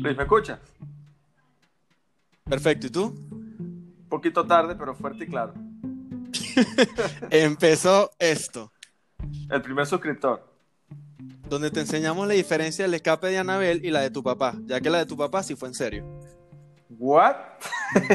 Luis, 0.00 0.16
¿me 0.16 0.22
escuchas? 0.22 0.58
Perfecto, 2.44 2.86
¿y 2.86 2.90
tú? 2.90 3.04
Un 3.30 4.06
poquito 4.08 4.46
tarde, 4.46 4.74
pero 4.74 4.94
fuerte 4.94 5.24
y 5.24 5.26
claro. 5.28 5.52
Empezó 7.30 8.10
esto, 8.18 8.72
El 9.50 9.62
primer 9.62 9.86
suscriptor. 9.86 10.48
donde 11.48 11.70
te 11.70 11.80
enseñamos 11.80 12.26
la 12.26 12.34
diferencia 12.34 12.84
del 12.84 12.94
escape 12.94 13.28
de 13.28 13.38
Anabel 13.38 13.84
y 13.84 13.90
la 13.90 14.00
de 14.00 14.10
tu 14.10 14.22
papá, 14.22 14.54
ya 14.64 14.80
que 14.80 14.90
la 14.90 14.98
de 14.98 15.06
tu 15.06 15.16
papá 15.16 15.42
sí 15.42 15.54
fue 15.56 15.68
en 15.68 15.74
serio. 15.74 16.20
¿What? 16.88 17.36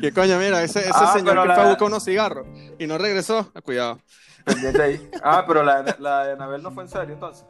¿Qué 0.00 0.12
coño? 0.12 0.38
Mira, 0.38 0.62
ese, 0.62 0.80
ese 0.80 0.90
Ah, 0.92 1.12
señor 1.14 1.40
que 1.42 1.48
la- 1.48 1.54
fue 1.54 1.64
a 1.64 1.68
buscar 1.68 1.88
unos 1.88 2.04
cigarros 2.04 2.46
y 2.78 2.86
no 2.86 2.98
regresó. 2.98 3.50
Cuidado. 3.62 4.00
Pendiente 4.44 4.82
ahí. 4.82 5.10
Ah, 5.22 5.44
pero 5.46 5.62
la, 5.62 5.96
la 5.98 6.24
de 6.26 6.32
Anabel 6.32 6.62
no 6.62 6.70
fue 6.70 6.84
en 6.84 6.88
serio 6.90 7.14
entonces. 7.14 7.46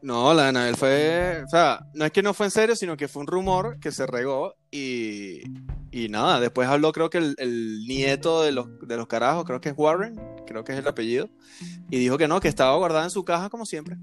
No, 0.00 0.32
la 0.32 0.44
de 0.44 0.48
Anabel 0.50 0.76
fue. 0.76 1.42
O 1.44 1.48
sea, 1.48 1.80
no 1.94 2.04
es 2.04 2.12
que 2.12 2.22
no 2.22 2.32
fue 2.34 2.46
en 2.46 2.50
serio, 2.52 2.76
sino 2.76 2.96
que 2.96 3.08
fue 3.08 3.20
un 3.22 3.26
rumor 3.26 3.78
que 3.80 3.90
se 3.92 4.06
regó 4.06 4.54
y. 4.70 5.42
Y 5.90 6.10
nada, 6.10 6.38
después 6.38 6.68
habló, 6.68 6.92
creo 6.92 7.08
que 7.08 7.16
el, 7.16 7.34
el 7.38 7.78
nieto 7.88 8.42
de 8.42 8.52
los, 8.52 8.66
de 8.86 8.96
los 8.98 9.06
carajos, 9.06 9.44
creo 9.46 9.58
que 9.58 9.70
es 9.70 9.74
Warren, 9.76 10.20
creo 10.46 10.62
que 10.62 10.72
es 10.74 10.78
el 10.78 10.86
apellido, 10.86 11.30
y 11.88 11.98
dijo 11.98 12.18
que 12.18 12.28
no, 12.28 12.40
que 12.40 12.48
estaba 12.48 12.76
guardada 12.76 13.04
en 13.04 13.10
su 13.10 13.24
caja 13.24 13.48
como 13.48 13.64
siempre. 13.64 13.96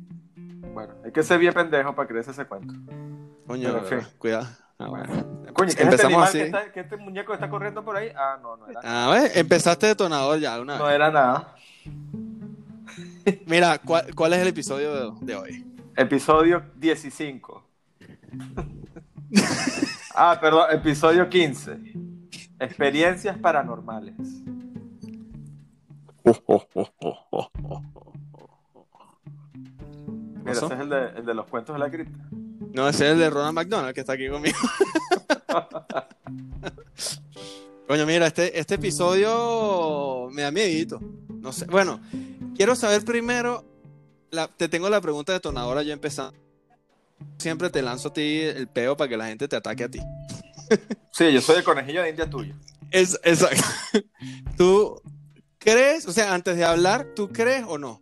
Bueno, 0.73 0.95
hay 1.05 1.11
que 1.11 1.21
ser 1.21 1.37
bien 1.37 1.53
pendejo 1.53 1.93
para 1.93 2.07
creerse 2.07 2.31
ese 2.31 2.45
cuento. 2.45 2.73
Coño, 3.45 3.81
Pero, 3.87 4.01
cuidado. 4.17 4.47
Ah, 4.79 4.87
bueno. 4.89 5.05
Coño, 5.53 5.53
¿qué 5.53 5.63
es 5.63 5.69
este 5.69 5.83
Empezamos 5.83 6.05
animal 6.13 6.23
así. 6.27 6.37
que, 6.39 6.45
está- 6.45 6.71
que 6.71 6.79
este 6.79 6.97
muñeco 6.97 7.33
está 7.35 7.49
corriendo 7.51 7.85
por 7.85 7.95
ahí? 7.95 8.09
Ah, 8.17 8.39
no, 8.41 8.57
no 8.57 8.67
era. 8.67 8.79
Ah, 8.83 9.11
¿ves? 9.13 9.37
Empezaste 9.37 9.85
detonador 9.85 10.39
ya 10.39 10.59
una 10.59 10.79
No 10.79 10.85
vez. 10.85 10.95
era 10.95 11.11
nada. 11.11 11.55
Mira, 13.45 13.79
¿cuál, 13.79 14.13
cuál 14.15 14.33
es 14.33 14.39
el 14.39 14.47
episodio 14.47 15.13
de, 15.13 15.25
de 15.25 15.35
hoy? 15.35 15.65
Episodio 15.95 16.63
15. 16.79 17.41
ah, 20.15 20.37
perdón, 20.39 20.67
episodio 20.71 21.29
15. 21.29 21.77
Experiencias 22.59 23.37
paranormales. 23.37 24.15
Mira, 30.43 30.43
pasó? 30.43 30.65
ese 30.65 30.75
es 30.75 30.81
el 30.81 30.89
de, 30.89 31.05
el 31.17 31.25
de 31.25 31.33
los 31.33 31.47
cuentos 31.47 31.75
de 31.75 31.79
la 31.79 31.89
cripta. 31.89 32.19
No, 32.73 32.89
ese 32.89 33.05
es 33.05 33.13
el 33.13 33.19
de 33.19 33.29
Ronald 33.29 33.55
McDonald 33.55 33.93
que 33.93 34.01
está 34.01 34.13
aquí 34.13 34.27
conmigo. 34.27 34.57
Coño, 37.87 38.05
mira, 38.05 38.27
este, 38.27 38.59
este 38.59 38.75
episodio 38.75 40.27
me 40.31 40.41
da 40.41 40.51
miedito. 40.51 40.99
No 41.45 41.53
sé. 41.53 41.65
Bueno, 41.67 42.01
quiero 42.55 42.75
saber 42.75 43.05
primero. 43.05 43.63
la- 44.31 44.47
te 44.49 44.67
tengo 44.67 44.89
la 44.89 44.99
pregunta 44.99 45.31
detonadora 45.31 45.83
yo 45.83 45.93
empezando. 45.93 46.33
Siempre 47.37 47.69
te 47.69 47.81
lanzo 47.81 48.09
a 48.09 48.13
ti 48.13 48.39
el 48.41 48.67
peo 48.67 48.97
para 48.97 49.07
que 49.07 49.15
la 49.15 49.27
gente 49.27 49.47
te 49.47 49.55
ataque 49.55 49.83
a 49.85 49.89
ti. 49.89 49.99
Sí, 51.11 51.31
yo 51.31 51.39
soy 51.39 51.57
el 51.57 51.63
conejillo 51.63 52.01
de 52.01 52.09
India 52.09 52.27
tuyo. 52.29 52.53
Es, 52.91 53.17
exacto. 53.23 53.63
¿Tú 54.57 55.01
crees, 55.59 56.05
o 56.07 56.11
sea, 56.11 56.33
antes 56.33 56.57
de 56.57 56.65
hablar, 56.65 57.07
¿tú 57.15 57.29
crees 57.29 57.63
o 57.67 57.77
no? 57.77 58.01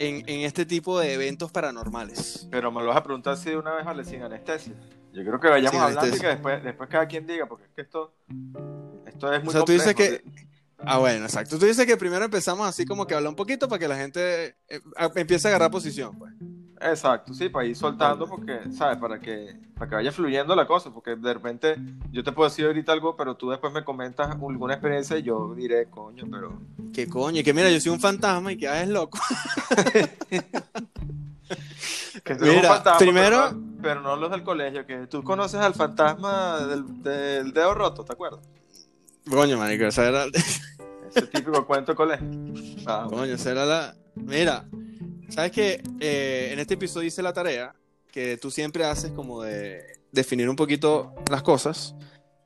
En, 0.00 0.28
en 0.28 0.40
este 0.40 0.64
tipo 0.64 0.98
de 0.98 1.12
eventos 1.12 1.52
paranormales. 1.52 2.48
Pero 2.50 2.72
me 2.72 2.80
lo 2.80 2.88
vas 2.88 2.96
a 2.96 3.02
preguntar 3.02 3.36
si 3.36 3.50
de 3.50 3.58
una 3.58 3.74
vez 3.74 3.84
vale 3.84 4.04
sin 4.04 4.22
anestesia. 4.22 4.72
Yo 5.12 5.22
creo 5.24 5.38
que 5.38 5.48
vayamos 5.48 5.72
Sin 5.72 5.80
hablando 5.80 6.16
y 6.16 6.18
que 6.18 6.26
después, 6.28 6.64
después 6.64 6.88
cada 6.88 7.06
quien 7.06 7.26
diga, 7.26 7.46
porque 7.46 7.64
es 7.66 7.70
que 7.74 7.82
esto, 7.82 8.14
esto 9.06 9.32
es 9.32 9.40
muy 9.44 9.48
O 9.50 9.52
sea, 9.52 9.64
tú 9.64 9.72
dices 9.72 9.94
que- 9.94 10.22
Ah, 10.88 10.98
bueno, 10.98 11.24
exacto. 11.26 11.58
Tú 11.58 11.66
dices 11.66 11.84
que 11.86 11.96
primero 11.96 12.24
empezamos 12.24 12.66
así 12.66 12.84
como 12.86 13.06
que 13.06 13.14
hablar 13.14 13.30
un 13.30 13.36
poquito 13.36 13.68
para 13.68 13.78
que 13.78 13.88
la 13.88 13.96
gente 13.96 14.56
eh, 14.68 14.80
empiece 15.16 15.46
a 15.48 15.50
agarrar 15.50 15.70
posición, 15.70 16.18
pues. 16.18 16.32
Exacto, 16.80 17.34
sí, 17.34 17.48
para 17.48 17.66
ir 17.66 17.74
soltando, 17.74 18.28
porque, 18.28 18.60
¿sabes? 18.72 18.98
Para 18.98 19.18
que, 19.18 19.56
para 19.74 19.88
que 19.90 19.94
vaya 19.96 20.12
fluyendo 20.12 20.54
la 20.54 20.64
cosa, 20.66 20.90
porque 20.92 21.16
de 21.16 21.34
repente 21.34 21.76
yo 22.12 22.22
te 22.22 22.30
puedo 22.30 22.48
decir 22.48 22.66
ahorita 22.66 22.92
algo, 22.92 23.16
pero 23.16 23.34
tú 23.36 23.50
después 23.50 23.72
me 23.72 23.82
comentas 23.82 24.30
alguna 24.30 24.74
experiencia 24.74 25.18
y 25.18 25.24
yo 25.24 25.54
diré, 25.56 25.86
coño, 25.90 26.24
pero... 26.30 26.60
Que 26.92 27.08
coño, 27.08 27.40
y 27.40 27.42
que 27.42 27.52
mira, 27.52 27.68
yo 27.68 27.80
soy 27.80 27.90
un 27.92 27.98
fantasma 28.00 28.52
y 28.52 28.56
que 28.56 28.68
ah, 28.68 28.80
es 28.82 28.88
loco. 28.88 29.18
Que 32.24 32.34
un 32.34 32.40
Mira, 32.40 32.68
fantasma, 32.68 32.98
primero- 32.98 33.38
Pero 33.48 33.52
no, 33.60 33.82
pero 33.82 34.00
no 34.02 34.16
los 34.16 34.30
del 34.30 34.42
colegio, 34.42 34.84
que 34.86 35.06
tú 35.06 35.22
conoces 35.22 35.60
al 35.60 35.74
fantasma 35.74 36.58
del, 36.66 37.02
del 37.02 37.52
dedo 37.52 37.74
roto, 37.74 38.04
¿te 38.04 38.12
acuerdas? 38.12 38.40
Coño, 39.28 39.56
marico, 39.58 39.84
esa 39.84 40.08
era, 40.08 40.24
Ese 41.18 41.26
típico 41.28 41.66
cuento 41.66 41.92
de 41.92 41.96
colegio. 41.96 42.26
Ah, 42.86 43.06
coño, 43.08 43.34
esa 43.34 43.50
era 43.50 43.64
la... 43.66 43.94
Mira, 44.14 44.64
¿sabes 45.28 45.52
qué? 45.52 45.82
Eh, 46.00 46.50
en 46.52 46.58
este 46.58 46.74
episodio 46.74 47.06
hice 47.08 47.22
la 47.22 47.32
tarea 47.32 47.74
que 48.10 48.36
tú 48.36 48.50
siempre 48.50 48.84
haces 48.84 49.12
como 49.12 49.42
de 49.42 49.82
definir 50.12 50.48
un 50.48 50.56
poquito 50.56 51.14
las 51.30 51.42
cosas. 51.42 51.94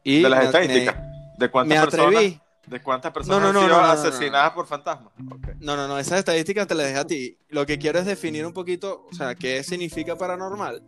Y 0.05 0.23
de 0.23 0.29
las 0.29 0.41
me- 0.41 0.45
estadísticas. 0.47 0.97
¿De 1.39 1.47
Me, 1.47 1.51
cuántas 1.51 1.79
me 1.79 1.85
personas, 1.85 2.25
de 2.67 2.83
cuántas 2.83 3.13
personas 3.13 3.41
No, 3.41 3.53
no, 3.53 3.61
han 3.61 3.67
sido 3.67 3.79
no, 3.81 3.85
asesinadas 3.87 4.51
por 4.53 4.67
fantasmas? 4.67 5.13
Ok. 5.31 5.49
No, 5.61 5.77
no, 5.77 5.89
no, 5.89 5.99
esas 5.99 6.19
estadísticas 6.19 6.67
te 6.67 6.75
las 6.75 6.87
dejé 6.87 6.99
a 6.99 7.07
ti. 7.07 7.39
Lo 7.49 7.65
que 7.67 7.79
quiero 7.79 7.99
es 7.99 8.07
definir 8.07 8.45
un 8.45 8.53
poquito, 8.53 9.07
o 9.11 9.15
sea, 9.15 9.35
qué 9.35 9.63
significa 9.63 10.17
paranormal 10.17 10.83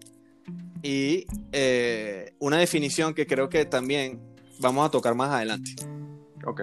y 0.82 1.24
eh, 1.52 2.34
una 2.40 2.58
definición 2.58 3.14
que 3.14 3.26
creo 3.26 3.48
que 3.48 3.64
también 3.64 4.20
vamos 4.60 4.86
a 4.86 4.90
tocar 4.90 5.14
más 5.14 5.30
adelante. 5.30 5.70
Ok. 6.44 6.62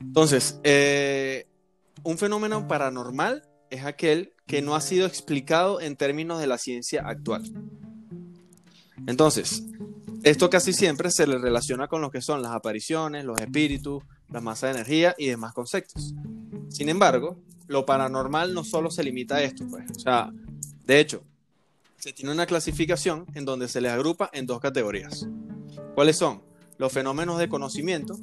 Entonces, 0.00 0.60
eh, 0.64 1.46
un 2.02 2.18
fenómeno 2.18 2.68
paranormal 2.68 3.42
es 3.70 3.84
aquel 3.84 4.32
que 4.46 4.62
no 4.62 4.74
ha 4.74 4.80
sido 4.80 5.06
explicado 5.06 5.80
en 5.80 5.96
términos 5.96 6.40
de 6.40 6.46
la 6.46 6.58
ciencia 6.58 7.02
actual. 7.06 7.42
Entonces, 9.06 9.64
esto 10.22 10.50
casi 10.50 10.72
siempre 10.72 11.10
se 11.10 11.26
le 11.26 11.38
relaciona 11.38 11.88
con 11.88 12.00
lo 12.00 12.10
que 12.10 12.20
son 12.20 12.42
las 12.42 12.52
apariciones, 12.52 13.24
los 13.24 13.40
espíritus, 13.40 14.02
las 14.30 14.42
masas 14.42 14.70
de 14.70 14.80
energía 14.80 15.14
y 15.18 15.26
demás 15.26 15.52
conceptos. 15.52 16.14
Sin 16.68 16.88
embargo, 16.88 17.40
lo 17.66 17.86
paranormal 17.86 18.54
no 18.54 18.64
solo 18.64 18.90
se 18.90 19.04
limita 19.04 19.36
a 19.36 19.42
esto, 19.42 19.66
pues. 19.68 19.90
O 19.90 20.00
sea, 20.00 20.32
de 20.84 21.00
hecho, 21.00 21.22
se 21.98 22.12
tiene 22.12 22.32
una 22.32 22.46
clasificación 22.46 23.26
en 23.34 23.44
donde 23.44 23.68
se 23.68 23.80
les 23.80 23.92
agrupa 23.92 24.30
en 24.32 24.46
dos 24.46 24.60
categorías. 24.60 25.26
¿Cuáles 25.94 26.16
son? 26.16 26.42
Los 26.78 26.92
fenómenos 26.92 27.38
de 27.38 27.48
conocimiento 27.48 28.18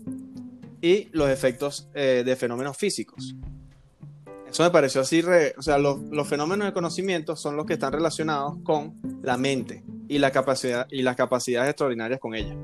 y 0.86 1.10
los 1.14 1.32
efectos 1.32 1.90
eh, 1.96 2.22
de 2.24 2.36
fenómenos 2.36 2.78
físicos. 2.78 3.34
Eso 4.48 4.62
me 4.62 4.70
pareció 4.70 5.02
así, 5.02 5.20
re- 5.24 5.56
o 5.58 5.64
sea, 5.64 5.80
los, 5.80 6.00
los 6.12 6.28
fenómenos 6.28 6.68
de 6.68 6.74
conocimiento 6.74 7.36
son 7.36 7.58
los 7.58 7.66
que 7.66 7.74
están 7.74 7.92
relacionados 7.92 8.58
con 8.64 8.94
la 9.24 9.36
mente 9.36 9.84
y, 10.08 10.20
la 10.20 10.30
capacidad, 10.30 10.86
y 10.92 11.02
las 11.02 11.16
capacidades 11.16 11.72
extraordinarias 11.72 12.20
con 12.20 12.36
ella. 12.36 12.56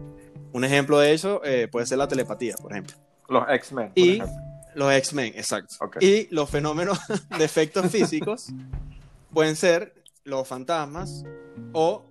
Un 0.53 0.63
ejemplo 0.63 0.99
de 0.99 1.13
eso 1.13 1.41
eh, 1.43 1.67
puede 1.71 1.87
ser 1.87 1.97
la 1.97 2.07
telepatía, 2.07 2.53
por 2.61 2.73
ejemplo. 2.73 2.95
Los 3.27 3.43
X-Men. 3.49 3.91
Y 3.95 4.09
ejemplo. 4.17 4.35
los 4.75 4.93
X-Men, 4.93 5.33
exacto. 5.35 5.75
Y 5.99 6.27
los 6.29 6.47
fenómenos 6.47 6.99
de 7.39 7.43
efectos 7.43 7.89
físicos 7.89 8.49
pueden 9.33 9.55
ser 9.55 9.95
los 10.25 10.47
fantasmas 10.47 11.23
o 11.73 12.03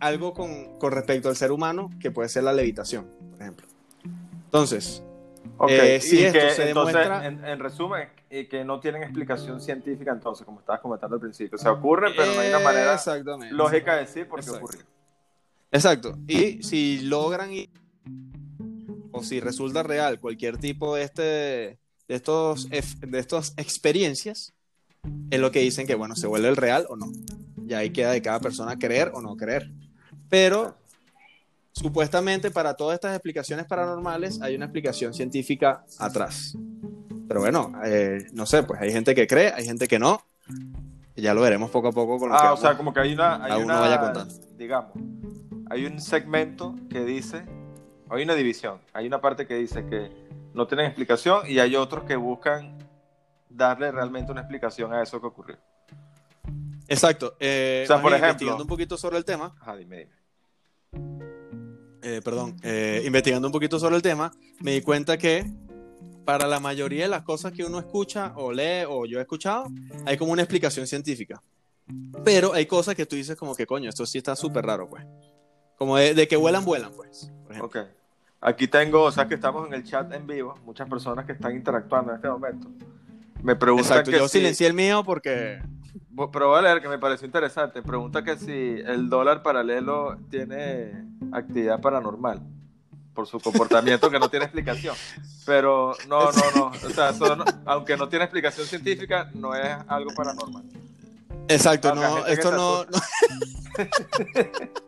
algo 0.00 0.32
con, 0.32 0.78
con 0.78 0.92
respecto 0.92 1.28
al 1.28 1.36
ser 1.36 1.52
humano, 1.52 1.90
que 2.00 2.10
puede 2.10 2.30
ser 2.30 2.44
la 2.44 2.54
levitación, 2.54 3.06
por 3.32 3.42
ejemplo. 3.42 3.66
Entonces, 4.46 5.02
Ok, 5.58 5.70
Eh, 5.70 6.00
y 6.02 6.18
esto 6.24 6.38
que 6.38 6.50
se 6.50 6.68
entonces, 6.68 6.94
demuestra- 6.96 7.26
en, 7.26 7.44
en 7.44 7.58
resumen, 7.58 8.08
que 8.28 8.64
no 8.64 8.80
tienen 8.80 9.02
explicación 9.02 9.60
científica 9.60 10.12
entonces, 10.12 10.44
como 10.44 10.60
estabas 10.60 10.80
comentando 10.80 11.14
al 11.16 11.20
principio. 11.20 11.56
Se 11.58 11.68
ocurren, 11.68 12.12
pero 12.16 12.32
no 12.34 12.40
hay 12.40 12.48
una 12.50 12.58
manera 12.60 12.96
lógica 13.50 13.94
de 13.94 14.00
decir 14.00 14.28
por 14.28 14.40
qué 14.40 14.46
Exacto. 14.46 14.64
ocurrió. 14.64 14.86
Exacto. 15.72 16.18
Y 16.26 16.62
si 16.62 17.00
logran 17.02 17.50
ir- 17.52 17.70
o 19.12 19.22
si 19.22 19.40
resulta 19.40 19.82
real 19.82 20.20
cualquier 20.20 20.58
tipo 20.58 20.94
de 20.94 21.02
este 21.02 21.22
de 22.08 22.14
estos 22.14 22.68
de 22.70 23.18
estas 23.18 23.54
experiencias, 23.56 24.52
es 25.30 25.40
lo 25.40 25.50
que 25.50 25.60
dicen 25.60 25.86
que 25.86 25.94
bueno, 25.94 26.14
se 26.16 26.26
vuelve 26.26 26.48
el 26.48 26.56
real 26.56 26.86
o 26.88 26.96
no. 26.96 27.06
Y 27.66 27.72
ahí 27.74 27.90
queda 27.90 28.12
de 28.12 28.22
cada 28.22 28.38
persona 28.40 28.78
creer 28.78 29.10
o 29.14 29.20
no 29.22 29.36
creer. 29.36 29.70
Pero 30.28 30.76
supuestamente 31.80 32.50
para 32.50 32.74
todas 32.74 32.94
estas 32.94 33.14
explicaciones 33.14 33.66
paranormales 33.66 34.40
hay 34.40 34.56
una 34.56 34.64
explicación 34.64 35.12
científica 35.12 35.84
atrás. 35.98 36.56
Pero 37.28 37.40
bueno, 37.40 37.72
eh, 37.84 38.26
no 38.32 38.46
sé, 38.46 38.62
pues 38.62 38.80
hay 38.80 38.92
gente 38.92 39.14
que 39.14 39.26
cree, 39.26 39.52
hay 39.52 39.64
gente 39.64 39.86
que 39.86 39.98
no. 39.98 40.22
Ya 41.16 41.34
lo 41.34 41.40
veremos 41.42 41.70
poco 41.70 41.88
a 41.88 41.92
poco 41.92 42.18
con 42.18 42.30
lo 42.30 42.36
que 42.36 42.42
Ah, 42.46 42.52
o 42.52 42.56
sea, 42.56 42.76
como 42.76 42.92
que 42.92 43.00
hay 43.00 43.12
una, 43.12 43.42
hay 43.44 43.62
una 43.62 43.80
vaya 43.80 44.00
contando. 44.00 44.34
digamos, 44.56 44.92
hay 45.70 45.84
un 45.86 46.00
segmento 46.00 46.74
que 46.90 47.04
dice, 47.04 47.44
hay 48.10 48.22
una 48.22 48.34
división, 48.34 48.80
hay 48.92 49.06
una 49.06 49.20
parte 49.20 49.46
que 49.46 49.54
dice 49.56 49.84
que 49.86 50.10
no 50.54 50.66
tienen 50.66 50.86
explicación 50.86 51.42
y 51.46 51.58
hay 51.58 51.74
otros 51.76 52.04
que 52.04 52.16
buscan 52.16 52.78
darle 53.50 53.90
realmente 53.90 54.30
una 54.32 54.42
explicación 54.42 54.92
a 54.92 55.02
eso 55.02 55.20
que 55.20 55.26
ocurrió. 55.26 55.56
Exacto. 56.88 57.34
eh, 57.40 57.82
O 57.84 57.86
sea, 57.88 57.96
por 58.00 58.12
ejemplo- 58.12 58.28
investigando 58.28 58.62
un 58.64 58.68
poquito 58.68 58.96
sobre 58.96 59.18
el 59.18 59.24
tema, 59.24 59.54
Ajá, 59.60 59.76
dime, 59.76 59.96
dime. 59.98 60.16
Eh, 62.08 62.20
perdón, 62.22 62.56
eh, 62.62 63.02
investigando 63.04 63.48
un 63.48 63.52
poquito 63.52 63.80
sobre 63.80 63.96
el 63.96 64.02
tema, 64.02 64.30
me 64.60 64.70
di 64.70 64.80
cuenta 64.80 65.18
que 65.18 65.44
para 66.24 66.46
la 66.46 66.60
mayoría 66.60 67.02
de 67.02 67.08
las 67.08 67.22
cosas 67.22 67.50
que 67.50 67.64
uno 67.64 67.80
escucha 67.80 68.32
o 68.36 68.52
lee 68.52 68.84
o 68.88 69.06
yo 69.06 69.18
he 69.18 69.22
escuchado, 69.22 69.66
hay 70.04 70.16
como 70.16 70.30
una 70.30 70.42
explicación 70.42 70.86
científica. 70.86 71.42
Pero 72.24 72.52
hay 72.52 72.66
cosas 72.66 72.94
que 72.94 73.06
tú 73.06 73.16
dices 73.16 73.36
como 73.36 73.56
que, 73.56 73.66
coño, 73.66 73.88
esto 73.88 74.06
sí 74.06 74.18
está 74.18 74.36
súper 74.36 74.64
raro, 74.64 74.88
pues. 74.88 75.04
Como 75.76 75.96
de, 75.96 76.28
que 76.28 76.36
vuelan, 76.36 76.64
vuelan, 76.64 76.92
pues. 76.92 77.28
ok. 77.60 77.78
Aquí 78.40 78.68
tengo, 78.68 79.02
o 79.02 79.10
sea, 79.10 79.26
que 79.26 79.34
estamos 79.34 79.66
en 79.66 79.74
el 79.74 79.82
chat 79.82 80.12
en 80.12 80.28
vivo, 80.28 80.54
muchas 80.64 80.88
personas 80.88 81.26
que 81.26 81.32
están 81.32 81.56
interactuando 81.56 82.12
en 82.12 82.16
este 82.18 82.28
momento. 82.28 82.68
Me 83.42 83.56
preguntan 83.56 83.98
Exacto, 83.98 84.12
yo 84.12 84.28
silencié 84.28 84.68
el 84.68 84.74
mío 84.74 85.02
porque... 85.04 85.60
Pero 86.32 86.48
voy 86.48 86.58
a 86.58 86.62
leer 86.62 86.80
que 86.80 86.88
me 86.88 86.98
pareció 86.98 87.26
interesante. 87.26 87.82
Pregunta 87.82 88.24
que 88.24 88.36
si 88.36 88.80
el 88.86 89.08
dólar 89.08 89.42
paralelo 89.42 90.16
tiene 90.30 91.04
actividad 91.32 91.80
paranormal 91.80 92.40
por 93.14 93.26
su 93.26 93.40
comportamiento 93.40 94.10
que 94.10 94.18
no 94.18 94.28
tiene 94.28 94.44
explicación. 94.46 94.94
Pero 95.44 95.94
no, 96.08 96.32
no, 96.32 96.50
no. 96.54 96.66
O 96.66 96.90
sea, 96.90 97.12
aunque 97.64 97.96
no 97.96 98.08
tiene 98.08 98.24
explicación 98.24 98.66
científica, 98.66 99.30
no 99.34 99.54
es 99.54 99.76
algo 99.88 100.14
paranormal. 100.14 100.64
Exacto, 101.48 101.94
no, 101.94 102.26
esto 102.26 102.50
no. 102.52 102.86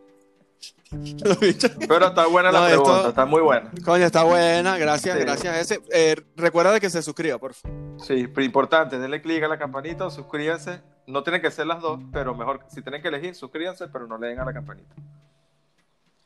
Pero 1.87 2.07
está 2.07 2.25
buena 2.25 2.51
la 2.51 2.65
pregunta, 2.65 3.09
está 3.09 3.25
muy 3.25 3.41
buena. 3.41 3.71
Coño, 3.85 4.05
está 4.05 4.23
buena, 4.23 4.77
gracias, 4.77 5.17
gracias 5.19 5.53
a 5.53 5.59
ese. 5.59 5.79
Eh, 5.91 6.15
recuerda 6.35 6.71
de 6.71 6.79
que 6.79 6.89
se 6.89 7.03
suscriba, 7.03 7.37
por 7.37 7.53
favor. 7.53 7.77
Sí, 7.99 8.27
importante, 8.37 8.97
denle 8.97 9.21
clic 9.21 9.43
a 9.43 9.47
la 9.47 9.59
campanita, 9.59 10.09
suscríbanse. 10.09 10.81
No 11.09 11.23
tienen 11.23 11.41
que 11.41 11.49
ser 11.49 11.65
las 11.65 11.81
dos, 11.81 11.99
pero 12.11 12.35
mejor, 12.35 12.65
si 12.69 12.81
tienen 12.81 13.01
que 13.01 13.07
elegir, 13.07 13.33
suscríbanse, 13.33 13.87
pero 13.87 14.05
no 14.07 14.17
le 14.17 14.27
den 14.27 14.39
a 14.39 14.45
la 14.45 14.53
campanita. 14.53 14.93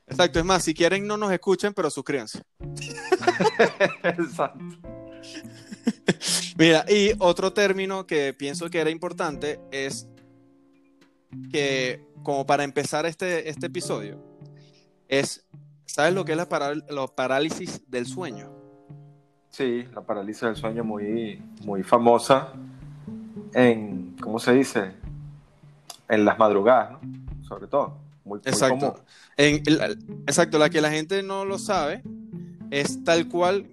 Exacto, 0.06 0.40
es 0.40 0.46
más, 0.46 0.64
si 0.64 0.74
quieren 0.74 1.08
no 1.08 1.16
nos 1.16 1.32
escuchen, 1.32 1.74
pero 1.74 1.90
suscríbanse. 1.90 2.42
Exacto. 4.04 4.60
Mira, 6.58 6.86
y 6.88 7.14
otro 7.20 7.54
término 7.54 8.06
que 8.06 8.34
pienso 8.34 8.70
que 8.70 8.80
era 8.80 8.90
importante 8.90 9.60
es 9.72 10.08
que, 11.52 12.06
como 12.22 12.46
para 12.46 12.64
empezar 12.64 13.06
este, 13.06 13.50
este 13.50 13.68
episodio, 13.68 14.22
es, 15.08 15.48
¿sabes 15.86 16.14
lo 16.14 16.26
que 16.26 16.34
es 16.34 16.38
la, 16.38 16.50
parálisis 17.16 17.90
del 17.90 18.06
sueño? 18.06 18.52
Sí, 19.50 19.86
la 19.94 20.02
parálisis 20.02 20.42
del 20.42 20.56
sueño 20.56 20.84
muy, 20.84 21.42
muy 21.64 21.84
famosa 21.84 22.54
en, 23.54 24.03
¿cómo 24.22 24.40
se 24.40 24.54
dice? 24.54 24.94
En 26.10 26.26
las 26.26 26.38
madrugadas, 26.38 26.92
¿no? 26.92 27.00
Sobre 27.48 27.68
todo. 27.68 27.98
Muy, 28.26 28.40
exacto. 28.46 29.04
exacto, 29.38 30.58
la 30.58 30.70
que 30.70 30.80
la 30.80 30.92
gente 30.92 31.24
no 31.24 31.44
lo 31.44 31.60
sabe 31.60 32.04
es 32.72 33.04
tal 33.04 33.28
cual, 33.28 33.68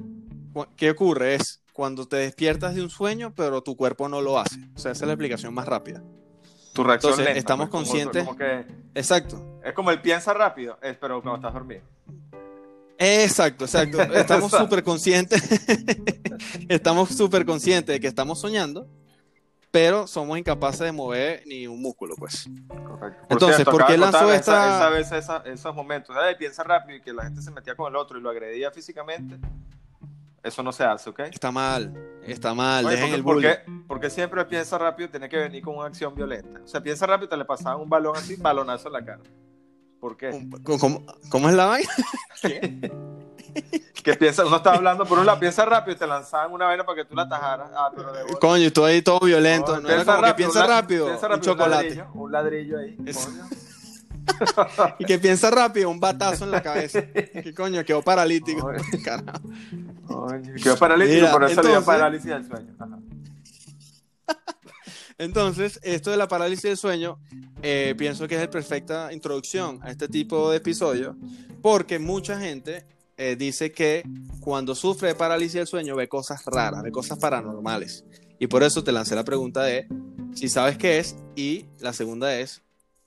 ¿qué 0.76 0.90
ocurre? 0.90 1.36
Es 1.36 1.62
cuando 1.72 2.06
te 2.06 2.16
despiertas 2.16 2.74
de 2.74 2.82
un 2.82 2.90
sueño, 2.90 3.32
pero 3.34 3.62
tu 3.62 3.76
cuerpo 3.76 4.08
no 4.08 4.20
lo 4.20 4.38
hace. 4.38 4.58
O 4.74 4.78
sea, 4.78 4.92
esa 4.92 5.04
es 5.04 5.06
la 5.06 5.14
explicación 5.14 5.54
más 5.54 5.66
rápida. 5.66 6.02
Tu 6.72 6.84
reacción 6.84 7.12
Entonces, 7.12 7.36
estamos 7.36 7.68
pues, 7.68 7.84
conscientes. 7.84 8.28
exacto. 8.94 9.60
Es 9.64 9.72
como 9.72 9.90
el 9.90 10.00
piensa 10.00 10.34
rápido, 10.34 10.78
pero 11.00 11.22
cuando 11.22 11.36
estás 11.36 11.54
dormido. 11.54 11.82
Exacto, 12.98 13.64
exacto. 13.64 14.02
Estamos 14.14 14.50
súper 14.50 14.84
conscientes. 14.84 15.42
estamos 16.68 17.08
súper 17.08 17.46
conscientes 17.46 17.94
de 17.94 18.00
que 18.00 18.06
estamos 18.06 18.38
soñando, 18.38 18.86
pero 19.70 20.06
somos 20.06 20.38
incapaces 20.38 20.80
de 20.80 20.92
mover 20.92 21.42
ni 21.46 21.66
un 21.66 21.80
músculo, 21.80 22.16
pues. 22.16 22.48
Correcto. 22.68 23.26
Entonces, 23.28 23.64
¿por 23.64 23.86
qué 23.86 23.96
lanzó 23.96 24.32
esta...? 24.32 24.98
Esa, 24.98 25.18
esa, 25.18 25.36
esos 25.46 25.74
momentos, 25.74 26.16
de 26.16 26.34
piensa 26.34 26.62
rápido 26.64 26.98
y 26.98 27.00
que 27.00 27.12
la 27.12 27.24
gente 27.24 27.40
se 27.40 27.50
metía 27.50 27.74
con 27.74 27.88
el 27.88 27.96
otro 27.96 28.18
y 28.18 28.20
lo 28.20 28.30
agredía 28.30 28.70
físicamente, 28.70 29.38
eso 30.42 30.62
no 30.62 30.72
se 30.72 30.84
hace, 30.84 31.10
¿ok? 31.10 31.20
Está 31.20 31.52
mal, 31.52 31.94
está 32.24 32.54
mal, 32.54 32.86
dejen 32.86 33.12
el 33.12 33.22
bullying. 33.22 33.48
Porque, 33.48 33.84
porque 33.86 34.10
siempre 34.10 34.44
piensa 34.46 34.78
rápido 34.78 35.08
tiene 35.10 35.28
que 35.28 35.36
venir 35.36 35.62
con 35.62 35.76
una 35.76 35.86
acción 35.86 36.14
violenta. 36.14 36.60
O 36.64 36.66
sea, 36.66 36.82
piensa 36.82 37.06
rápido 37.06 37.28
te 37.28 37.36
le 37.36 37.44
pasaban 37.44 37.80
un 37.80 37.88
balón 37.88 38.16
así, 38.16 38.36
balonazo 38.36 38.88
en 38.88 38.92
la 38.94 39.04
cara. 39.04 39.22
¿Por 40.00 40.16
qué? 40.16 40.48
¿Cómo, 40.64 41.04
cómo 41.28 41.48
es 41.48 41.54
la 41.54 41.66
vaina? 41.66 41.90
que 44.02 44.14
piensa, 44.14 44.44
uno 44.44 44.56
está 44.56 44.74
hablando 44.74 45.04
por 45.04 45.18
un 45.18 45.26
lado, 45.26 45.38
piensa 45.38 45.64
rápido 45.64 45.96
y 45.96 45.98
te 45.98 46.06
lanzaban 46.06 46.52
una 46.52 46.66
vaina 46.66 46.84
para 46.84 46.96
que 46.96 47.04
tú 47.04 47.14
la 47.14 47.28
tajaras. 47.28 47.70
Ah, 47.74 47.90
pero 47.94 48.12
de 48.12 48.24
Coño, 48.40 48.64
y 48.64 48.70
tú 48.70 48.84
ahí 48.84 49.02
todo 49.02 49.20
violento. 49.20 49.80
No, 49.80 49.88
que 49.88 49.94
piensa 49.94 50.16
rápido, 50.16 51.06
piensa 51.06 51.28
rápido, 51.28 51.34
un 51.34 51.40
chocolate. 51.40 52.04
Un 52.14 52.32
ladrillo, 52.32 52.78
ahí. 52.78 52.96
y 54.98 55.04
que 55.04 55.18
piensa 55.18 55.50
rápido, 55.50 55.90
un 55.90 56.00
batazo 56.00 56.44
en 56.44 56.50
la 56.50 56.62
cabeza. 56.62 57.02
¿Qué 57.12 57.54
coño? 57.54 57.84
Quedó 57.84 58.02
paralítico. 58.02 58.70
quedó 60.62 60.76
paralítico, 60.76 61.30
por 61.30 61.44
eso 61.44 61.62
le 61.62 61.68
dio 61.68 61.84
parálisis 61.84 62.30
del 62.30 62.46
sueño. 62.46 62.76
Entonces, 65.18 65.78
esto 65.82 66.10
de 66.10 66.16
la 66.16 66.28
parálisis 66.28 66.62
del 66.62 66.76
sueño, 66.78 67.18
eh, 67.62 67.94
pienso 67.98 68.26
que 68.26 68.36
es 68.36 68.40
la 68.40 68.48
perfecta 68.48 69.12
introducción 69.12 69.78
a 69.82 69.90
este 69.90 70.08
tipo 70.08 70.50
de 70.50 70.56
episodio, 70.56 71.14
porque 71.60 71.98
mucha 71.98 72.40
gente 72.40 72.86
eh, 73.22 73.36
dice 73.36 73.70
que 73.70 74.02
cuando 74.40 74.74
sufre 74.74 75.14
parálisis 75.14 75.52
del 75.52 75.66
sueño 75.66 75.94
ve 75.94 76.08
cosas 76.08 76.42
raras, 76.46 76.82
ve 76.82 76.90
cosas 76.90 77.18
paranormales. 77.18 78.02
Y 78.38 78.46
por 78.46 78.62
eso 78.62 78.82
te 78.82 78.92
lancé 78.92 79.14
la 79.14 79.24
pregunta 79.24 79.62
de 79.62 79.86
si 80.32 80.48
sabes 80.48 80.78
qué 80.78 80.98
es 80.98 81.16
y 81.36 81.66
la 81.80 81.92
segunda 81.92 82.34
es, 82.38 82.62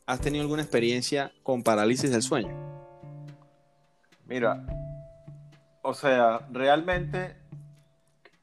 ¿has 0.06 0.22
tenido 0.22 0.44
alguna 0.44 0.62
experiencia 0.62 1.32
con 1.42 1.64
parálisis 1.64 2.12
del 2.12 2.22
sueño? 2.22 2.56
Mira, 4.28 4.64
o 5.82 5.96
sea, 5.96 6.48
realmente 6.52 7.36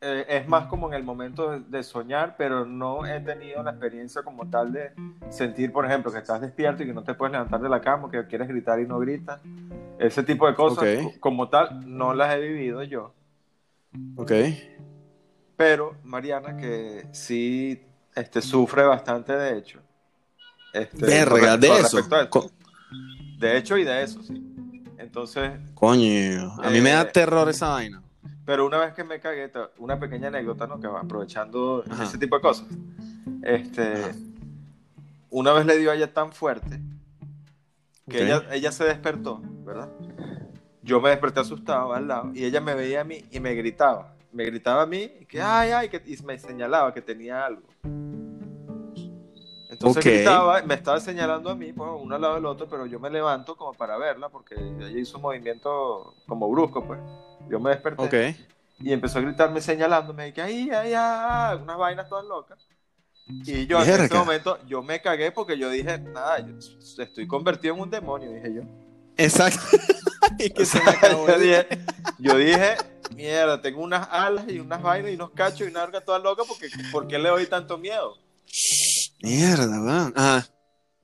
eh, 0.02 0.24
es 0.28 0.48
más 0.48 0.66
como 0.66 0.88
en 0.88 0.94
el 0.94 1.02
momento 1.02 1.60
de, 1.60 1.82
soñar, 1.82 2.36
pero 2.38 2.64
no 2.64 3.04
he 3.04 3.20
tenido 3.20 3.62
la 3.62 3.72
experiencia 3.72 4.22
como 4.22 4.48
tal 4.48 4.72
de 4.72 4.92
sentir, 5.28 5.72
por 5.72 5.84
ejemplo, 5.84 6.10
que 6.10 6.18
estás 6.18 6.40
despierto 6.40 6.82
y 6.82 6.86
que 6.86 6.94
no 6.94 7.04
te 7.04 7.12
puedes 7.12 7.32
levantar 7.32 7.60
de 7.60 7.68
la 7.68 7.82
cama, 7.82 8.10
que 8.10 8.26
quieres 8.26 8.48
gritar 8.48 8.80
y 8.80 8.86
no 8.86 8.98
gritas. 8.98 9.42
Ese 9.98 10.22
tipo 10.22 10.46
de 10.46 10.54
cosas, 10.54 10.86
como 11.20 11.50
tal, 11.50 11.80
no 11.86 12.14
las 12.14 12.34
he 12.34 12.40
vivido 12.40 12.82
yo. 12.82 13.12
Ok. 14.16 14.32
Pero 15.56 15.96
Mariana, 16.02 16.56
que 16.56 17.06
sí 17.12 17.82
este, 18.14 18.40
sufre 18.40 18.84
bastante, 18.84 19.34
de 19.34 19.58
hecho. 19.58 19.80
Este, 20.72 21.04
Verga, 21.04 21.58
de 21.58 21.68
eso. 21.78 21.98
De 23.38 23.56
hecho 23.58 23.76
y 23.76 23.84
de 23.84 24.02
eso, 24.02 24.22
sí. 24.22 24.42
Entonces. 24.96 25.52
Coño, 25.74 26.54
a 26.62 26.70
mí 26.70 26.80
me 26.80 26.90
da 26.90 27.02
eh, 27.02 27.10
terror 27.12 27.50
esa 27.50 27.68
vaina. 27.68 28.02
Pero 28.50 28.66
una 28.66 28.78
vez 28.78 28.94
que 28.94 29.04
me 29.04 29.20
cagué, 29.20 29.48
una 29.78 30.00
pequeña 30.00 30.26
anécdota, 30.26 30.66
¿no? 30.66 30.80
Que 30.80 30.88
va 30.88 31.02
aprovechando 31.02 31.84
ese 32.02 32.18
tipo 32.18 32.34
de 32.34 32.42
cosas. 32.42 32.66
Este, 33.44 34.12
una 35.30 35.52
vez 35.52 35.66
le 35.66 35.78
dio 35.78 35.92
a 35.92 35.94
ella 35.94 36.12
tan 36.12 36.32
fuerte 36.32 36.80
que 38.08 38.24
ella, 38.24 38.42
ella 38.50 38.72
se 38.72 38.82
despertó, 38.82 39.40
¿verdad? 39.64 39.88
Yo 40.82 41.00
me 41.00 41.10
desperté 41.10 41.38
asustado 41.38 41.92
al 41.92 42.08
lado 42.08 42.32
y 42.34 42.44
ella 42.44 42.60
me 42.60 42.74
veía 42.74 43.02
a 43.02 43.04
mí 43.04 43.24
y 43.30 43.38
me 43.38 43.54
gritaba. 43.54 44.16
Me 44.32 44.44
gritaba 44.46 44.82
a 44.82 44.86
mí 44.86 45.08
que, 45.28 45.40
ay, 45.40 45.70
ay, 45.70 45.88
que, 45.88 46.02
y 46.04 46.20
me 46.24 46.36
señalaba 46.36 46.92
que 46.92 47.02
tenía 47.02 47.46
algo. 47.46 47.62
Entonces 49.70 50.04
gritaba, 50.04 50.60
me 50.62 50.74
estaba 50.74 50.98
señalando 50.98 51.50
a 51.50 51.54
mí, 51.54 51.72
pues, 51.72 51.88
uno 52.02 52.16
al 52.16 52.20
lado 52.20 52.34
del 52.34 52.46
otro, 52.46 52.66
pero 52.68 52.84
yo 52.86 52.98
me 52.98 53.10
levanto 53.10 53.56
como 53.56 53.74
para 53.74 53.96
verla, 53.96 54.28
porque 54.28 54.56
ella 54.56 54.98
hizo 54.98 55.18
un 55.18 55.22
movimiento 55.22 56.16
como 56.26 56.50
brusco, 56.50 56.84
pues. 56.84 56.98
Yo 57.48 57.60
me 57.60 57.70
desperté. 57.70 58.36
Y 58.78 58.92
empezó 58.92 59.18
a 59.18 59.22
gritarme 59.22 59.60
señalándome 59.60 60.32
que 60.32 60.40
ahí, 60.40 60.70
ahí, 60.70 60.94
ahí, 60.94 61.58
unas 61.62 61.76
vainas 61.76 62.08
todas 62.08 62.24
locas. 62.24 62.58
Y 63.26 63.66
yo 63.66 63.82
en 63.82 63.88
ese 63.88 64.14
momento, 64.14 64.58
yo 64.66 64.82
me 64.82 65.00
cagué 65.00 65.30
porque 65.30 65.56
yo 65.56 65.70
dije, 65.70 65.98
nada, 65.98 66.40
yo 66.40 66.54
estoy 67.02 67.26
convertido 67.26 67.74
en 67.74 67.80
un 67.80 67.90
demonio, 67.90 68.32
dije 68.32 68.54
yo. 68.54 68.62
Exacto. 69.16 69.76
y 70.38 70.50
que 70.50 70.64
se 70.64 70.82
me 70.82 70.90
acabó. 70.90 71.26
yo, 71.28 71.38
dije, 71.38 71.68
yo 72.18 72.36
dije, 72.36 72.76
mierda, 73.14 73.60
tengo 73.60 73.82
unas 73.82 74.08
alas 74.10 74.46
y 74.48 74.58
unas 74.58 74.82
vainas 74.82 75.12
y 75.12 75.14
unos 75.14 75.30
cachos 75.30 75.60
y 75.60 75.70
una 75.70 75.82
arga 75.82 76.00
toda 76.00 76.18
loca 76.18 76.42
porque 76.48 76.68
¿por 76.90 77.06
qué 77.06 77.18
le 77.18 77.28
doy 77.28 77.46
tanto 77.46 77.78
miedo? 77.78 78.16
Mierda, 79.22 79.78
va. 79.80 80.46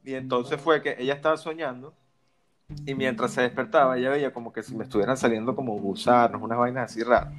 Y 0.03 0.15
entonces 0.15 0.61
fue 0.61 0.83
que 0.83 0.97
ella 0.99 1.15
estaba 1.15 1.37
soñando 1.37 1.95
y 2.85 2.95
mientras 2.95 3.33
se 3.33 3.43
despertaba, 3.43 3.97
ella 3.97 4.11
veía 4.11 4.33
como 4.33 4.53
que 4.53 4.63
si 4.63 4.75
me 4.75 4.85
estuvieran 4.85 5.17
saliendo 5.17 5.55
como 5.55 5.79
gusanos, 5.79 6.43
unas 6.43 6.59
vainas 6.59 6.91
así 6.91 7.03
raras. 7.03 7.33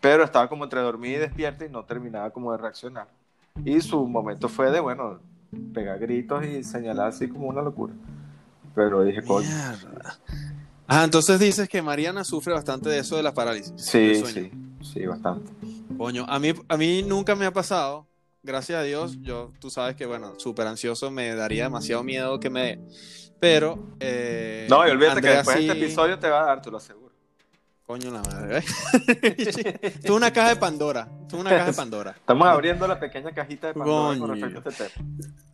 Pero 0.00 0.24
estaba 0.24 0.48
como 0.48 0.64
entre 0.64 0.80
dormida 0.80 1.16
y 1.16 1.20
despierta 1.20 1.64
y 1.64 1.70
no 1.70 1.84
terminaba 1.84 2.30
como 2.30 2.52
de 2.52 2.58
reaccionar. 2.58 3.08
Y 3.64 3.80
su 3.80 4.06
momento 4.06 4.48
fue 4.48 4.70
de, 4.70 4.80
bueno, 4.80 5.18
pegar 5.72 5.98
gritos 5.98 6.44
y 6.44 6.62
señalar 6.62 7.08
así 7.08 7.28
como 7.28 7.48
una 7.48 7.62
locura. 7.62 7.94
Pero 8.74 9.02
dije, 9.04 9.22
coño. 9.22 9.48
Ah, 10.86 11.04
entonces 11.04 11.40
dices 11.40 11.68
que 11.68 11.82
Mariana 11.82 12.22
sufre 12.24 12.52
bastante 12.52 12.88
de 12.88 13.00
eso 13.00 13.16
de 13.16 13.22
la 13.22 13.34
parálisis. 13.34 13.72
Sí, 13.76 14.22
sí, 14.24 14.50
sí, 14.82 15.06
bastante. 15.06 15.50
Coño, 15.96 16.24
a 16.28 16.38
mí, 16.38 16.52
a 16.68 16.76
mí 16.76 17.02
nunca 17.02 17.34
me 17.34 17.46
ha 17.46 17.52
pasado. 17.52 18.06
Gracias 18.42 18.78
a 18.78 18.82
Dios, 18.82 19.20
yo, 19.22 19.50
tú 19.58 19.70
sabes 19.70 19.96
que, 19.96 20.06
bueno, 20.06 20.34
súper 20.38 20.68
ansioso, 20.68 21.10
me 21.10 21.34
daría 21.34 21.64
demasiado 21.64 22.04
miedo 22.04 22.38
que 22.38 22.48
me 22.48 22.78
pero. 23.40 23.96
Eh, 24.00 24.66
no, 24.68 24.86
y 24.86 24.90
olvídate 24.90 25.20
que 25.20 25.28
después 25.28 25.56
de 25.56 25.66
este 25.66 25.84
episodio 25.84 26.18
te 26.18 26.28
va 26.28 26.42
a 26.42 26.46
dar, 26.46 26.62
te 26.62 26.70
lo 26.70 26.78
aseguro. 26.78 27.06
Coño 27.84 28.10
la 28.10 28.20
madre. 28.22 28.58
Esto 29.22 30.00
es 30.02 30.10
una 30.10 30.32
caja 30.32 30.48
de 30.48 30.56
Pandora. 30.56 31.08
Esto 31.22 31.36
es 31.36 31.40
una 31.40 31.50
caja 31.50 31.66
de 31.66 31.72
Pandora. 31.72 32.10
Estamos 32.18 32.48
abriendo 32.48 32.88
la 32.88 32.98
pequeña 32.98 33.32
cajita 33.32 33.68
de 33.68 33.74
Pandora 33.74 34.18
con 34.18 34.18
Coño. 34.18 34.34
respecto 34.34 34.68
a 34.68 34.72
este 34.72 34.84
tema. 34.88 35.08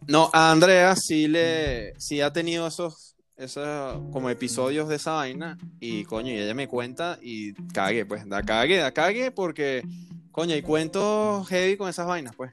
No, 0.09 0.31
a 0.33 0.51
Andrea 0.51 0.97
sí 0.97 1.29
le 1.29 1.93
sí 2.01 2.23
ha 2.23 2.33
tenido 2.33 2.67
esos 2.67 3.17
esos 3.37 4.01
como 4.12 4.31
episodios 4.31 4.89
de 4.89 4.97
esa 4.97 5.12
vaina 5.12 5.59
y 5.81 6.05
coño, 6.05 6.33
y 6.33 6.39
ella 6.39 6.55
me 6.55 6.69
cuenta 6.69 7.19
y 7.21 7.55
cague, 7.73 8.07
pues, 8.07 8.27
da 8.29 8.43
cague, 8.43 8.79
da 8.79 8.93
cague 8.93 9.31
porque 9.31 9.83
coño, 10.31 10.55
hay 10.55 10.62
cuentos 10.62 11.47
heavy 11.49 11.77
con 11.77 11.89
esas 11.89 12.07
vainas, 12.07 12.35
pues. 12.35 12.53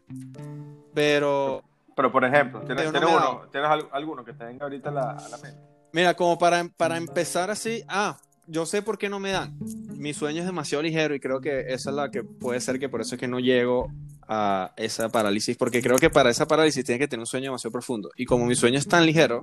Pero 0.93 1.63
Pero, 2.00 2.13
por 2.13 2.24
ejemplo, 2.24 2.62
¿tienes, 2.62 2.89
tienes 2.91 3.10
me 3.10 3.13
uno, 3.18 3.41
¿tienes 3.51 3.70
al- 3.70 3.89
alguno 3.91 4.24
que 4.24 4.32
te 4.32 4.46
venga 4.46 4.63
ahorita 4.63 4.88
a 4.88 4.91
la, 4.94 5.12
a 5.12 5.27
la 5.27 5.38
mente? 5.38 5.60
Mira, 5.91 6.13
como 6.13 6.39
para, 6.39 6.63
para 6.77 6.96
empezar 6.96 7.51
así, 7.51 7.84
ah, 7.89 8.15
yo 8.48 8.65
sé 8.65 8.82
por 8.82 8.98
qué 8.98 9.10
no 9.10 9.20
me 9.20 9.32
dan. 9.32 9.58
Mi 9.98 10.13
sueño 10.13 10.39
es 10.39 10.46
demasiado 10.46 10.82
ligero 10.82 11.13
y 11.13 11.20
creo 11.20 11.41
que 11.41 11.74
esa 11.74 11.89
es 11.89 11.96
la 11.98 12.10
que 12.10 12.24
puede 12.24 12.62
ser 12.62 12.79
que 12.79 12.88
por 12.88 13.01
eso 13.01 13.15
es 13.15 13.20
que 13.20 13.27
no 13.27 13.39
llego 13.41 13.91
a 14.29 14.72
esa 14.77 15.10
parálisis, 15.10 15.58
porque 15.58 15.82
creo 15.82 15.98
que 15.98 16.10
para 16.10 16.29
esa 16.29 16.48
parálisis 16.48 16.86
tiene 16.86 17.00
que 17.00 17.08
tener 17.10 17.20
un 17.22 17.25
sueño 17.25 17.46
demasiado 17.48 17.74
profundo. 17.74 18.12
Y 18.15 18.25
como 18.25 18.46
mi 18.46 18.56
sueño 18.56 18.77
es 18.79 18.88
tan 18.88 19.06
ligero, 19.06 19.41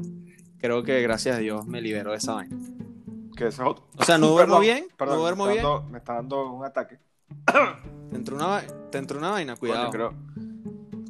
creo 0.58 0.82
que 0.82 1.02
gracias 1.02 1.36
a 1.36 1.40
Dios 1.40 1.66
me 1.66 1.82
libero 1.82 2.12
de 2.12 2.16
esa 2.16 2.32
vaina. 2.36 2.56
Que 3.36 3.48
es 3.48 3.60
otro. 3.60 3.86
O 3.98 4.02
sea, 4.04 4.16
no 4.16 4.28
duermo 4.30 4.54
Perdón, 4.54 4.62
bien, 4.62 4.86
perdón, 4.96 5.16
no 5.16 5.20
duermo 5.20 5.44
me 5.46 5.52
bien. 5.52 5.64
está 5.64 5.68
dando- 5.74 5.90
me 5.90 5.98
está 5.98 6.14
dando 6.14 6.52
un 6.54 6.64
ataque. 6.64 6.98
Te 8.10 8.16
entró 8.16 8.36
una, 8.36 8.62
te 8.90 8.96
entró 8.98 9.18
una 9.18 9.30
vaina, 9.30 9.56
cuidado. 9.56 9.90
Coño, 9.90 9.92
creo. 9.92 10.45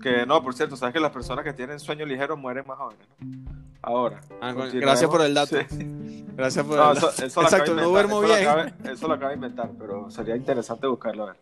Que 0.02 0.26
no, 0.26 0.42
por 0.42 0.54
cierto, 0.54 0.76
sabes 0.76 0.92
que 0.92 1.00
las 1.00 1.10
personas 1.12 1.44
que 1.44 1.52
tienen 1.52 1.80
sueño 1.80 2.04
ligero 2.06 2.36
mueren 2.36 2.64
más 2.66 2.78
jóvenes, 2.78 3.06
¿no? 3.20 3.52
Ahora. 3.82 4.20
Ah, 4.40 4.52
gracias 4.52 5.08
por 5.10 5.22
el 5.22 5.32
dato. 5.34 5.56
Sí. 5.70 6.24
Gracias 6.36 6.64
por 6.66 6.76
No, 6.76 6.90
el 6.92 6.96
eso, 6.98 7.06
dato. 7.06 7.24
eso 7.24 7.40
lo 7.40 7.46
acabo 7.46 7.62
Exacto, 7.62 7.74
no 7.80 7.88
duermo 7.88 8.18
eso 8.22 8.28
lo 8.32 8.36
bien. 8.36 8.48
acabo- 8.48 8.90
eso 8.92 9.08
lo 9.08 9.14
acabo 9.14 9.28
de 9.30 9.34
inventar, 9.36 9.70
pero 9.78 10.10
sería 10.10 10.36
interesante 10.36 10.86
buscarlo 10.86 11.22
a 11.24 11.26
ver. 11.26 11.36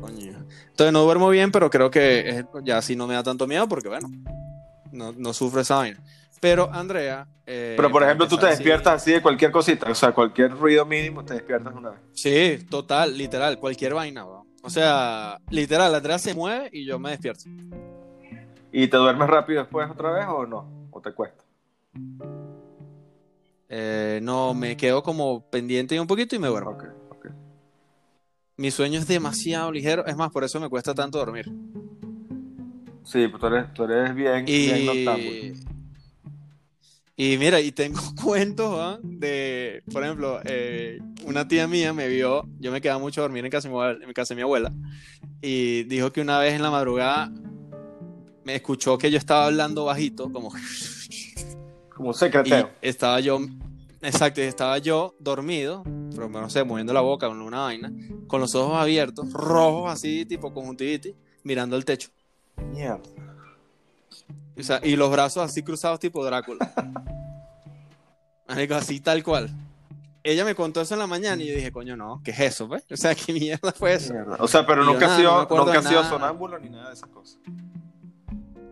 Coño. 0.00 0.44
Entonces 0.70 0.92
no 0.92 1.02
duermo 1.02 1.28
bien, 1.30 1.52
pero 1.52 1.70
creo 1.70 1.90
que 1.90 2.28
es- 2.28 2.44
ya 2.64 2.82
sí 2.82 2.96
no 2.96 3.06
me 3.06 3.14
da 3.14 3.22
tanto 3.22 3.46
miedo 3.46 3.68
porque, 3.68 3.88
bueno, 3.88 4.08
no, 4.92 5.12
no 5.12 5.32
sufro 5.32 5.60
esa 5.60 5.76
vaina. 5.76 6.00
Pero 6.40 6.70
Andrea... 6.72 7.26
eh, 7.46 7.74
Pero, 7.76 7.90
por 7.90 8.02
ejemplo, 8.02 8.26
tú 8.26 8.38
te 8.38 8.46
despiertas 8.46 8.94
así 9.02 9.12
de 9.12 9.20
cualquier 9.20 9.50
cosita, 9.52 9.90
o 9.90 9.94
sea, 9.94 10.12
cualquier 10.12 10.50
ruido 10.52 10.86
mínimo 10.86 11.22
te 11.24 11.34
despiertas 11.34 11.74
una 11.74 11.90
vez. 11.90 12.00
Sí, 12.14 12.66
total, 12.70 13.16
literal, 13.16 13.58
cualquier 13.58 13.92
vaina. 13.94 14.24
O 14.62 14.70
sea, 14.70 15.40
literal, 15.50 15.94
Andrea 15.94 16.18
se 16.18 16.34
mueve 16.34 16.68
y 16.72 16.84
yo 16.84 16.98
me 16.98 17.10
despierto. 17.10 17.44
¿Y 18.72 18.88
te 18.88 18.96
duermes 18.96 19.28
rápido 19.28 19.60
después 19.60 19.90
otra 19.90 20.10
vez 20.10 20.26
o 20.28 20.46
no? 20.46 20.88
¿O 20.90 21.00
te 21.00 21.12
cuesta? 21.12 21.42
Eh, 23.68 24.20
no, 24.22 24.52
me 24.52 24.76
quedo 24.76 25.02
como 25.02 25.48
pendiente 25.48 25.98
un 25.98 26.06
poquito 26.06 26.36
y 26.36 26.38
me 26.38 26.48
duermo. 26.48 26.70
Ok, 26.70 26.84
ok. 27.10 27.26
Mi 28.56 28.70
sueño 28.70 28.98
es 28.98 29.08
demasiado 29.08 29.72
ligero, 29.72 30.04
es 30.06 30.16
más, 30.16 30.30
por 30.30 30.44
eso 30.44 30.60
me 30.60 30.68
cuesta 30.68 30.94
tanto 30.94 31.18
dormir. 31.18 31.46
Sí, 33.04 33.26
pues 33.28 33.40
tú 33.40 33.46
eres, 33.46 33.72
tú 33.74 33.84
eres 33.84 34.14
bien, 34.14 34.44
bien 34.44 34.86
noctámbulo. 34.86 35.69
Y, 37.22 37.36
mira, 37.36 37.60
y 37.60 37.70
tengo 37.70 38.00
cuentos 38.24 38.76
¿ah? 38.78 38.98
de, 39.02 39.82
por 39.92 40.02
ejemplo, 40.02 40.40
eh, 40.42 40.98
una 41.26 41.46
tía 41.46 41.68
mía 41.68 41.92
me 41.92 42.08
vio, 42.08 42.48
yo 42.58 42.72
me 42.72 42.80
quedaba 42.80 42.98
mucho 42.98 43.20
a 43.20 43.24
dormir 43.24 43.44
en 43.44 43.50
casa, 43.50 43.68
de 43.68 43.74
mi 43.74 43.78
abuela, 43.78 44.06
en 44.06 44.12
casa 44.14 44.32
de 44.32 44.36
mi 44.36 44.42
abuela, 44.42 44.72
y 45.42 45.82
dijo 45.82 46.10
que 46.12 46.22
una 46.22 46.38
vez 46.38 46.54
en 46.54 46.62
la 46.62 46.70
madrugada 46.70 47.30
me 48.42 48.54
escuchó 48.54 48.96
que 48.96 49.10
yo 49.10 49.18
estaba 49.18 49.44
hablando 49.44 49.84
bajito, 49.84 50.32
como... 50.32 50.50
Como 51.94 52.12
Y 52.12 52.14
secreteo. 52.14 52.70
estaba 52.80 53.20
yo, 53.20 53.38
exacto, 54.00 54.40
estaba 54.40 54.78
yo 54.78 55.14
dormido, 55.18 55.82
pero 56.14 56.30
no 56.30 56.48
sé, 56.48 56.64
moviendo 56.64 56.94
la 56.94 57.02
boca 57.02 57.28
con 57.28 57.42
una 57.42 57.64
vaina, 57.64 57.92
con 58.28 58.40
los 58.40 58.54
ojos 58.54 58.80
abiertos, 58.80 59.30
rojos 59.30 59.92
así, 59.92 60.24
tipo 60.24 60.54
conjuntivitis, 60.54 61.12
mirando 61.42 61.76
el 61.76 61.84
techo. 61.84 62.08
Mierda. 62.72 63.02
O 64.60 64.62
sea, 64.62 64.80
y 64.82 64.96
los 64.96 65.10
brazos 65.10 65.42
así 65.42 65.62
cruzados 65.62 65.98
tipo 65.98 66.24
Drácula. 66.24 66.72
Marico, 68.48 68.74
así 68.74 69.00
tal 69.00 69.22
cual. 69.22 69.50
Ella 70.22 70.44
me 70.44 70.54
contó 70.54 70.80
eso 70.82 70.94
en 70.94 71.00
la 71.00 71.06
mañana 71.06 71.42
y 71.42 71.46
yo 71.46 71.54
dije, 71.54 71.72
coño, 71.72 71.96
no, 71.96 72.20
¿qué 72.22 72.32
es 72.32 72.40
eso, 72.40 72.68
pues? 72.68 72.84
O 72.90 72.96
sea, 72.96 73.14
¿qué 73.14 73.32
mierda 73.32 73.72
fue 73.72 73.94
eso? 73.94 74.12
Mierda. 74.12 74.36
O 74.38 74.48
sea, 74.48 74.66
pero 74.66 74.82
Y 74.82 74.86
nunca 74.86 75.06
has 75.06 75.16
sido, 75.16 75.48
no 75.48 75.64
nunca 75.64 75.82
sido 75.82 76.04
sonámbulo 76.04 76.58
ni 76.58 76.68
nada 76.68 76.88
de 76.88 76.94
esas 76.94 77.08
cosas. 77.08 77.38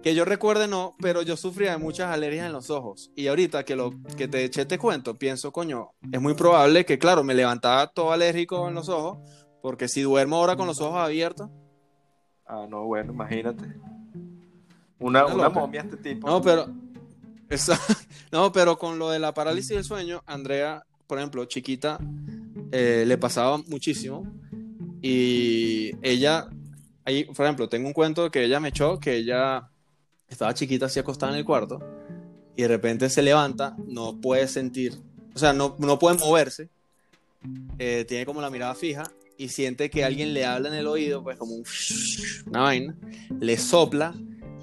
Que 0.03 0.15
yo 0.15 0.25
recuerde 0.25 0.69
no, 0.69 0.95
pero 1.01 1.23
yo 1.23 1.37
sufría 1.37 1.73
de 1.73 1.79
muchas 1.79 2.13
alergias 2.13 2.47
en 2.47 2.53
los 2.53 2.71
ojos. 2.71 3.11
Y 3.17 3.29
ahorita 3.29 3.65
que 3.65 3.77
lo 3.77 3.93
que 4.17 4.29
te 4.29 4.45
eché 4.45 4.67
te 4.67 4.79
cuento, 4.79 5.17
pienso, 5.19 5.51
coño, 5.53 5.93
es 6.13 6.21
muy 6.21 6.35
probable 6.35 6.85
que, 6.85 6.99
claro, 6.99 7.25
me 7.25 7.35
levantaba 7.35 7.87
todo 7.89 8.13
alérgico 8.13 8.69
en 8.69 8.75
los 8.75 8.89
ojos, 8.89 9.19
porque 9.63 9.89
si 9.89 10.03
duermo 10.03 10.37
ahora 10.37 10.57
con 10.57 10.67
los 10.67 10.81
ojos 10.81 11.01
abiertos, 11.01 11.49
Ah, 12.49 12.67
no, 12.67 12.85
bueno, 12.87 13.13
imagínate. 13.13 13.63
Una, 14.99 15.27
Una 15.27 15.49
momia 15.49 15.83
este 15.83 15.97
tipo. 15.97 16.27
No, 16.29 16.43
pero. 16.43 16.67
Esa- 17.49 17.79
no, 18.33 18.53
pero 18.53 18.79
con 18.79 18.99
lo 18.99 19.11
de 19.11 19.19
la 19.19 19.33
parálisis 19.33 19.71
del 19.71 19.85
sueño, 19.85 20.23
Andrea, 20.27 20.85
por 21.07 21.19
ejemplo, 21.19 21.45
chiquita, 21.47 21.99
eh, 22.73 23.05
le 23.07 23.19
pasaba 23.19 23.59
muchísimo. 23.59 24.27
Y 25.01 25.93
ella, 26.03 26.49
ahí, 27.05 27.25
por 27.25 27.47
ejemplo, 27.47 27.69
tengo 27.69 27.87
un 27.87 27.93
cuento 27.95 28.31
que 28.31 28.45
ella 28.45 28.61
me 28.61 28.69
echó 28.69 28.99
que 28.99 29.17
ella 29.17 29.69
estaba 30.29 30.53
chiquita 30.55 30.87
así 30.87 30.99
acostada 30.99 31.33
en 31.33 31.39
el 31.39 31.45
cuarto 31.45 31.79
y 32.57 32.63
de 32.63 32.69
repente 32.69 33.09
se 33.09 33.23
levanta, 33.23 33.77
no 33.87 34.21
puede 34.21 34.49
sentir, 34.49 34.99
o 35.33 35.39
sea, 35.39 35.53
no, 35.53 35.77
no 35.79 35.99
puede 36.01 36.19
moverse, 36.19 36.69
eh, 37.79 38.05
tiene 38.09 38.27
como 38.27 38.41
la 38.41 38.51
mirada 38.51 38.75
fija 38.75 39.05
y 39.39 39.49
siente 39.49 39.89
que 39.89 40.05
alguien 40.05 40.35
le 40.35 40.45
habla 40.45 40.69
en 40.69 40.75
el 40.75 40.89
oído, 40.89 41.23
pues 41.23 41.39
como 41.39 41.55
un 41.55 41.65
una 42.47 42.61
vaina, 42.63 42.97
le 43.39 43.57
sopla 43.57 44.13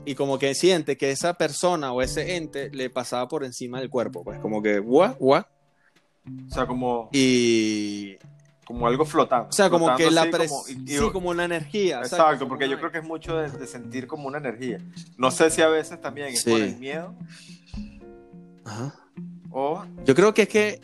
y 0.06 0.16
como 0.16 0.38
que 0.40 0.54
siente 0.56 0.98
que 0.98 1.12
esa 1.12 1.34
persona 1.36 1.92
o 1.92 2.02
ese 2.02 2.36
ente 2.36 2.70
le 2.72 2.90
pasaba 2.90 3.28
por 3.28 3.44
encima 3.44 3.80
del 3.80 3.90
cuerpo, 3.90 4.24
pues 4.24 4.40
como 4.40 4.62
que 4.62 4.80
guau, 4.80 5.16
guau, 5.20 5.44
O 6.48 6.54
sea, 6.54 6.66
como, 6.66 7.10
y 7.14 8.16
como 8.66 8.88
algo 8.88 9.06
flotando. 9.06 9.50
o 9.50 9.52
sea, 9.52 9.70
como 9.70 9.86
flotando 9.86 10.10
que 10.10 10.16
la 10.16 10.22
así, 10.24 10.32
pres- 10.32 10.50
como- 10.50 10.64
y- 10.68 10.94
y- 10.94 10.98
sí, 10.98 11.10
como 11.12 11.30
una 11.30 11.46
energía. 11.46 12.00
Exacto, 12.00 12.48
porque 12.48 12.68
yo 12.70 12.78
creo 12.80 12.92
que 12.92 12.98
es 13.00 13.04
mucho 13.04 13.38
de, 13.38 13.50
de 13.52 13.68
sentir 13.68 14.08
como 14.08 14.28
una 14.28 14.38
energía. 14.40 14.80
No 15.18 15.30
sé 15.32 15.50
si 15.52 15.62
a 15.62 15.68
veces 15.68 16.02
también 16.02 16.28
es 16.28 16.42
Sí. 16.42 16.50
por 16.52 16.60
el 16.62 16.78
miedo 16.78 17.14
Ajá. 18.64 18.94
o, 19.52 19.84
Yo 20.06 20.16
creo 20.16 20.34
que 20.34 20.44
es 20.44 20.50
que, 20.50 20.82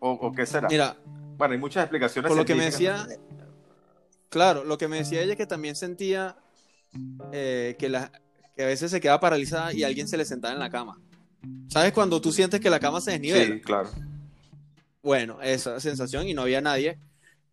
o, 0.00 0.10
o 0.12 0.32
qué 0.32 0.46
será. 0.46 0.68
mira, 0.68 0.96
bueno, 1.36 1.54
hay 1.54 1.60
muchas 1.60 1.84
explicaciones. 1.84 2.28
por 2.28 2.36
lo 2.36 2.44
que 2.44 2.54
me 2.54 2.64
decía, 2.64 3.06
claro, 4.28 4.64
lo 4.64 4.76
que 4.78 4.88
me 4.88 4.98
decía 4.98 5.22
ella 5.22 5.32
es 5.32 5.36
que 5.38 5.46
también 5.46 5.76
sentía 5.76 6.36
eh, 7.32 7.76
que, 7.78 7.88
la, 7.88 8.10
que 8.56 8.62
a 8.62 8.66
veces 8.66 8.90
se 8.90 9.00
quedaba 9.00 9.20
paralizada 9.20 9.72
y 9.72 9.84
alguien 9.84 10.08
se 10.08 10.16
le 10.16 10.24
sentaba 10.24 10.54
en 10.54 10.60
la 10.60 10.70
cama. 10.70 10.98
¿Sabes 11.68 11.92
cuando 11.92 12.20
tú 12.20 12.32
sientes 12.32 12.60
que 12.60 12.70
la 12.70 12.80
cama 12.80 13.00
se 13.00 13.12
desnivela? 13.12 13.54
Sí, 13.54 13.60
claro. 13.60 13.90
Bueno, 15.02 15.40
esa 15.42 15.80
sensación 15.80 16.28
y 16.28 16.34
no 16.34 16.42
había 16.42 16.60
nadie. 16.60 16.98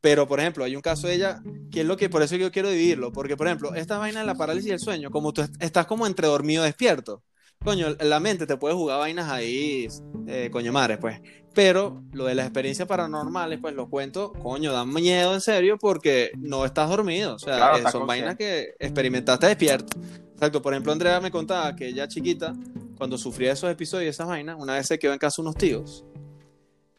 Pero, 0.02 0.28
por 0.28 0.40
ejemplo, 0.40 0.64
hay 0.64 0.76
un 0.76 0.82
caso 0.82 1.08
de 1.08 1.16
ella 1.16 1.42
que 1.72 1.82
es 1.82 1.86
lo 1.88 1.98
que 1.98 2.10
por 2.10 2.22
eso 2.22 2.36
yo 2.36 2.52
quiero 2.52 2.70
dividirlo. 2.70 3.12
Porque, 3.12 3.36
por 3.36 3.48
ejemplo, 3.48 3.74
esta 3.74 3.98
vaina 3.98 4.20
de 4.20 4.26
la 4.26 4.36
parálisis 4.36 4.70
del 4.70 4.80
sueño, 4.80 5.10
como 5.10 5.34
tú 5.34 5.42
est- 5.42 5.56
estás 5.62 5.86
como 5.88 6.06
entre 6.06 6.28
dormido 6.28 6.64
y 6.64 6.68
despierto, 6.68 7.24
coño, 7.64 7.88
la 8.00 8.20
mente 8.20 8.46
te 8.48 8.58
puede 8.58 8.76
jugar 8.76 9.00
vainas 9.00 9.30
ahí, 9.32 9.88
eh, 10.28 10.50
coño 10.52 10.72
madre, 10.72 10.98
pues. 10.98 11.20
Pero 11.54 12.04
lo 12.14 12.26
de 12.26 12.36
las 12.36 12.46
experiencias 12.46 12.88
paranormales, 12.88 13.60
pues 13.60 13.74
lo 13.74 13.90
cuento, 13.90 14.32
coño, 14.34 14.72
dan 14.72 14.94
miedo 14.94 15.34
en 15.34 15.42
serio 15.42 15.78
porque 15.80 16.32
no 16.38 16.66
estás 16.66 16.90
dormido. 16.90 17.36
O 17.36 17.40
sea, 17.40 17.56
Claro, 17.58 17.78
eh, 17.78 17.82
son 17.82 17.84
consciente. 17.92 18.06
vainas 18.08 18.36
que 18.38 18.76
experimentaste 18.80 19.48
despierto. 19.48 19.98
Exacto, 20.34 20.62
por 20.62 20.74
ejemplo, 20.74 20.92
Andrea 20.92 21.20
me 21.20 21.32
contaba 21.32 21.76
que 21.76 21.88
ella 21.88 22.08
chiquita, 22.08 22.54
cuando 22.96 23.18
sufría 23.18 23.54
esos 23.54 23.72
episodios, 23.72 24.12
esas 24.16 24.28
vainas, 24.28 24.56
una 24.60 24.76
vez 24.76 24.86
se 24.86 25.00
quedó 25.00 25.14
en 25.14 25.20
casa 25.20 25.42
unos 25.42 25.56
tíos. 25.56 26.06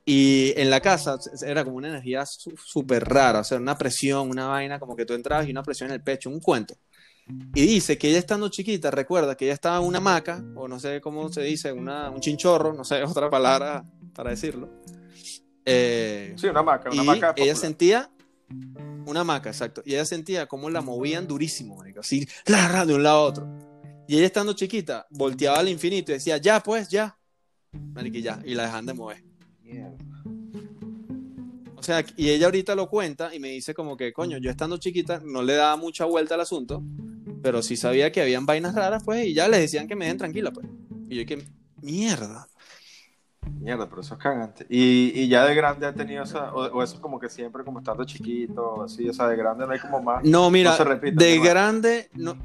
Y 0.05 0.55
en 0.57 0.71
la 0.71 0.81
casa 0.81 1.19
era 1.47 1.63
como 1.65 1.77
una 1.77 1.89
energía 1.91 2.25
súper 2.27 3.05
rara, 3.05 3.41
o 3.41 3.45
sea, 3.45 3.59
una 3.59 3.77
presión, 3.79 4.31
una 4.31 4.47
vaina, 4.49 4.81
como 4.81 4.97
que 4.97 5.05
tú 5.05 5.13
entrabas 5.13 5.47
y 5.47 5.51
una 5.51 5.63
presión 5.63 5.91
en 5.91 5.95
el 5.97 6.03
pecho, 6.03 6.31
un 6.31 6.41
cuento. 6.41 6.75
Y 7.55 7.67
dice 7.67 7.99
que 7.99 8.09
ella 8.09 8.19
estando 8.19 8.49
chiquita, 8.49 8.91
recuerda 8.91 9.37
que 9.37 9.45
ella 9.45 9.55
estaba 9.55 9.79
en 9.79 9.85
una 9.85 9.99
hamaca, 9.99 10.43
o 10.55 10.67
no 10.69 10.79
sé 10.81 11.01
cómo 11.01 11.31
se 11.33 11.43
dice, 11.43 11.73
una, 11.73 12.11
un 12.11 12.21
chinchorro, 12.21 12.73
no 12.73 12.85
sé, 12.85 13.03
otra 13.05 13.29
palabra 13.29 13.85
para 14.15 14.31
decirlo. 14.31 14.71
Eh, 15.65 16.35
Sí, 16.37 16.47
una 16.47 16.63
maca, 16.63 16.91
una 16.91 17.03
y 17.03 17.07
maca. 17.07 17.35
ella 17.37 17.55
sentía 17.55 18.11
una 19.07 19.21
hamaca, 19.21 19.51
exacto. 19.51 19.83
Y 19.85 19.95
ella 19.95 20.05
sentía 20.07 20.47
cómo 20.47 20.71
la 20.71 20.81
movían 20.81 21.27
durísimo, 21.27 21.77
marico, 21.77 22.01
así, 22.01 22.27
la, 22.47 22.69
la, 22.71 22.87
de 22.87 22.95
un 22.95 23.03
lado 23.03 23.19
a 23.19 23.23
otro. 23.25 23.49
Y 24.07 24.17
ella 24.17 24.27
estando 24.27 24.55
chiquita, 24.55 25.07
volteaba 25.11 25.59
al 25.59 25.69
infinito 25.69 26.13
y 26.13 26.15
decía, 26.15 26.39
ya, 26.39 26.61
pues, 26.61 26.89
ya. 26.89 27.19
Marico, 27.73 28.17
y 28.17 28.23
ya, 28.23 28.41
y 28.45 28.55
la 28.55 28.65
dejan 28.65 28.87
de 28.87 28.95
mover. 28.95 29.23
Mierda. 29.61 29.97
O 31.89 31.91
sea, 31.91 32.05
y 32.19 32.29
ella 32.29 32.45
ahorita 32.45 32.75
lo 32.75 32.87
cuenta 32.91 33.35
y 33.35 33.41
me 33.41 33.49
dice 33.49 33.73
como 33.73 33.97
que, 33.97 34.13
coño, 34.13 34.37
yo 34.37 34.51
estando 34.51 34.77
chiquita 34.77 35.23
no 35.25 35.41
le 35.41 35.55
daba 35.55 35.75
mucha 35.77 36.05
vuelta 36.05 36.35
al 36.35 36.43
asunto, 36.43 36.83
pero 37.43 37.63
sí 37.63 37.79
sabía 37.79 38.13
que 38.13 38.21
habían 38.21 38.45
vainas 38.45 38.75
raras, 38.75 39.03
pues, 39.03 39.25
y 39.25 39.33
ya 39.33 39.49
les 39.49 39.61
decían 39.61 39.89
que 39.89 39.97
me 39.97 40.07
den 40.07 40.19
tranquila, 40.19 40.51
pues. 40.51 40.67
Y 41.09 41.17
yo 41.17 41.25
que, 41.25 41.49
mierda. 41.81 42.47
Mierda, 43.59 43.89
pero 43.89 44.03
eso 44.03 44.17
es 44.17 44.21
cagante. 44.21 44.67
Y, 44.69 45.19
y 45.19 45.29
ya 45.29 45.47
de 45.47 45.55
grande 45.55 45.87
ha 45.87 45.95
tenido 45.95 46.25
esa, 46.25 46.53
o, 46.53 46.67
o 46.67 46.83
eso 46.83 46.97
es 46.97 47.01
como 47.01 47.19
que 47.19 47.31
siempre 47.31 47.65
como 47.65 47.79
estando 47.79 48.05
chiquito, 48.05 48.83
así, 48.83 49.09
o 49.09 49.15
sea, 49.15 49.27
de 49.27 49.37
grande 49.37 49.67
no 49.67 49.73
hay 49.73 49.79
como 49.79 50.03
más. 50.03 50.23
No, 50.25 50.51
mira, 50.51 50.73
No 50.73 50.77
se 50.77 50.85
repite, 50.85 51.25
de 51.25 51.39
grande, 51.39 52.11
no. 52.13 52.37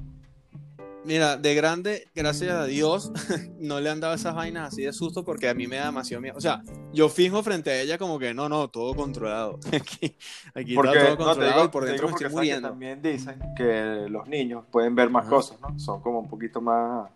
Mira, 1.06 1.36
de 1.36 1.54
grande, 1.54 2.08
gracias 2.16 2.52
a 2.52 2.66
Dios, 2.66 3.12
no 3.60 3.80
le 3.82 3.90
han 3.90 4.00
dado 4.00 4.14
esas 4.14 4.34
vainas 4.34 4.70
así 4.70 4.84
de 4.84 4.94
susto 4.94 5.26
porque 5.26 5.50
a 5.50 5.54
mí 5.54 5.68
me 5.68 5.76
da 5.76 5.88
demasiado 5.88 6.22
miedo. 6.22 6.36
O 6.38 6.42
sea, 6.42 6.64
yo 6.94 7.10
fijo 7.10 7.44
frente 7.44 7.72
a 7.72 7.82
ella 7.82 7.98
como 7.98 8.18
que 8.18 8.34
no, 8.34 8.48
no, 8.48 8.70
todo 8.70 8.96
controlado. 8.96 9.60
Aquí, 9.74 10.16
aquí 10.56 10.76
Porque, 10.76 10.98
está 10.98 11.16
todo 11.16 11.18
no, 11.18 11.26
controlado 11.26 11.54
digo, 11.56 11.66
y 11.66 11.68
por 11.70 11.86
dentro 11.86 12.08
me 12.08 12.14
estoy 12.14 12.30
muriendo. 12.30 12.70
también 12.70 13.02
dicen 13.02 13.40
que 13.58 14.06
los 14.10 14.28
niños 14.28 14.64
pueden 14.72 14.96
ver 14.96 15.10
más 15.10 15.24
Ajá. 15.24 15.36
cosas, 15.36 15.60
¿no? 15.60 15.78
Son 15.78 16.02
como 16.02 16.20
un 16.20 16.30
poquito 16.30 16.62
más, 16.62 17.10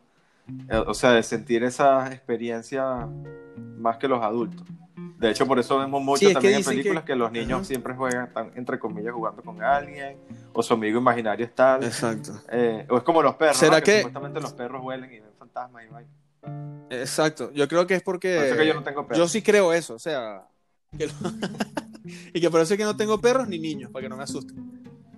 eh, 0.69 0.83
o 0.85 0.93
sea, 0.93 1.11
de 1.11 1.23
sentir 1.23 1.63
esa 1.63 2.11
experiencia 2.11 3.07
más 3.77 3.97
que 3.97 4.07
los 4.07 4.21
adultos. 4.21 4.67
De 5.17 5.31
hecho, 5.31 5.47
por 5.47 5.57
eso 5.57 5.79
vemos 5.79 6.01
mucho 6.03 6.19
Sí, 6.19 6.27
que 6.27 6.33
también 6.33 6.55
en 6.57 6.63
películas 6.63 7.03
que, 7.03 7.13
que- 7.13 7.15
los 7.15 7.31
niños 7.31 7.65
siempre 7.65 7.95
juegan, 7.95 8.27
están 8.27 8.51
entre 8.55 8.77
comillas 8.77 9.13
jugando 9.13 9.41
con 9.41 9.61
alguien, 9.63 10.17
o 10.53 10.61
su 10.61 10.73
amigo 10.75 10.99
imaginario 10.99 11.43
es 11.45 11.55
tal. 11.55 11.83
Exacto. 11.83 12.39
Eh, 12.51 12.85
o 12.89 12.97
es 12.97 13.03
como 13.03 13.23
los 13.23 13.35
perros, 13.35 13.57
¿Será 13.57 13.77
¿no? 13.79 13.83
que- 13.83 13.97
supuestamente 13.97 14.39
los 14.39 14.53
perros 14.53 14.83
huelen 14.85 15.11
y 15.11 15.19
ven 15.19 15.31
fantasmas 15.39 15.83
y 15.85 15.87
vaina. 15.91 16.09
Exacto. 16.91 17.51
Yo 17.53 17.67
creo 17.67 17.87
que 17.87 17.95
es 17.95 18.03
porque. 18.03 18.35
Por 18.35 18.45
eso 18.45 18.53
es 18.53 18.59
que 18.61 18.67
yo 18.67 18.73
no 18.75 18.83
tengo 18.83 19.07
perros. 19.07 19.17
Yo 19.17 19.27
sí 19.27 19.41
creo 19.41 19.73
eso, 19.73 19.95
o 19.95 19.99
sea. 19.99 20.43
que 20.97 21.07
lo- 21.07 21.13
y 22.33 22.39
que 22.39 22.49
por 22.51 22.61
eso 22.61 22.75
es 22.75 22.77
que 22.77 22.85
no 22.85 22.95
tengo 22.95 23.19
perros 23.19 23.47
ni 23.47 23.57
niños, 23.57 23.89
para 23.91 24.03
que 24.03 24.09
no 24.09 24.17
me 24.17 24.23
asusten. 24.23 24.55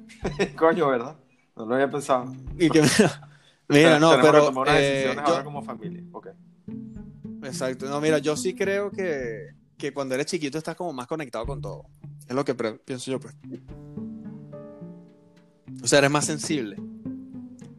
Coño, 0.57 0.87
¿verdad? 0.87 1.17
No 1.57 1.65
lo 1.65 1.75
había 1.75 1.89
pensado. 1.91 2.33
Y 2.57 2.69
que 2.69 2.81
mira, 3.67 3.99
no, 3.99 4.11
Tenemos 4.11 4.15
que 4.15 4.21
pero. 4.31 4.45
tomar 4.45 4.67
unas 4.69 4.79
eh, 4.79 5.11
yo- 5.13 5.21
ahora 5.21 5.43
como 5.43 5.61
familia. 5.61 6.03
Ok. 6.13 6.27
Exacto. 7.43 7.85
No, 7.87 7.99
mira, 8.01 8.17
yo 8.19 8.35
sí 8.37 8.55
creo 8.55 8.91
que, 8.91 9.49
que 9.79 9.93
cuando 9.93 10.13
eres 10.13 10.27
chiquito 10.27 10.57
estás 10.59 10.75
como 10.75 10.93
más 10.93 11.07
conectado 11.07 11.45
con 11.48 11.62
todo. 11.62 11.86
Es 12.27 12.36
lo 12.36 12.45
que 12.45 12.53
pienso 12.53 13.09
yo, 13.09 13.19
pues. 13.19 13.33
O 15.83 15.88
sea, 15.88 16.00
eres 16.00 16.12
más 16.12 16.25
sensible. 16.25 16.75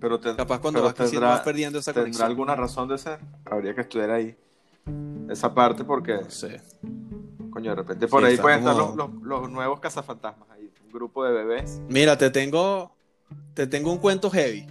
Pero 0.01 0.19
te- 0.19 0.35
Capaz 0.35 0.61
cuando 0.61 0.81
pero 0.81 0.95
vas 0.95 1.11
tendrá- 1.11 1.29
vas 1.29 1.41
perdiendo 1.43 1.79
esa 1.79 1.93
¿Tendrá 1.93 2.05
conexión. 2.05 2.27
alguna 2.27 2.57
razón 2.57 2.89
de 2.89 2.97
ser? 2.99 3.21
Habría 3.45 3.75
que 3.75 3.83
estudiar 3.83 4.11
ahí 4.11 4.35
esa 5.29 5.53
parte 5.55 5.85
porque, 5.85 6.15
No 6.15 6.31
sé. 6.31 6.63
coño, 7.51 7.71
de 7.71 7.77
repente 7.77 8.09
por 8.09 8.23
Sí, 8.23 8.29
ahí 8.31 8.37
pueden 8.39 8.61
estar 8.61 8.75
los, 8.75 8.97
los- 8.97 9.13
los 9.23 9.51
nuevos 9.51 9.79
cazafantasmas 9.81 10.49
ahí. 10.51 10.73
Un 10.87 10.93
grupo 10.93 11.23
de 11.25 11.33
bebés. 11.33 11.83
Mira, 11.89 12.17
te 12.17 12.31
tengo, 12.31 12.93
te 13.53 13.67
tengo 13.67 13.93
un 13.93 13.99
cuento 13.99 14.31
heavy. 14.31 14.67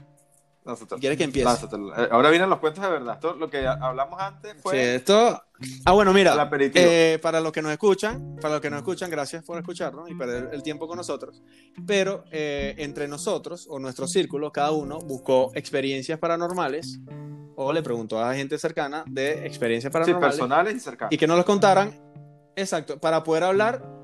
Lánzatelo. 0.70 1.00
Quieres 1.00 1.18
que 1.18 1.24
empiece. 1.24 1.46
Lánzatelo. 1.46 1.96
Eh, 1.96 2.08
Ahora 2.12 2.30
vienen 2.30 2.50
los 2.50 2.60
cuentos 2.60 2.84
de 2.84 2.90
verdad. 2.90 3.16
Esto, 3.16 3.36
lo 3.36 3.50
que 3.50 3.66
hablamos 3.68 4.20
antes 4.20 4.54
Sí, 4.54 4.60
fue 4.62 4.96
esto. 4.96 5.42
Ah, 5.86 5.92
bueno, 5.92 6.14
mira. 6.14 6.50
Eh, 6.76 7.20
para 7.22 7.42
los 7.42 7.52
que 7.52 7.62
nos 7.62 7.72
escuchan, 7.72 8.38
para 8.42 8.56
los 8.56 8.62
que 8.62 8.70
nos 8.70 8.80
escuchan, 8.80 9.10
gracias 9.10 9.44
por 9.44 9.58
escucharnos 9.58 10.10
y 10.10 10.16
perder 10.16 10.50
el 10.54 10.64
tiempo 10.64 10.88
con 10.88 10.98
nosotros. 10.98 11.42
Pero 11.86 12.24
eh, 12.32 12.76
entre 12.78 13.08
nosotros 13.08 13.68
o 13.70 13.80
nuestro 13.80 14.08
círculo, 14.08 14.52
cada 14.52 14.72
uno 14.72 15.00
buscó 15.00 15.52
experiencias 15.56 16.20
paranormales 16.20 17.00
o 17.56 17.74
le 17.74 17.84
preguntó 17.84 18.24
a 18.24 18.34
gente 18.34 18.58
cercana 18.58 19.04
de 19.06 19.46
experiencias 19.46 19.92
sí, 19.92 19.94
paranormales 19.94 20.38
personales 20.38 20.76
y 20.76 20.80
cercanos. 20.80 21.14
y 21.14 21.18
que 21.18 21.28
nos 21.28 21.36
los 21.36 21.46
contaran. 21.46 21.94
Exacto, 22.56 23.00
para 23.00 23.24
poder 23.24 23.44
hablar 23.44 24.00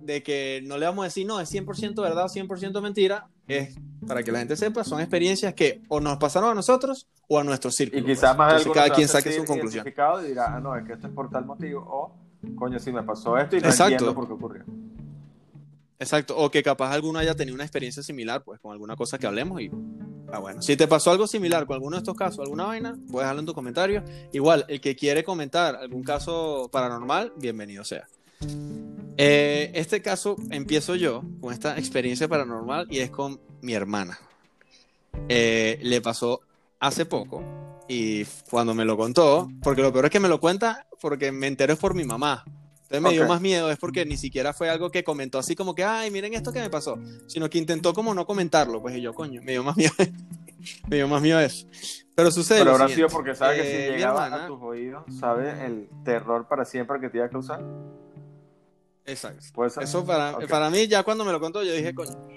de 0.00 0.22
que 0.22 0.62
no 0.64 0.78
le 0.78 0.86
vamos 0.86 1.02
a 1.02 1.06
decir 1.06 1.26
no, 1.26 1.40
es 1.40 1.52
100% 1.52 2.00
verdad 2.00 2.24
o 2.24 2.28
100% 2.28 2.80
mentira, 2.80 3.28
es 3.48 3.76
para 4.06 4.22
que 4.22 4.32
la 4.32 4.38
gente 4.38 4.56
sepa, 4.56 4.84
son 4.84 5.00
experiencias 5.00 5.54
que 5.54 5.82
o 5.88 6.00
nos 6.00 6.18
pasaron 6.18 6.50
a 6.50 6.54
nosotros 6.54 7.06
o 7.28 7.38
a 7.38 7.44
nuestro 7.44 7.70
círculo. 7.70 8.02
Y 8.02 8.04
quizás 8.04 8.36
pues. 8.36 8.38
más 8.38 8.52
Entonces, 8.58 8.72
cada 8.72 8.94
quien 8.94 9.08
saque 9.08 9.32
su 9.32 9.44
conclusión. 9.44 9.86
y 9.86 10.28
dirá, 10.28 10.56
ah, 10.56 10.60
no, 10.60 10.76
es 10.76 10.84
que 10.84 10.94
esto 10.94 11.06
es 11.06 11.12
por 11.12 11.30
tal 11.30 11.44
motivo. 11.44 11.80
O, 11.80 12.12
coño, 12.56 12.78
sí 12.78 12.92
me 12.92 13.02
pasó 13.02 13.36
esto 13.38 13.56
y 13.56 13.60
no 13.60 13.68
Exacto. 13.68 13.92
entiendo 13.92 14.14
por 14.14 14.26
qué 14.26 14.32
ocurrió. 14.32 14.64
Exacto, 15.98 16.36
o 16.36 16.50
que 16.50 16.62
capaz 16.62 16.92
alguno 16.92 17.18
haya 17.18 17.34
tenido 17.34 17.54
una 17.54 17.64
experiencia 17.64 18.02
similar, 18.02 18.42
pues 18.42 18.60
con 18.60 18.72
alguna 18.72 18.96
cosa 18.96 19.16
que 19.16 19.26
hablemos 19.26 19.60
y 19.60 19.70
ah, 20.32 20.38
bueno. 20.38 20.60
Si 20.60 20.76
te 20.76 20.88
pasó 20.88 21.10
algo 21.10 21.26
similar 21.26 21.66
con 21.66 21.74
alguno 21.74 21.96
de 21.96 22.00
estos 22.00 22.16
casos, 22.16 22.40
alguna 22.40 22.64
vaina, 22.64 22.98
puedes 23.10 23.24
dejarlo 23.24 23.40
en 23.40 23.46
tu 23.46 23.54
comentario. 23.54 24.02
Igual, 24.32 24.66
el 24.68 24.80
que 24.80 24.96
quiere 24.96 25.24
comentar 25.24 25.76
algún 25.76 26.02
caso 26.02 26.68
paranormal, 26.70 27.32
bienvenido 27.36 27.84
sea. 27.84 28.06
Eh, 29.16 29.70
este 29.74 30.02
caso 30.02 30.36
empiezo 30.50 30.96
yo 30.96 31.22
con 31.40 31.52
esta 31.52 31.78
experiencia 31.78 32.26
paranormal 32.26 32.88
y 32.90 32.98
es 32.98 33.10
con 33.10 33.40
mi 33.64 33.74
hermana. 33.74 34.18
Eh, 35.28 35.78
le 35.82 36.00
pasó 36.00 36.40
hace 36.80 37.06
poco 37.06 37.42
y 37.88 38.24
cuando 38.50 38.74
me 38.74 38.84
lo 38.84 38.96
contó, 38.96 39.48
porque 39.62 39.82
lo 39.82 39.92
peor 39.92 40.06
es 40.06 40.10
que 40.10 40.20
me 40.20 40.28
lo 40.28 40.40
cuenta 40.40 40.86
porque 41.00 41.32
me 41.32 41.46
entero 41.46 41.72
es 41.72 41.78
por 41.78 41.94
mi 41.94 42.04
mamá. 42.04 42.44
Entonces 42.82 43.00
me 43.00 43.10
dio 43.12 43.22
Ok. 43.22 43.28
más 43.28 43.40
miedo, 43.40 43.70
es 43.70 43.78
porque 43.78 44.04
ni 44.04 44.16
siquiera 44.16 44.52
fue 44.52 44.68
algo 44.68 44.90
que 44.90 45.02
comentó 45.02 45.38
así 45.38 45.54
como 45.56 45.74
que, 45.74 45.82
ay, 45.84 46.10
miren 46.10 46.34
esto 46.34 46.52
que 46.52 46.60
me 46.60 46.68
pasó, 46.70 46.98
sino 47.26 47.48
que 47.48 47.58
intentó 47.58 47.94
como 47.94 48.12
no 48.14 48.26
comentarlo, 48.26 48.80
pues 48.82 48.96
y 48.96 49.00
yo, 49.00 49.14
coño, 49.14 49.40
me 49.42 49.52
dio 49.52 49.64
más 49.64 49.76
miedo, 49.76 49.92
me 50.88 50.96
dio 50.96 51.08
más 51.08 51.22
miedo 51.22 51.40
eso. 51.40 51.66
Pero 52.14 52.30
sucede 52.30 52.60
Pero 52.60 52.72
habrá 52.72 52.88
sido 52.88 53.08
porque 53.08 53.34
sabe 53.34 53.56
que 53.56 53.62
Eh, 53.62 53.86
si 53.86 53.90
mi 53.92 53.96
llegaba 53.96 54.26
hermana- 54.26 54.44
a 54.44 54.46
tus 54.48 54.60
oídos, 54.62 55.04
sabe 55.18 55.64
el 55.66 55.88
terror 56.04 56.46
para 56.48 56.64
siempre 56.64 57.00
que 57.00 57.08
te 57.08 57.16
iba 57.18 57.26
a 57.26 57.30
causar. 57.30 57.60
Exacto. 59.06 59.44
Puede 59.52 59.70
ser. 59.70 59.82
Eso 59.84 60.04
para, 60.04 60.36
Ok. 60.36 60.48
para 60.48 60.70
mí, 60.70 60.86
ya 60.88 61.02
cuando 61.02 61.24
me 61.24 61.32
lo 61.32 61.40
contó, 61.40 61.62
yo 61.62 61.72
dije, 61.72 61.94
coño. 61.94 62.28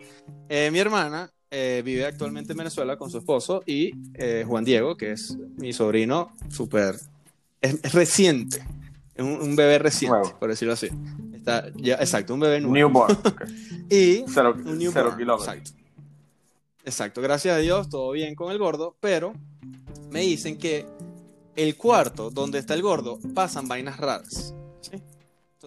Eh, 0.50 0.70
mi 0.72 0.80
hermana 0.80 1.32
eh, 1.50 1.82
vive 1.86 2.06
actualmente 2.06 2.52
en 2.52 2.58
Venezuela 2.58 2.98
con 2.98 3.10
su 3.10 3.18
esposo 3.20 3.64
y 3.66 3.92
eh, 4.16 4.44
Juan 4.46 4.66
Diego, 4.66 4.98
que 4.98 5.12
es 5.14 5.36
mi 5.58 5.72
sobrino 5.74 6.34
súper. 6.50 6.96
Es, 7.62 7.78
es 7.84 7.94
reciente. 7.94 8.58
Es 9.16 9.24
un, 9.24 9.32
un 9.42 9.56
bebé 9.56 9.80
reciente, 9.80 10.18
Nuevo. 10.20 10.38
por 10.40 10.50
decirlo 10.50 10.74
así. 10.74 10.90
Está, 11.34 11.72
ya, 11.76 11.96
exacto, 11.96 12.34
un 12.34 12.42
bebé 12.42 12.60
nuevo. 12.60 12.76
Newborn. 13.08 13.14
ok. 13.26 13.42
Y 13.90 14.26
Cero, 14.28 14.54
un 14.58 14.64
cero 14.64 14.76
newborn, 14.76 15.18
kilómetros. 15.18 15.48
Exacto. 15.58 15.72
Exacto, 16.84 17.22
gracias 17.22 17.56
a 17.56 17.60
Dios, 17.60 17.90
todo 17.90 18.12
bien 18.12 18.36
con 18.36 18.52
el 18.52 18.58
gordo, 18.58 18.96
pero 19.00 19.34
me 20.12 20.22
dicen 20.22 20.58
que 20.58 20.86
el 21.56 21.76
cuarto 21.76 22.30
donde 22.30 22.60
está 22.60 22.74
el 22.76 22.82
gordo 22.82 23.20
pasan 23.34 23.68
vainas 23.68 23.98
raras. 23.98 24.54
¿sí? 24.82 25.02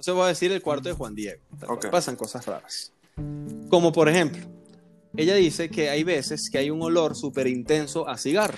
Entonces 0.00 0.14
voy 0.14 0.24
a 0.24 0.28
decir 0.28 0.50
el 0.50 0.62
cuarto 0.62 0.88
de 0.88 0.94
Juan 0.94 1.14
Diego. 1.14 1.42
tal 1.58 1.66
cual, 1.68 1.78
Ok. 1.78 1.90
Pasan 1.90 2.16
cosas 2.16 2.46
raras. 2.46 2.90
Como 3.68 3.92
por 3.92 4.08
ejemplo, 4.08 4.46
ella 5.14 5.34
dice 5.34 5.68
que 5.68 5.90
hay 5.90 6.04
veces 6.04 6.48
que 6.50 6.56
hay 6.56 6.70
un 6.70 6.80
olor 6.80 7.14
súper 7.14 7.46
intenso 7.46 8.08
a 8.08 8.16
cigarro, 8.16 8.56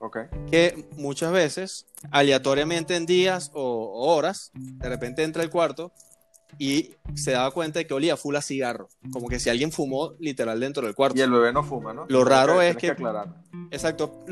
Ok. 0.00 0.18
que 0.50 0.88
muchas 0.96 1.30
veces, 1.32 1.86
aleatoriamente 2.10 2.96
en 2.96 3.06
días 3.06 3.52
o, 3.54 4.04
horas, 4.16 4.50
de 4.54 4.88
repente 4.88 5.22
entra 5.22 5.44
al 5.44 5.50
cuarto 5.50 5.92
y 6.58 6.90
se 7.14 7.30
daba 7.30 7.52
cuenta 7.52 7.78
de 7.78 7.86
que 7.86 7.94
olía 7.94 8.16
full 8.16 8.34
a 8.34 8.42
cigarro, 8.42 8.88
como 9.12 9.28
que 9.28 9.38
si 9.38 9.48
alguien 9.48 9.70
fumó 9.70 10.14
literal 10.18 10.58
dentro 10.58 10.84
del 10.84 10.96
cuarto. 10.96 11.16
Y 11.16 11.20
el 11.22 11.30
bebé 11.30 11.52
no 11.52 11.62
fuma, 11.62 11.94
¿no? 11.94 12.04
Lo 12.08 12.24
raro 12.24 12.54
Tienes 12.54 12.70
es 12.72 12.76
que- 12.78 12.90
aclarar. 12.90 13.28
Exacto. 13.70 14.24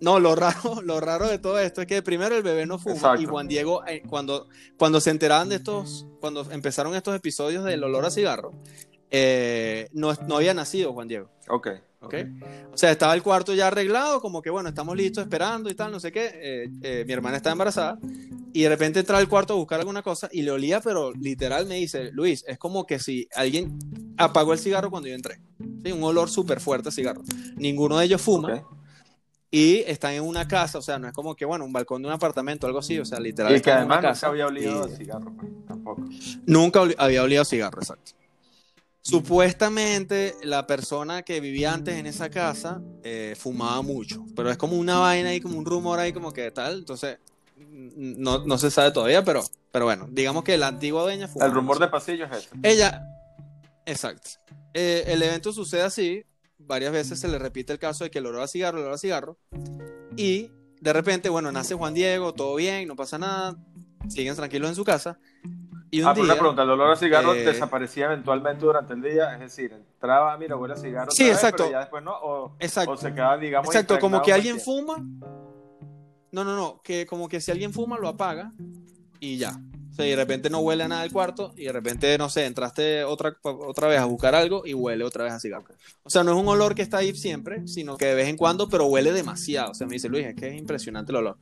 No, 0.00 0.18
lo 0.18 0.34
raro, 0.34 0.80
lo 0.82 1.00
raro 1.00 1.28
de 1.28 1.38
todo 1.38 1.58
esto 1.58 1.82
es 1.82 1.86
que 1.86 2.02
primero 2.02 2.36
el 2.36 2.42
bebé 2.42 2.66
no 2.66 2.78
fuma 2.78 2.94
Exacto. 2.96 3.22
y 3.22 3.26
Juan 3.26 3.48
Diego, 3.48 3.86
eh, 3.86 4.02
cuando, 4.08 4.48
cuando 4.76 5.00
se 5.00 5.10
enteraban 5.10 5.48
de 5.48 5.56
estos, 5.56 6.06
cuando 6.20 6.50
empezaron 6.50 6.94
estos 6.94 7.14
episodios 7.14 7.64
del 7.64 7.84
olor 7.84 8.04
a 8.04 8.10
cigarro, 8.10 8.52
eh, 9.10 9.88
no, 9.92 10.14
no 10.26 10.36
había 10.36 10.54
nacido 10.54 10.92
Juan 10.92 11.08
Diego. 11.08 11.30
Ok. 11.48 11.68
¿ok? 12.00 12.14
O 12.72 12.76
sea, 12.76 12.90
estaba 12.90 13.14
el 13.14 13.22
cuarto 13.22 13.54
ya 13.54 13.68
arreglado, 13.68 14.20
como 14.20 14.42
que 14.42 14.50
bueno, 14.50 14.68
estamos 14.68 14.96
listos 14.96 15.22
esperando 15.22 15.70
y 15.70 15.74
tal, 15.74 15.92
no 15.92 16.00
sé 16.00 16.10
qué. 16.10 16.30
Eh, 16.34 16.70
eh, 16.82 17.04
mi 17.06 17.12
hermana 17.12 17.36
está 17.36 17.52
embarazada 17.52 17.98
y 18.52 18.62
de 18.62 18.68
repente 18.68 19.00
entra 19.00 19.18
al 19.18 19.28
cuarto 19.28 19.52
a 19.54 19.56
buscar 19.56 19.80
alguna 19.80 20.02
cosa 20.02 20.28
y 20.32 20.42
le 20.42 20.50
olía, 20.50 20.80
pero 20.80 21.12
literal 21.12 21.66
me 21.66 21.76
dice, 21.76 22.10
Luis, 22.12 22.44
es 22.48 22.58
como 22.58 22.86
que 22.86 22.98
si 22.98 23.28
alguien 23.34 23.78
apagó 24.16 24.52
el 24.52 24.58
cigarro 24.58 24.90
cuando 24.90 25.08
yo 25.08 25.14
entré. 25.14 25.40
¿sí? 25.84 25.92
Un 25.92 26.02
olor 26.02 26.30
súper 26.30 26.60
fuerte 26.60 26.88
a 26.88 26.92
cigarro. 26.92 27.22
Ninguno 27.56 27.98
de 27.98 28.06
ellos 28.06 28.20
fuma 28.20 28.54
Ok. 28.54 28.79
Y 29.50 29.78
están 29.86 30.12
en 30.14 30.22
una 30.22 30.46
casa, 30.46 30.78
o 30.78 30.82
sea, 30.82 30.98
no 30.98 31.08
es 31.08 31.12
como 31.12 31.34
que, 31.34 31.44
bueno, 31.44 31.64
un 31.64 31.72
balcón 31.72 32.02
de 32.02 32.08
un 32.08 32.14
apartamento, 32.14 32.66
algo 32.66 32.78
así, 32.78 32.98
o 32.98 33.04
sea, 33.04 33.18
literal. 33.18 33.50
Y 33.52 33.54
que 33.60 33.70
están 33.70 33.78
en 33.80 33.84
una 33.86 33.94
además 33.96 34.10
casa 34.12 34.20
se 34.20 34.26
había 34.26 34.46
olido 34.46 34.86
y- 34.86 34.90
de 34.90 34.96
cigarro, 34.96 35.32
pues, 35.36 35.50
tampoco. 35.66 36.04
Nunca 36.46 36.82
había 36.98 37.22
olido 37.22 37.44
cigarro, 37.44 37.80
exacto. 37.80 38.12
Supuestamente 39.02 40.34
la 40.42 40.66
persona 40.66 41.22
que 41.22 41.40
vivía 41.40 41.72
antes 41.72 41.96
en 41.98 42.06
esa 42.06 42.30
casa 42.30 42.80
eh, 43.02 43.34
fumaba 43.36 43.80
mucho, 43.82 44.24
pero 44.36 44.50
es 44.50 44.56
como 44.58 44.76
una 44.76 44.98
vaina 44.98 45.34
y 45.34 45.40
como 45.40 45.58
un 45.58 45.64
rumor 45.64 45.98
ahí 45.98 46.12
como 46.12 46.32
que 46.32 46.50
tal, 46.50 46.78
entonces 46.80 47.18
n- 47.56 47.92
no, 48.18 48.44
no 48.46 48.58
se 48.58 48.70
sabe 48.70 48.92
todavía, 48.92 49.24
pero, 49.24 49.42
pero 49.72 49.86
bueno, 49.86 50.06
digamos 50.10 50.44
que 50.44 50.56
la 50.58 50.68
antigua 50.68 51.02
dueña 51.02 51.28
fumaba. 51.28 51.48
El 51.48 51.54
rumor 51.54 51.76
mucho. 51.76 51.86
de 51.86 51.90
pasillo 51.90 52.26
es 52.26 52.32
ese. 52.44 52.48
Ella, 52.62 53.02
exacto. 53.86 54.30
Eh, 54.74 55.04
el 55.08 55.22
evento 55.22 55.52
sucede 55.52 55.82
así, 55.82 56.22
varias 56.66 56.92
veces 56.92 57.18
se 57.20 57.28
le 57.28 57.38
repite 57.38 57.72
el 57.72 57.78
caso 57.78 58.04
de 58.04 58.10
que 58.10 58.18
el 58.18 58.26
olor 58.26 58.42
a 58.42 58.46
cigarro, 58.48 58.78
el 58.78 58.84
olor 58.84 58.94
a 58.94 58.98
cigarro, 58.98 59.38
y 60.16 60.50
de 60.80 60.92
repente, 60.92 61.28
bueno, 61.28 61.52
nace 61.52 61.74
Juan 61.74 61.94
Diego, 61.94 62.32
todo 62.34 62.54
bien, 62.56 62.88
no 62.88 62.96
pasa 62.96 63.18
nada, 63.18 63.56
siguen 64.08 64.34
tranquilos 64.36 64.70
en 64.70 64.76
su 64.76 64.84
casa, 64.84 65.18
y 65.90 66.00
un 66.02 66.08
Ah, 66.08 66.14
pero 66.14 66.24
día... 66.24 66.32
una 66.34 66.40
pregunta, 66.40 66.62
¿el 66.62 66.70
olor 66.70 66.92
a 66.92 66.96
cigarro 66.96 67.34
eh, 67.34 67.44
desaparecía 67.44 68.06
eventualmente 68.06 68.64
durante 68.64 68.94
el 68.94 69.02
día? 69.02 69.34
Es 69.34 69.40
decir, 69.40 69.72
entraba, 69.72 70.36
mira, 70.38 70.56
huele 70.56 70.74
a 70.74 70.76
cigarro 70.76 71.10
Sí, 71.10 71.24
otra 71.24 71.34
vez, 71.34 71.36
exacto. 71.36 71.62
pero 71.64 71.70
ya 71.72 71.80
después 71.80 72.04
no, 72.04 72.12
o, 72.12 72.56
Exacto. 72.60 72.92
o 72.92 72.96
se 72.96 73.12
quedaba, 73.12 73.36
digamos, 73.38 73.68
Exacto, 73.68 73.98
como 73.98 74.22
que 74.22 74.32
alguien 74.32 74.60
fuma. 74.60 74.98
No, 76.32 76.44
no, 76.44 76.54
no, 76.54 76.80
que 76.82 77.06
como 77.06 77.28
que 77.28 77.40
si 77.40 77.50
alguien 77.50 77.72
fuma 77.72 77.98
lo 77.98 78.06
apaga 78.06 78.52
y 79.18 79.36
ya. 79.36 79.60
O 79.90 79.94
sea, 79.94 80.06
y 80.06 80.10
de 80.10 80.16
repente 80.16 80.50
no 80.50 80.60
huele 80.60 80.84
a 80.84 80.88
nada 80.88 81.04
el 81.04 81.12
cuarto 81.12 81.52
y 81.56 81.64
de 81.64 81.72
repente, 81.72 82.16
no 82.16 82.28
sé, 82.28 82.46
entraste 82.46 83.04
otra, 83.04 83.36
otra 83.42 83.88
vez 83.88 83.98
a 83.98 84.04
buscar 84.04 84.34
algo 84.34 84.62
y 84.64 84.72
huele 84.72 85.04
otra 85.04 85.24
vez 85.24 85.32
a 85.32 85.40
cigarro. 85.40 85.64
O 86.02 86.10
sea, 86.10 86.22
no 86.22 86.32
es 86.32 86.38
un 86.38 86.48
olor 86.48 86.74
que 86.74 86.82
está 86.82 86.98
ahí 86.98 87.14
siempre, 87.14 87.66
sino 87.66 87.96
que 87.96 88.06
de 88.06 88.14
vez 88.14 88.28
en 88.28 88.36
cuando, 88.36 88.68
pero 88.68 88.86
huele 88.86 89.12
demasiado. 89.12 89.72
O 89.72 89.74
sea, 89.74 89.86
me 89.86 89.94
dice 89.94 90.08
Luis, 90.08 90.26
es 90.26 90.34
que 90.36 90.48
es 90.48 90.56
impresionante 90.56 91.12
el 91.12 91.16
olor. 91.16 91.36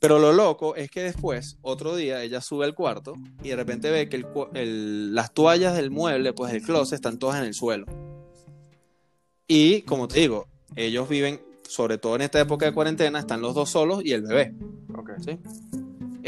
Pero 0.00 0.18
lo 0.18 0.32
loco 0.32 0.76
es 0.76 0.90
que 0.90 1.02
después, 1.02 1.58
otro 1.62 1.96
día, 1.96 2.22
ella 2.22 2.40
sube 2.40 2.64
al 2.64 2.74
cuarto 2.74 3.14
y 3.42 3.48
de 3.48 3.56
repente 3.56 3.90
ve 3.90 4.08
que 4.08 4.16
el, 4.16 4.26
el, 4.54 5.14
las 5.14 5.32
toallas 5.32 5.74
del 5.74 5.90
mueble, 5.90 6.32
pues 6.32 6.52
el 6.52 6.62
closet, 6.62 6.94
están 6.94 7.18
todas 7.18 7.40
en 7.40 7.46
el 7.46 7.54
suelo. 7.54 7.86
Y 9.48 9.82
como 9.82 10.06
te 10.06 10.20
digo, 10.20 10.46
ellos 10.76 11.08
viven, 11.08 11.40
sobre 11.66 11.98
todo 11.98 12.14
en 12.14 12.22
esta 12.22 12.38
época 12.38 12.66
de 12.66 12.72
cuarentena, 12.72 13.18
están 13.18 13.40
los 13.40 13.54
dos 13.54 13.70
solos 13.70 14.02
y 14.04 14.12
el 14.12 14.22
bebé. 14.22 14.54
Ok. 14.94 15.10
¿sí? 15.24 15.38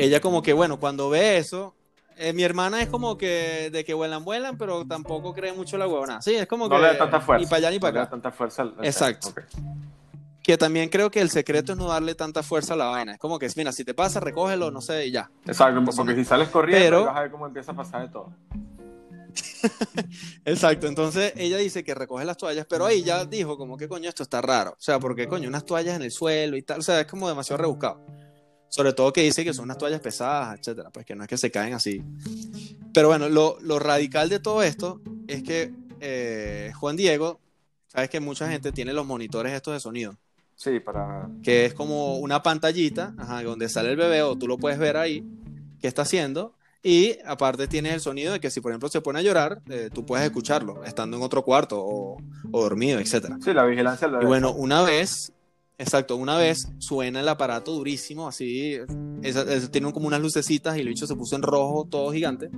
Ella 0.04 0.20
como 0.20 0.42
que, 0.42 0.52
bueno, 0.52 0.78
cuando 0.80 1.08
ve 1.10 1.36
eso, 1.38 1.74
eh, 2.16 2.32
mi 2.32 2.42
hermana 2.42 2.82
es 2.82 2.88
como 2.88 3.16
que 3.16 3.70
de 3.72 3.84
que 3.84 3.94
vuelan, 3.94 4.24
vuelan, 4.24 4.58
pero 4.58 4.86
tampoco 4.86 5.32
cree 5.32 5.52
mucho 5.52 5.78
la 5.78 5.86
huevona. 5.88 6.20
Sí, 6.22 6.34
es 6.34 6.46
como 6.46 6.68
No 6.68 6.76
que 6.76 6.82
le 6.82 6.86
da 6.88 6.98
tanta 6.98 7.20
fuerza. 7.20 7.40
ni 7.42 7.46
para 7.48 7.56
allá 7.58 7.70
ni 7.70 7.76
No 7.76 7.80
para 7.80 7.92
le 7.92 7.98
da 7.98 8.02
acá. 8.04 8.10
tanta 8.10 8.30
fuerza 8.32 8.62
al- 8.62 8.74
Exacto. 8.82 9.32
Que 10.42 10.56
también 10.58 10.88
creo 10.88 11.10
que 11.10 11.20
el 11.20 11.30
secreto 11.30 11.72
es 11.72 11.78
no 11.78 11.86
darle 11.88 12.14
tanta 12.14 12.42
fuerza 12.42 12.74
a 12.74 12.76
la 12.76 12.86
vaina. 12.86 13.12
Es 13.12 13.18
como 13.18 13.38
que, 13.38 13.48
mira, 13.56 13.72
si 13.72 13.84
te 13.84 13.94
pasa, 13.94 14.20
recógelo, 14.20 14.70
no 14.70 14.80
sé, 14.80 15.06
y 15.06 15.10
ya. 15.12 15.30
Exacto, 15.46 15.84
pasa 15.84 16.02
porque 16.02 16.14
si 16.16 16.24
sales 16.24 16.48
corriendo, 16.48 16.84
Pero- 16.84 17.04
vas 17.06 17.16
a 17.16 17.20
ver 17.20 17.30
cómo 17.30 17.46
empieza 17.46 17.72
a 17.72 17.76
pasar 17.76 18.02
de 18.02 18.08
todo. 18.08 18.32
Exacto, 20.44 20.86
entonces 20.86 21.32
ella 21.36 21.56
dice 21.58 21.84
que 21.84 21.94
recoge 21.94 22.24
las 22.24 22.36
toallas, 22.36 22.66
pero 22.68 22.84
ahí 22.86 23.02
ya 23.02 23.24
dijo 23.24 23.56
como 23.56 23.76
que 23.76 23.88
coño, 23.88 24.08
esto 24.08 24.22
está 24.22 24.40
raro. 24.40 24.70
O 24.72 24.76
sea, 24.80 24.98
porque 24.98 25.28
coño, 25.28 25.48
unas 25.48 25.64
toallas 25.64 25.96
en 25.96 26.02
el 26.02 26.10
suelo 26.10 26.56
y 26.56 26.62
tal, 26.62 26.80
o 26.80 26.82
sea, 26.82 27.00
es 27.00 27.06
como 27.06 27.28
demasiado 27.28 27.58
rebuscado. 27.62 28.00
Sobre 28.70 28.92
todo 28.94 29.12
que 29.12 29.20
dice 29.22 29.44
que 29.44 29.52
son 29.52 29.64
unas 29.64 29.76
toallas 29.76 30.00
pesadas, 30.00 30.58
etcétera, 30.58 30.88
pues 30.90 31.04
que 31.04 31.14
no 31.14 31.24
es 31.24 31.28
que 31.28 31.36
se 31.36 31.50
caen 31.50 31.74
así. 31.74 32.02
Pero 32.94 33.08
bueno, 33.08 33.28
lo, 33.28 33.58
lo 33.60 33.78
radical 33.78 34.28
de 34.30 34.40
todo 34.40 34.62
esto 34.62 35.00
es 35.28 35.42
que 35.42 35.72
eh, 36.00 36.72
Juan 36.76 36.96
Diego, 36.96 37.40
sabes 37.88 38.08
que 38.08 38.20
mucha 38.20 38.48
gente 38.48 38.72
tiene 38.72 38.92
los 38.94 39.04
monitores 39.04 39.52
estos 39.52 39.74
de 39.74 39.80
sonido, 39.80 40.14
Sí, 40.54 40.78
para. 40.80 41.28
que 41.42 41.66
es 41.66 41.74
como 41.74 42.16
una 42.18 42.42
pantallita 42.42 43.12
ajá, 43.18 43.42
donde 43.42 43.68
sale 43.68 43.90
el 43.90 43.96
bebé 43.96 44.22
o 44.22 44.36
tú 44.36 44.46
lo 44.48 44.56
puedes 44.56 44.78
ver 44.78 44.96
ahí, 44.96 45.24
qué 45.80 45.88
está 45.88 46.02
haciendo. 46.02 46.54
Y 46.82 47.18
aparte 47.26 47.66
tienes 47.66 47.92
el 47.92 48.00
sonido 48.00 48.32
de 48.32 48.40
que 48.40 48.50
si 48.50 48.60
por 48.62 48.70
ejemplo 48.72 48.88
se 48.88 49.02
pone 49.02 49.18
a 49.18 49.22
llorar, 49.22 49.60
eh, 49.68 49.90
tú 49.92 50.06
puedes 50.06 50.24
escucharlo 50.24 50.82
estando 50.84 51.18
en 51.18 51.22
otro 51.22 51.42
cuarto 51.44 51.78
o, 51.78 52.16
o 52.52 52.62
dormido, 52.62 52.98
etcétera. 53.00 53.36
Sí, 53.44 53.52
la 53.52 53.64
vigilancia 53.66 54.08
Y 54.22 54.24
bueno, 54.24 54.52
una 54.52 54.80
vez, 54.82 55.30
exacto, 55.80 56.16
una 56.16 56.36
vez 56.36 56.68
suena 56.78 57.20
el 57.20 57.28
aparato 57.28 57.72
durísimo, 57.72 58.28
así, 58.28 58.78
esa- 59.22 59.70
tiene 59.70 59.92
como 59.92 60.06
unas 60.06 60.20
lucecitas 60.20 60.76
y 60.76 60.80
el 60.80 60.88
bicho 60.88 61.06
se 61.06 61.16
puso 61.16 61.34
en 61.36 61.42
rojo, 61.42 61.86
todo 61.90 62.12
gigante. 62.12 62.50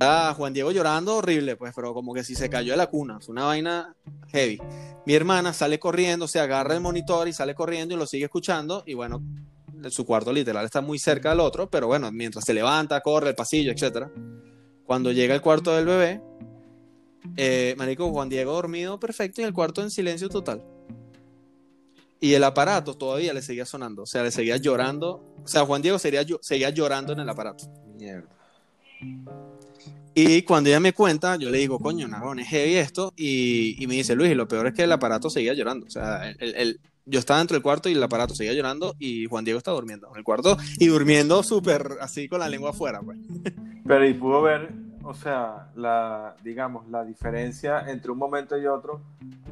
Ah, 0.00 0.32
Juan 0.36 0.52
Diego 0.52 0.72
llorando 0.72 1.16
horrible, 1.16 1.56
pues, 1.56 1.72
pero 1.74 1.92
como 1.94 2.14
que 2.14 2.24
si 2.24 2.34
se 2.34 2.48
cayó 2.48 2.72
de 2.72 2.76
la 2.78 2.86
cuna, 2.88 3.18
es 3.20 3.28
una 3.28 3.44
vaina 3.44 3.94
heavy. 4.32 4.58
Mi 5.06 5.14
hermana 5.14 5.52
sale 5.52 5.78
corriendo, 5.78 6.26
se 6.26 6.40
agarra 6.40 6.74
el 6.74 6.80
monitor 6.80 7.28
y 7.28 7.32
sale 7.32 7.54
corriendo 7.54 7.94
y 7.94 7.98
lo 7.98 8.06
sigue 8.06 8.24
escuchando 8.24 8.82
y 8.86 8.94
bueno, 8.94 9.22
su 9.90 10.04
cuarto 10.06 10.32
literal 10.32 10.64
está 10.64 10.80
muy 10.80 10.98
cerca 10.98 11.30
del 11.30 11.40
otro, 11.40 11.68
pero 11.68 11.86
bueno, 11.86 12.10
mientras 12.10 12.44
se 12.44 12.54
levanta, 12.54 13.00
corre 13.02 13.28
el 13.30 13.34
pasillo, 13.34 13.70
etcétera. 13.70 14.10
Cuando 14.86 15.12
llega 15.12 15.34
al 15.34 15.42
cuarto 15.42 15.74
del 15.74 15.84
bebé, 15.84 16.22
eh, 17.36 17.74
marico, 17.78 18.10
Juan 18.10 18.28
Diego 18.28 18.52
dormido 18.52 18.98
perfecto 18.98 19.40
y 19.40 19.44
el 19.44 19.52
cuarto 19.52 19.82
en 19.82 19.90
silencio 19.90 20.28
total. 20.28 20.62
Y 22.24 22.32
el 22.32 22.42
aparato 22.44 22.94
todavía 22.94 23.34
le 23.34 23.42
seguía 23.42 23.66
sonando, 23.66 24.02
o 24.02 24.06
sea, 24.06 24.22
le 24.22 24.30
seguía 24.30 24.56
llorando. 24.56 25.22
O 25.44 25.46
sea, 25.46 25.66
Juan 25.66 25.82
Diego 25.82 25.98
seguía, 25.98 26.22
llo- 26.22 26.38
seguía 26.40 26.70
llorando 26.70 27.12
en 27.12 27.20
el 27.20 27.28
aparato. 27.28 27.66
Mierda. 27.98 28.28
Y 30.14 30.42
cuando 30.42 30.70
ella 30.70 30.80
me 30.80 30.92
cuenta, 30.94 31.36
yo 31.36 31.50
le 31.50 31.58
digo, 31.58 31.78
coño, 31.80 32.06
Nagón, 32.08 32.38
es 32.38 32.48
heavy 32.48 32.76
esto. 32.76 33.12
Y, 33.16 33.76
y 33.82 33.86
me 33.86 33.94
dice, 33.96 34.14
Luis, 34.14 34.30
y 34.30 34.34
lo 34.34 34.46
peor 34.48 34.68
es 34.68 34.72
que 34.74 34.84
el 34.84 34.92
aparato 34.92 35.28
seguía 35.28 35.52
llorando. 35.54 35.86
O 35.86 35.90
sea, 35.90 36.30
el- 36.30 36.36
el- 36.40 36.54
el- 36.54 36.80
yo 37.04 37.18
estaba 37.18 37.40
dentro 37.40 37.56
del 37.56 37.62
cuarto 37.62 37.88
y 37.90 37.92
el 37.92 38.02
aparato 38.02 38.34
seguía 38.34 38.54
llorando 38.54 38.94
y 38.98 39.26
Juan 39.26 39.44
Diego 39.44 39.58
estaba 39.58 39.74
durmiendo 39.76 40.08
en 40.10 40.16
el 40.16 40.24
cuarto 40.24 40.56
y 40.78 40.86
durmiendo 40.86 41.42
súper 41.42 41.98
así 42.00 42.28
con 42.28 42.40
la 42.40 42.48
lengua 42.48 42.70
afuera, 42.70 43.02
pues. 43.02 43.18
Pero 43.86 44.06
y 44.08 44.14
pudo 44.14 44.40
ver, 44.40 44.70
o 45.04 45.14
sea, 45.14 45.68
la, 45.76 46.34
digamos, 46.42 46.88
la 46.88 47.04
diferencia 47.04 47.84
entre 47.88 48.10
un 48.10 48.18
momento 48.18 48.56
y 48.56 48.66
otro. 48.66 49.02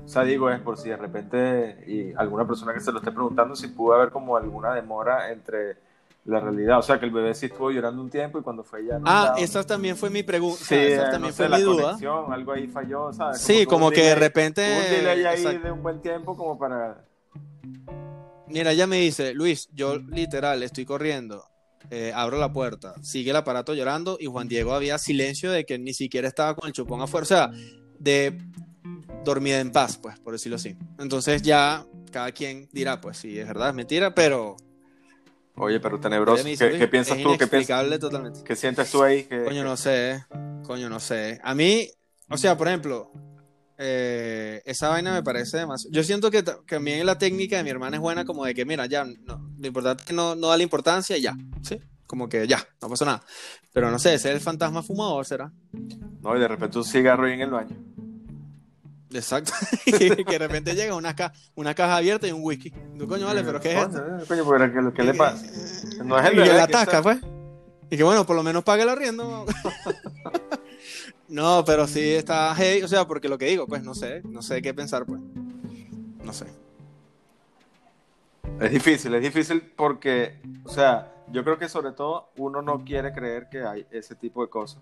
O 0.04 0.08
sea, 0.08 0.24
digo, 0.24 0.50
es 0.50 0.60
por 0.60 0.76
si 0.78 0.88
de 0.88 0.96
repente, 0.96 1.84
y 1.86 2.12
alguna 2.14 2.46
persona 2.46 2.72
que 2.72 2.80
se 2.80 2.90
lo 2.90 2.98
esté 2.98 3.12
preguntando, 3.12 3.54
si 3.54 3.68
pudo 3.68 3.94
haber 3.94 4.10
como 4.10 4.36
alguna 4.36 4.74
demora 4.74 5.30
entre 5.30 5.76
la 6.24 6.40
realidad. 6.40 6.78
O 6.78 6.82
sea, 6.82 6.98
que 6.98 7.06
el 7.06 7.12
bebé 7.12 7.34
sí 7.34 7.46
estuvo 7.46 7.70
llorando 7.70 8.00
un 8.02 8.10
tiempo 8.10 8.38
y 8.38 8.42
cuando 8.42 8.64
fue 8.64 8.84
ya. 8.86 8.96
en 8.96 9.02
un 9.02 9.08
Ah, 9.08 9.34
esa 9.36 9.62
también 9.64 9.96
fue 9.96 10.10
mi 10.10 10.22
pregunta. 10.22 10.58
Sí, 10.64 10.74
esa 10.74 11.08
eh, 11.08 11.10
también 11.10 11.22
no 11.22 11.28
sé, 11.28 11.32
fue 11.34 11.48
la 11.48 11.56
mi 11.58 11.62
duda. 11.62 11.82
conexión, 11.82 12.32
algo 12.32 12.52
ahí 12.52 12.66
falló, 12.68 13.12
¿sabes? 13.12 13.40
Sí, 13.40 13.66
como 13.66 13.90
que 13.90 14.02
de 14.02 14.14
repente. 14.14 14.62
un 14.62 14.90
delay 14.96 15.24
ahí 15.24 15.36
exacto. 15.42 15.66
de 15.66 15.72
un 15.72 15.82
buen 15.82 16.00
tiempo 16.00 16.36
como 16.36 16.58
para. 16.58 17.04
Mira, 18.48 18.72
ella 18.72 18.86
me 18.86 18.96
dice, 18.96 19.34
Luis, 19.34 19.68
yo 19.72 19.96
literal 19.96 20.62
estoy 20.62 20.84
corriendo, 20.84 21.44
eh, 21.94 22.10
abro 22.14 22.38
la 22.38 22.50
puerta, 22.54 22.94
sigue 23.02 23.32
el 23.32 23.36
aparato 23.36 23.74
llorando 23.74 24.16
y 24.18 24.24
Juan 24.24 24.48
Diego 24.48 24.72
había 24.72 24.96
silencio 24.96 25.52
de 25.52 25.66
que 25.66 25.78
ni 25.78 25.92
siquiera 25.92 26.26
estaba 26.26 26.54
con 26.54 26.66
el 26.66 26.72
chupón 26.72 27.02
afuera, 27.02 27.22
o 27.22 27.26
sea, 27.26 27.50
de 27.98 28.38
dormida 29.22 29.60
en 29.60 29.70
paz, 29.72 29.98
pues, 29.98 30.18
por 30.18 30.32
decirlo 30.32 30.56
así. 30.56 30.74
Entonces 30.98 31.42
ya 31.42 31.84
cada 32.10 32.32
quien 32.32 32.66
dirá, 32.72 32.98
pues 32.98 33.18
sí, 33.18 33.38
es 33.38 33.46
verdad, 33.46 33.68
es 33.68 33.74
mentira, 33.74 34.14
pero 34.14 34.56
Oye, 35.54 35.80
pero 35.80 36.00
tenebroso. 36.00 36.42
¿Qué, 36.42 36.48
dice, 36.48 36.68
"Luis, 36.70 36.78
qué 36.78 36.88
piensas 36.88 37.18
es 37.18 37.22
tú? 37.24 37.36
¿Qué, 37.36 37.46
piensas, 37.46 38.00
totalmente. 38.00 38.40
¿Qué 38.42 38.56
sientes 38.56 38.90
tú 38.90 39.02
ahí? 39.02 39.24
¿Qué- 39.24 39.44
Coño, 39.44 39.62
no 39.62 39.76
sé, 39.76 40.24
coño, 40.64 40.88
no 40.88 40.98
sé. 40.98 41.38
A 41.44 41.54
mí, 41.54 41.90
o 42.30 42.38
sea, 42.38 42.56
por 42.56 42.68
ejemplo, 42.68 43.12
eh, 43.78 44.62
esa 44.64 44.88
vaina 44.88 45.12
me 45.12 45.22
parece 45.22 45.58
demasiado. 45.58 45.92
Yo 45.92 46.02
siento 46.04 46.30
que 46.30 46.42
ta- 46.42 46.58
que 46.66 46.76
también 46.76 47.04
la 47.06 47.18
técnica 47.18 47.56
de 47.56 47.64
mi 47.64 47.70
hermana 47.70 47.96
es 47.96 48.00
buena, 48.02 48.24
como 48.24 48.44
de 48.44 48.54
que, 48.54 48.64
mira, 48.64 48.86
ya, 48.86 49.04
no, 49.04 49.50
lo 49.58 49.66
importante 49.66 50.02
es 50.02 50.06
que 50.06 50.12
no, 50.14 50.34
no 50.34 50.48
da 50.48 50.56
la 50.56 50.62
importancia 50.62 51.16
y 51.16 51.22
ya, 51.22 51.36
¿sí? 51.62 51.78
Como 52.06 52.28
que 52.28 52.46
ya, 52.46 52.66
no 52.80 52.88
pasó 52.88 53.04
nada. 53.04 53.22
Pero 53.72 53.90
no 53.90 53.98
sé, 53.98 54.14
ese 54.14 54.28
es 54.30 54.34
el 54.36 54.40
fantasma 54.40 54.82
fumador, 54.82 55.24
¿será? 55.24 55.50
No, 56.20 56.36
y 56.36 56.40
de 56.40 56.48
repente 56.48 56.78
un 56.78 56.84
cigarro 56.84 57.24
ahí 57.26 57.32
en 57.32 57.40
el 57.40 57.50
baño. 57.50 57.76
Exacto. 59.14 59.52
que 59.84 60.24
de 60.24 60.38
repente 60.38 60.74
llega 60.74 60.94
una, 60.94 61.14
ca- 61.16 61.32
una 61.54 61.74
caja 61.74 61.96
abierta 61.96 62.26
y 62.28 62.32
un 62.32 62.40
whisky. 62.42 62.70
Tú, 62.98 63.06
coño, 63.06 63.26
vale, 63.26 63.42
pero 63.42 63.60
¿qué 63.60 63.72
es 63.72 63.78
esto? 63.86 64.02
Coño, 64.28 64.44
pero 64.48 64.72
¿qué, 64.90 64.96
qué 64.96 65.02
le 65.02 65.14
pasa? 65.14 65.44
No 66.04 66.18
es 66.18 66.26
el 66.26 66.38
y 66.38 66.42
que 66.44 66.52
la 66.52 66.62
ataca, 66.64 67.02
pues. 67.02 67.18
Y 67.90 67.96
que 67.98 68.02
bueno, 68.04 68.24
por 68.24 68.36
lo 68.36 68.42
menos 68.42 68.64
pague 68.64 68.82
el 68.84 68.88
arriendo. 68.88 69.44
no, 71.32 71.64
pero 71.64 71.86
sí 71.86 72.12
está 72.12 72.54
heavy, 72.54 72.82
o 72.82 72.88
sea, 72.88 73.06
porque 73.06 73.28
lo 73.28 73.38
que 73.38 73.46
digo, 73.46 73.66
pues 73.66 73.82
no 73.82 73.94
sé, 73.94 74.22
no 74.24 74.42
sé 74.42 74.60
qué 74.62 74.72
pensar, 74.74 75.04
pues. 75.06 75.20
No 76.22 76.32
sé. 76.32 76.46
Es 78.60 78.70
difícil, 78.70 79.14
es 79.14 79.22
difícil 79.22 79.62
porque, 79.74 80.40
o 80.64 80.68
sea, 80.68 81.12
yo 81.32 81.42
creo 81.42 81.58
que 81.58 81.68
sobre 81.68 81.92
todo 81.92 82.30
uno 82.36 82.62
no 82.62 82.84
quiere 82.84 83.12
creer 83.12 83.48
que 83.50 83.62
hay 83.62 83.86
ese 83.90 84.14
tipo 84.14 84.42
de 84.42 84.50
cosas. 84.50 84.80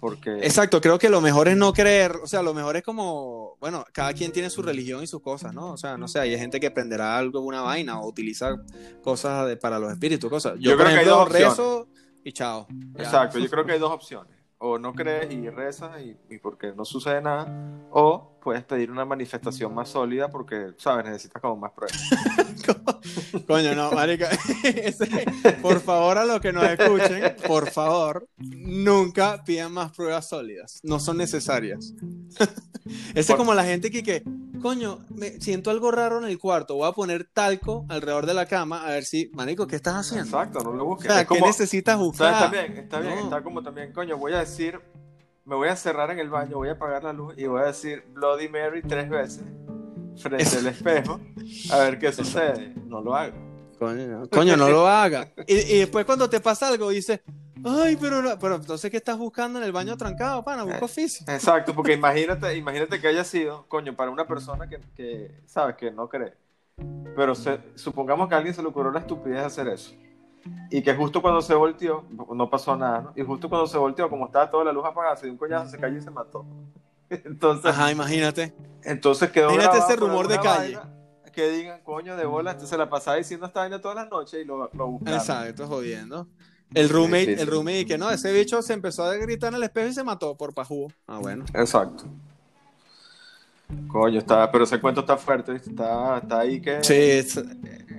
Porque, 0.00 0.36
Exacto, 0.42 0.82
creo 0.82 0.98
que 0.98 1.08
lo 1.08 1.22
mejor 1.22 1.48
es 1.48 1.56
no 1.56 1.72
creer, 1.72 2.16
o 2.22 2.26
sea, 2.26 2.42
lo 2.42 2.52
mejor 2.52 2.76
es 2.76 2.82
como, 2.82 3.56
bueno, 3.58 3.86
cada 3.92 4.12
quien 4.12 4.32
tiene 4.32 4.50
su 4.50 4.60
religión 4.60 5.02
y 5.02 5.06
sus 5.06 5.22
cosas, 5.22 5.54
¿no? 5.54 5.72
O 5.72 5.76
sea, 5.78 5.96
no 5.96 6.08
sé, 6.08 6.20
hay 6.20 6.38
gente 6.38 6.60
que 6.60 6.66
aprenderá 6.66 7.16
algo, 7.16 7.40
una 7.40 7.62
vaina, 7.62 7.98
o 7.98 8.06
utiliza 8.06 8.54
cosas 9.02 9.48
de- 9.48 9.56
para 9.56 9.78
los 9.78 9.90
espíritus, 9.90 10.28
cosas. 10.28 10.58
Yo, 10.58 10.76
creo 10.76 10.88
que 10.90 10.96
hay 10.96 11.06
dos 11.06 11.26
opciones. 11.26 11.86
y 12.22 12.32
chao. 12.32 12.66
Ya. 12.96 13.02
exacto, 13.02 13.38
yo 13.38 13.48
creo 13.48 13.64
que 13.64 13.72
hay 13.72 13.78
dos 13.78 13.92
opciones. 13.92 14.33
O 14.66 14.78
no 14.78 14.94
crees 14.94 15.30
y 15.30 15.50
rezas 15.50 16.00
y, 16.00 16.16
y 16.30 16.38
porque 16.38 16.72
no 16.74 16.86
sucede 16.86 17.20
nada, 17.20 17.46
o 17.90 18.38
puedes 18.42 18.64
pedir 18.64 18.90
una 18.90 19.04
manifestación 19.04 19.74
más 19.74 19.90
sólida 19.90 20.30
porque, 20.30 20.72
sabes, 20.78 21.04
necesitas 21.04 21.42
como 21.42 21.56
más 21.56 21.72
pruebas. 21.72 22.00
Coño, 23.46 23.74
no, 23.74 23.92
marica. 23.92 24.30
Por 25.62 25.80
favor, 25.80 26.16
a 26.16 26.24
los 26.24 26.40
que 26.40 26.50
nos 26.50 26.64
escuchen, 26.64 27.36
por 27.46 27.70
favor, 27.70 28.26
nunca 28.38 29.44
pidan 29.44 29.70
más 29.70 29.92
pruebas 29.92 30.30
sólidas. 30.30 30.80
No 30.82 30.98
son 30.98 31.18
necesarias. 31.18 31.92
Ese 32.86 33.20
es 33.20 33.26
Por- 33.26 33.36
como 33.36 33.52
la 33.52 33.64
gente 33.64 33.90
que, 33.90 34.02
que, 34.02 34.22
coño, 34.64 35.04
me 35.10 35.38
siento 35.42 35.70
algo 35.70 35.90
raro 35.90 36.16
en 36.16 36.24
el 36.24 36.38
cuarto. 36.38 36.74
Voy 36.76 36.88
a 36.88 36.92
poner 36.92 37.28
talco 37.30 37.84
alrededor 37.90 38.24
de 38.24 38.32
la 38.32 38.46
cama 38.46 38.82
a 38.86 38.92
ver 38.92 39.04
si, 39.04 39.30
marico, 39.34 39.66
¿qué 39.66 39.76
estás 39.76 39.94
haciendo? 39.94 40.24
Exacto, 40.24 40.60
no 40.64 40.72
lo 40.72 40.84
O 40.84 40.86
busques. 40.86 41.06
sea, 41.12 41.20
Es 41.20 41.28
¿qué 41.28 41.34
como- 41.34 41.46
necesitas 41.46 41.98
buscar? 41.98 42.32
Está 42.32 42.48
bien, 42.48 42.76
está 42.78 43.00
bien. 43.00 43.14
No. 43.16 43.24
Está 43.24 43.42
como 43.42 43.62
también, 43.62 43.92
coño, 43.92 44.16
voy 44.16 44.32
a 44.32 44.38
decir, 44.38 44.80
me 45.44 45.54
voy 45.54 45.68
a 45.68 45.76
cerrar 45.76 46.10
en 46.12 46.18
el 46.18 46.30
baño, 46.30 46.56
voy 46.56 46.70
a 46.70 46.72
apagar 46.72 47.04
la 47.04 47.12
luz 47.12 47.34
y 47.36 47.44
voy 47.46 47.60
a 47.60 47.66
decir 47.66 48.04
Bloody 48.14 48.48
Mary 48.48 48.80
tres 48.88 49.10
veces 49.10 49.42
frente 50.16 50.56
al 50.56 50.66
espejo 50.68 51.20
a 51.70 51.78
ver 51.80 51.98
qué 51.98 52.10
sucede. 52.10 52.72
No 52.86 53.02
lo 53.02 53.14
hago. 53.14 53.36
Coño, 53.78 54.06
no, 54.06 54.28
coño, 54.30 54.56
no 54.56 54.70
lo 54.70 54.88
haga. 54.88 55.30
Y, 55.46 55.56
y 55.56 55.78
después 55.80 56.06
cuando 56.06 56.30
te 56.30 56.40
pasa 56.40 56.68
algo, 56.68 56.88
dices, 56.88 57.20
ay, 57.64 57.96
pero, 57.96 58.22
pero 58.40 58.54
entonces, 58.56 58.90
¿qué 58.90 58.96
estás 58.98 59.18
buscando 59.18 59.58
en 59.58 59.64
el 59.64 59.72
baño 59.72 59.96
trancado, 59.96 60.44
pana? 60.44 60.62
Eh, 60.62 60.66
Busca 60.66 60.84
oficio. 60.84 61.24
Exacto, 61.28 61.74
porque 61.74 61.92
imagínate, 61.94 62.56
imagínate 62.56 63.00
que 63.00 63.08
haya 63.08 63.24
sido, 63.24 63.66
coño, 63.68 63.94
para 63.96 64.10
una 64.10 64.26
persona 64.26 64.68
que, 64.68 64.80
que 64.96 65.30
sabes, 65.46 65.76
que 65.76 65.90
no 65.90 66.08
cree. 66.08 66.34
Pero 67.16 67.34
se- 67.34 67.60
supongamos 67.76 68.28
que 68.28 68.34
a 68.34 68.38
alguien 68.38 68.54
se 68.54 68.62
le 68.62 68.68
ocurrió 68.68 68.90
la 68.92 69.00
estupidez 69.00 69.38
de 69.40 69.44
hacer 69.46 69.68
eso. 69.68 69.94
y 70.70 70.82
que 70.82 70.94
justo 70.94 71.22
cuando 71.22 71.40
se 71.40 71.54
volteó, 71.54 72.04
no 72.10 72.50
pasó 72.50 72.76
nada, 72.76 73.00
¿no? 73.00 73.12
Y 73.16 73.22
justo 73.22 73.48
cuando 73.48 73.66
se 73.66 73.78
volteó, 73.78 74.10
como 74.10 74.26
estaba 74.26 74.50
toda 74.50 74.64
la 74.64 74.72
luz 74.72 74.84
apagada, 74.84 75.16
se 75.16 75.26
dio 75.26 75.32
un 75.32 75.38
coñazo, 75.38 75.70
se 75.70 75.78
cayó 75.78 75.96
y 75.98 76.02
se 76.02 76.10
mató. 76.10 76.44
Entonces, 77.10 77.66
Ajá, 77.70 77.90
imagínate. 77.92 78.52
entonces 78.82 79.30
quedó 79.30 79.50
Imagínate 79.52 79.78
ese 79.78 79.96
rumor 79.96 80.26
de 80.28 80.38
calle. 80.40 80.78
Que 81.32 81.48
digan, 81.48 81.80
coño, 81.82 82.16
de 82.16 82.24
bola, 82.26 82.52
este 82.52 82.66
se 82.66 82.78
la 82.78 82.88
pasaba 82.88 83.16
diciendo 83.16 83.46
esta 83.46 83.60
vaina 83.60 83.80
todas 83.80 83.96
las 83.96 84.08
noches 84.08 84.40
y 84.40 84.44
lo, 84.44 84.70
lo 84.72 84.86
buscaron. 84.86 85.18
Exacto, 85.18 85.66
jodiendo. 85.66 86.28
El 86.72 86.88
roommate, 86.88 87.26
sí, 87.26 87.34
sí. 87.36 87.40
el 87.42 87.46
roommate 87.48 87.86
que 87.86 87.98
no, 87.98 88.10
ese 88.10 88.32
bicho 88.32 88.60
se 88.62 88.72
empezó 88.72 89.04
a 89.04 89.14
gritar 89.14 89.50
en 89.52 89.56
el 89.56 89.62
espejo 89.64 89.88
y 89.88 89.92
se 89.94 90.02
mató 90.04 90.36
por 90.36 90.54
pajú. 90.54 90.90
Ah, 91.06 91.18
bueno. 91.18 91.44
Exacto. 91.54 92.04
Coño, 93.88 94.18
está, 94.18 94.50
pero 94.50 94.64
ese 94.64 94.80
cuento 94.80 95.00
está 95.00 95.16
fuerte. 95.16 95.54
Está, 95.56 96.18
está 96.18 96.40
ahí 96.40 96.60
que... 96.60 96.82
Sí, 96.84 96.94
es- 96.94 97.40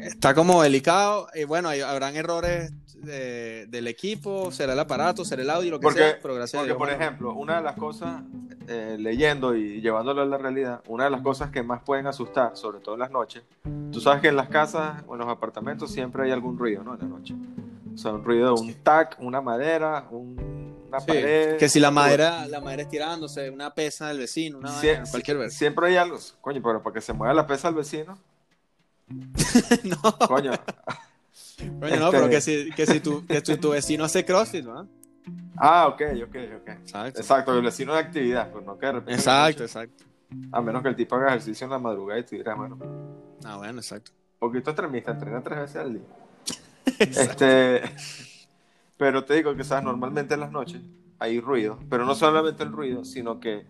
está 0.01 0.34
como 0.34 0.62
delicado. 0.62 1.28
Y 1.36 1.43
bueno, 1.45 1.69
hay- 1.69 1.82
habrán 1.82 2.15
errores 2.15 2.71
de- 2.95 3.65
del 3.67 3.88
equipo, 3.88 4.51
será 4.51 4.73
el 4.73 4.80
aparato, 4.80 5.25
será 5.25 5.41
el 5.41 5.49
audio, 5.49 5.71
lo 5.71 5.80
que 5.80 5.84
Porque, 5.84 5.99
sea, 5.99 6.19
pero 6.21 6.36
gracias 6.36 6.56
a 6.56 6.60
porque, 6.60 6.67
Dios. 6.69 6.78
por 6.78 6.88
bueno. 6.89 7.04
ejemplo, 7.04 7.34
una 7.34 7.58
de 7.58 7.63
las 7.63 7.75
cosas, 7.75 8.23
eh, 8.67 8.95
leyendo 8.99 9.56
y 9.56 9.82
llevándolo 9.82 10.21
a 10.21 10.25
la 10.25 10.38
realidad, 10.38 10.82
una 10.88 11.06
de 11.06 11.10
las 11.12 11.21
cosas 11.21 11.49
que 11.51 11.62
más 11.63 11.82
pueden 11.84 12.08
asustar, 12.08 12.56
sobre 12.58 12.80
todo 12.80 12.95
en 12.95 12.99
las 13.01 13.12
noches, 13.12 13.43
tú 13.91 13.99
sabes 14.01 14.21
que 14.21 14.30
en 14.30 14.36
las 14.36 14.49
casas 14.49 15.04
o 15.08 15.13
en 15.13 15.19
los 15.19 15.28
apartamentos 15.30 15.91
siempre 15.91 16.23
hay 16.23 16.32
algún 16.32 16.58
ruido, 16.58 16.84
¿no? 16.84 16.93
En 16.93 16.99
la 17.01 17.06
noche. 17.08 17.36
O 17.95 17.97
sea, 17.97 18.12
un 18.12 18.23
ruido 18.23 18.53
de 18.53 18.62
un 18.62 18.73
tac, 18.84 19.17
una 19.19 19.41
madera, 19.41 20.08
un- 20.12 20.86
una 20.88 20.99
Sí, 20.99 21.08
pared. 21.08 21.58
que 21.58 21.67
si 21.69 21.79
la 21.79 21.91
madera, 21.91 22.45
la 22.47 22.60
madera 22.62 22.84
estirándose, 22.84 23.49
una 23.49 23.73
pesa 23.73 24.10
del 24.10 24.19
vecino, 24.19 24.60
una 24.60 24.69
Sie- 24.81 24.91
vaina, 24.93 25.03
cualquier 25.10 25.38
vez. 25.38 25.53
Siempre 25.53 25.88
hay 25.88 25.95
algo. 25.97 26.17
Coño, 26.41 26.62
pero 26.62 26.84
para 26.84 26.93
que 26.93 27.01
se 27.01 27.13
mueva 27.13 27.34
la 27.34 27.47
pesa 27.47 27.67
al 27.69 27.75
vecino, 27.75 28.17
no, 29.84 30.17
coño. 30.27 30.51
coño, 31.79 31.95
no, 31.97 32.05
este- 32.05 32.12
pero 32.12 32.29
que 32.29 32.41
si, 32.41 32.69
que 32.71 32.86
si 32.86 32.99
tu, 32.99 33.25
que 33.25 33.41
si 33.41 33.58
tu 33.58 33.69
vecino 33.71 34.03
hace 34.03 34.23
crossfit, 34.25 34.65
¿no? 34.65 34.88
Ah, 35.58 35.88
ok, 35.88 36.01
ok, 36.27 36.36
ok. 36.62 36.69
Exacto. 36.69 37.19
Exacto, 37.19 37.53
el 37.58 37.63
vecino 37.63 37.93
de 37.93 37.99
actividad, 37.99 38.51
pues 38.51 38.65
no 38.65 38.77
que 38.77 38.86
de 38.86 38.91
repente 38.91 39.13
Exacto, 39.13 39.63
exacto. 39.63 40.03
A 40.51 40.62
menos 40.62 40.81
que 40.84 40.89
el 40.89 40.95
tipo 40.95 41.15
haga 41.15 41.27
ejercicio 41.29 41.65
en 41.65 41.71
la 41.71 41.79
madrugada 41.79 42.19
y 42.19 42.23
tú 42.23 42.36
dirás, 42.36 42.58
bueno, 42.58 42.77
Ah, 43.43 43.58
bueno, 43.58 43.79
exacto. 43.79 44.12
poquito 44.39 44.71
extremista, 44.71 45.12
entrena 45.12 45.41
tres 45.41 45.60
veces 45.60 45.75
al 45.77 45.93
día. 45.93 46.03
Este, 47.00 47.82
pero 48.98 49.24
te 49.26 49.36
digo 49.36 49.56
que, 49.56 49.63
sabes, 49.63 49.84
normalmente 49.84 50.34
en 50.34 50.39
las 50.39 50.52
noches 50.52 50.82
hay 51.19 51.39
ruido, 51.39 51.80
pero 51.89 52.06
no 52.06 52.15
solamente 52.15 52.63
el 52.63 52.71
ruido, 52.71 53.06
sino 53.06 53.39
que, 53.39 53.65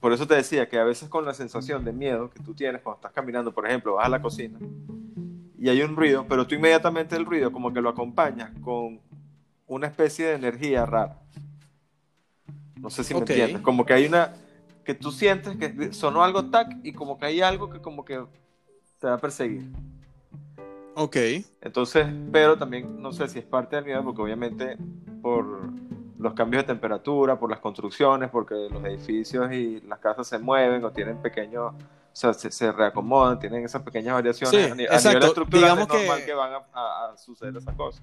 por 0.00 0.12
eso 0.12 0.26
te 0.26 0.34
decía 0.34 0.68
que 0.68 0.78
a 0.78 0.84
veces 0.84 1.08
con 1.08 1.24
la 1.24 1.34
sensación 1.34 1.84
de 1.84 1.92
miedo 1.92 2.30
que 2.30 2.42
tú 2.42 2.54
tienes 2.54 2.82
cuando 2.82 2.98
estás 2.98 3.12
caminando, 3.12 3.52
por 3.52 3.66
ejemplo, 3.66 3.94
vas 3.94 4.06
a 4.06 4.10
la 4.10 4.22
cocina 4.22 4.58
y 5.58 5.68
hay 5.68 5.82
un 5.82 5.96
ruido, 5.96 6.24
pero 6.28 6.46
tú 6.46 6.54
inmediatamente 6.54 7.16
el 7.16 7.26
ruido 7.26 7.50
como 7.50 7.72
que 7.72 7.80
lo 7.80 7.88
acompañas 7.88 8.50
con 8.62 9.00
una 9.66 9.88
especie 9.88 10.26
de 10.26 10.34
energía 10.34 10.86
rara. 10.86 11.18
No 12.76 12.90
sé 12.90 13.02
si 13.02 13.12
me 13.12 13.20
entiendes, 13.20 13.60
como 13.62 13.84
que 13.84 13.92
hay 13.92 14.06
una, 14.06 14.34
que 14.84 14.94
tú 14.94 15.10
sientes 15.10 15.56
que 15.56 15.92
sonó 15.92 16.22
algo 16.22 16.46
tac 16.46 16.76
y 16.84 16.92
como 16.92 17.18
que 17.18 17.26
hay 17.26 17.40
algo 17.40 17.68
que 17.68 17.80
como 17.80 18.04
que 18.04 18.24
te 19.00 19.06
va 19.08 19.14
a 19.14 19.18
perseguir. 19.18 19.68
Ok. 21.00 21.16
Entonces, 21.60 22.06
pero 22.32 22.58
también 22.58 23.00
no 23.00 23.12
sé 23.12 23.28
si 23.28 23.38
es 23.38 23.44
parte 23.44 23.76
del 23.76 23.84
miedo, 23.84 24.02
porque 24.04 24.22
obviamente 24.22 24.76
por 25.22 25.70
los 26.18 26.34
cambios 26.34 26.64
de 26.64 26.66
temperatura, 26.66 27.38
por 27.38 27.50
las 27.50 27.60
construcciones, 27.60 28.30
porque 28.30 28.54
los 28.70 28.84
edificios 28.84 29.52
y 29.52 29.80
las 29.82 30.00
casas 30.00 30.26
se 30.26 30.38
mueven 30.38 30.84
o 30.84 30.90
tienen 30.90 31.18
pequeños, 31.22 31.74
o 31.74 31.76
sea, 32.12 32.34
se, 32.34 32.50
se 32.50 32.72
reacomodan, 32.72 33.38
tienen 33.38 33.64
esas 33.64 33.82
pequeñas 33.82 34.14
variaciones 34.14 34.64
Sí, 34.66 34.70
a, 34.70 34.74
ni- 34.74 34.82
a 34.82 34.86
exacto. 34.86 35.08
nivel 35.10 35.28
estructural, 35.28 35.62
Digamos 35.62 35.88
es 35.88 35.94
normal 36.00 36.18
que- 36.20 36.26
que, 36.26 36.34
van 36.34 36.52
a, 36.54 36.56
a- 36.72 37.12
a 37.12 37.16
suceder 37.16 37.56
esas 37.56 37.74
cosas. 37.76 38.02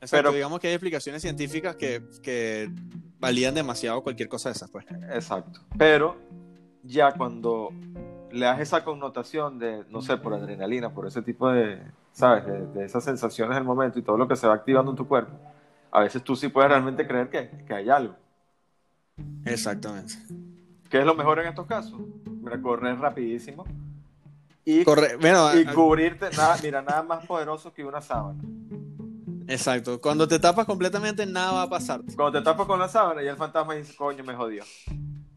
Exacto, 0.00 0.24
Pero- 0.24 0.32
digamos 0.32 0.60
que 0.60 0.68
hay 0.68 0.74
explicaciones 0.74 1.22
científicas 1.22 1.74
que, 1.76 2.02
que 2.22 2.70
valían 3.18 3.54
demasiado 3.54 4.02
cualquier 4.02 4.28
cosa 4.28 4.50
de 4.50 4.54
esas, 4.54 4.70
pues. 4.70 4.84
Exacto. 5.12 5.60
Pero 5.78 6.16
ya 6.82 7.12
cuando 7.12 7.70
le 8.30 8.44
das 8.46 8.60
esa 8.60 8.84
connotación 8.84 9.58
de, 9.58 9.84
no 9.90 10.00
sé, 10.02 10.16
por 10.18 10.34
adrenalina, 10.34 10.90
por 10.92 11.06
ese 11.06 11.22
tipo 11.22 11.48
de, 11.50 11.80
¿sabes? 12.12 12.44
De, 12.46 12.66
de 12.66 12.84
esas 12.84 13.04
sensaciones 13.04 13.54
del 13.56 13.64
momento 13.64 13.98
y 13.98 14.02
todo 14.02 14.16
lo 14.16 14.28
que 14.28 14.36
se 14.36 14.46
va 14.46 14.54
activando 14.54 14.90
en 14.90 14.96
tu 14.96 15.06
cuerpo, 15.08 15.32
a 15.90 16.00
veces 16.00 16.22
tú 16.22 16.36
sí 16.36 16.48
puedes 16.48 16.70
realmente 16.70 17.06
creer 17.06 17.30
que, 17.30 17.64
que 17.66 17.74
hay 17.74 17.88
algo. 17.90 18.14
Exactamente. 19.44 20.14
¿Qué 20.90 20.98
es 21.00 21.04
lo 21.04 21.14
mejor 21.14 21.38
en 21.40 21.46
estos 21.48 21.66
casos? 21.66 21.98
Mira, 22.26 22.60
correr 22.60 22.98
rapidísimo 22.98 23.64
y, 24.64 24.84
Corre, 24.84 25.16
bueno, 25.16 25.54
y 25.56 25.66
a- 25.66 25.72
cubrirte, 25.74 26.30
nada, 26.30 26.58
mira, 26.62 26.82
nada 26.82 27.02
más 27.02 27.24
poderoso 27.26 27.72
que 27.72 27.84
una 27.84 28.00
sábana. 28.02 28.38
exacto. 29.46 30.00
Cuando 30.00 30.28
te 30.28 30.38
tapas 30.38 30.66
completamente, 30.66 31.24
nada 31.26 31.52
va 31.52 31.62
a 31.62 31.68
pasar. 31.70 32.00
Cuando 32.14 32.38
te 32.38 32.44
tapas 32.44 32.66
con 32.66 32.78
la 32.78 32.88
sábana 32.88 33.22
y 33.22 33.26
el 33.28 33.36
fantasma 33.36 33.74
dice, 33.74 33.96
coño, 33.96 34.22
me 34.24 34.34
jodió. 34.34 34.64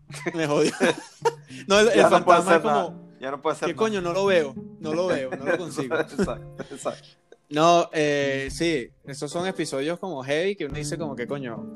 Me 0.33 0.45
jodió. 0.45 0.71
no, 1.67 1.79
el, 1.79 1.87
el 1.89 2.01
no 2.01 2.09
fantasma 2.09 2.35
es 2.37 2.47
hacer 2.57 2.65
nada. 2.65 2.83
como, 2.85 3.11
Ya 3.19 3.31
no 3.31 3.41
puede 3.41 3.55
hacer 3.55 3.67
¿qué 3.67 3.73
nada. 3.73 3.77
coño? 3.77 4.01
No 4.01 4.13
lo 4.13 4.25
veo, 4.25 4.55
no 4.79 4.93
lo 4.93 5.07
veo, 5.07 5.29
no 5.31 5.45
lo 5.45 5.57
consigo. 5.57 5.95
exacto, 5.95 6.63
exacto. 6.71 7.07
No, 7.49 7.89
eh, 7.91 8.47
sí, 8.49 8.89
esos 9.05 9.29
son 9.29 9.45
episodios 9.45 9.99
como 9.99 10.23
heavy 10.23 10.55
que 10.55 10.65
uno 10.65 10.75
dice 10.75 10.97
como 10.97 11.15
que 11.17 11.27
coño, 11.27 11.73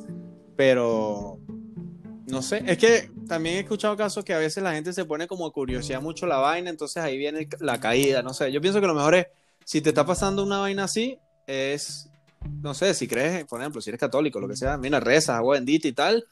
pero 0.56 1.38
no 2.28 2.42
sé, 2.42 2.64
es 2.66 2.78
que 2.78 3.12
también 3.28 3.58
he 3.58 3.60
escuchado 3.60 3.96
casos 3.98 4.24
que 4.24 4.34
a 4.34 4.38
veces 4.38 4.64
la 4.64 4.74
gente 4.74 4.94
se 4.94 5.04
pone 5.06 5.28
como 5.28 5.52
curiosidad 5.52 6.02
mucho 6.02 6.26
la 6.28 6.38
vaina, 6.38 6.70
entonces 6.70 7.04
ahí 7.04 7.18
viene 7.18 7.48
la 7.60 7.80
caída, 7.80 8.24
no 8.24 8.34
sé, 8.34 8.52
yo 8.54 8.62
pienso 8.62 8.80
que 8.80 8.88
lo 8.88 8.94
mejor 8.96 9.16
es, 9.16 9.28
si 9.66 9.82
te 9.82 9.90
está 9.90 10.06
pasando 10.06 10.44
una 10.44 10.60
vaina 10.60 10.86
así, 10.86 11.20
es, 11.46 12.10
no 12.62 12.74
sé, 12.74 12.94
si 12.94 13.08
crees, 13.08 13.44
por 13.46 13.60
ejemplo, 13.60 13.82
si 13.82 13.90
eres 13.90 14.00
católico, 14.00 14.40
lo 14.40 14.48
que 14.48 14.56
sea, 14.56 14.78
mira, 14.78 15.00
rezas, 15.02 15.36
agua 15.36 15.56
bendita 15.56 15.88
y 15.90 15.94
tal, 15.94 16.26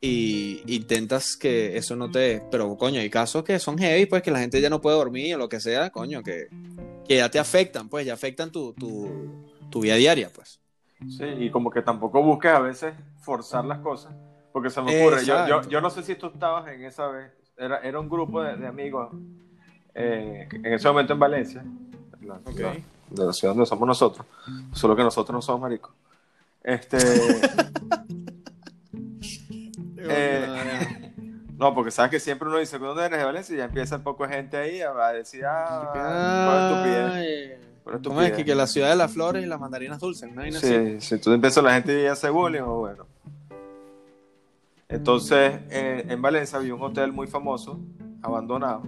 y 0.00 0.62
intentas 0.66 1.36
que 1.36 1.76
eso 1.76 1.94
no 1.96 2.10
te, 2.10 2.42
pero 2.50 2.76
coño, 2.76 3.00
hay 3.00 3.10
casos 3.10 3.44
que 3.44 3.58
son 3.58 3.76
heavy, 3.78 4.06
pues 4.06 4.22
que 4.22 4.30
la 4.30 4.40
gente 4.40 4.60
ya 4.60 4.70
no 4.70 4.80
puede 4.80 4.96
dormir 4.96 5.34
o 5.34 5.38
lo 5.38 5.48
que 5.48 5.60
sea, 5.60 5.90
coño, 5.90 6.22
que, 6.22 6.48
que 7.06 7.16
ya 7.16 7.30
te 7.30 7.38
afectan, 7.38 7.88
pues 7.88 8.06
ya 8.06 8.14
afectan 8.14 8.50
tu, 8.50 8.72
tu, 8.72 9.10
tu 9.70 9.80
vida 9.80 9.96
diaria, 9.96 10.30
pues. 10.34 10.58
Sí, 11.08 11.24
y 11.38 11.50
como 11.50 11.70
que 11.70 11.82
tampoco 11.82 12.22
busques 12.22 12.50
a 12.50 12.60
veces 12.60 12.94
forzar 13.20 13.64
las 13.64 13.78
cosas, 13.80 14.12
porque 14.52 14.70
se 14.70 14.80
me 14.80 14.90
ocurre, 14.98 15.24
yo, 15.24 15.68
yo, 15.68 15.80
no 15.80 15.90
sé 15.90 16.02
si 16.02 16.14
tú 16.14 16.28
estabas 16.28 16.68
en 16.72 16.84
esa 16.84 17.08
vez, 17.08 17.30
era, 17.58 17.78
era 17.80 18.00
un 18.00 18.08
grupo 18.08 18.42
de, 18.42 18.56
de 18.56 18.66
amigos 18.66 19.12
eh, 19.94 20.48
en 20.50 20.72
ese 20.72 20.88
momento 20.88 21.12
en 21.12 21.18
Valencia, 21.18 21.64
la- 22.22 22.40
Ok. 22.44 22.58
la- 22.60 22.76
de 23.10 23.26
la 23.26 23.32
ciudad 23.32 23.54
donde 23.54 23.66
somos 23.66 23.88
nosotros, 23.88 24.24
solo 24.72 24.94
que 24.94 25.02
nosotros 25.02 25.34
no 25.34 25.42
somos 25.42 25.60
maricos. 25.62 25.92
Este, 26.62 26.96
Eh, 30.10 31.12
no, 31.58 31.74
porque 31.74 31.90
sabes 31.90 32.10
que 32.10 32.20
siempre 32.20 32.48
uno 32.48 32.58
dice, 32.58 32.78
¿dónde 32.78 33.04
eres 33.04 33.18
de 33.18 33.24
Valencia? 33.24 33.54
Y 33.54 33.58
ya 33.58 33.64
empieza 33.64 33.96
un 33.96 34.02
poco 34.02 34.26
de 34.26 34.34
gente 34.34 34.56
ahí 34.56 34.80
a, 34.80 34.92
decir, 35.12 35.44
ah, 35.46 36.80
por 37.84 37.94
estupidez. 37.94 38.04
¿Cómo 38.04 38.22
es 38.22 38.32
que, 38.32 38.44
que 38.44 38.54
la 38.54 38.66
ciudad 38.66 38.90
de 38.90 38.96
las 38.96 39.12
flores 39.12 39.42
y 39.42 39.46
las 39.46 39.58
mandarinas 39.58 39.98
dulces? 39.98 40.30
¿no? 40.30 40.42
Así. 40.42 40.60
Sí, 40.60 41.00
si 41.00 41.18
tú 41.18 41.32
empiezas 41.32 41.64
la 41.64 41.74
gente 41.74 42.08
a 42.08 42.12
hacer 42.12 42.30
bullying, 42.30 42.60
o 42.60 42.78
bueno. 42.80 43.06
Entonces, 44.88 45.60
eh, 45.70 46.04
en 46.08 46.20
Valencia 46.20 46.58
había 46.58 46.74
un 46.74 46.82
hotel 46.82 47.12
muy 47.12 47.26
famoso, 47.26 47.80
abandonado, 48.22 48.82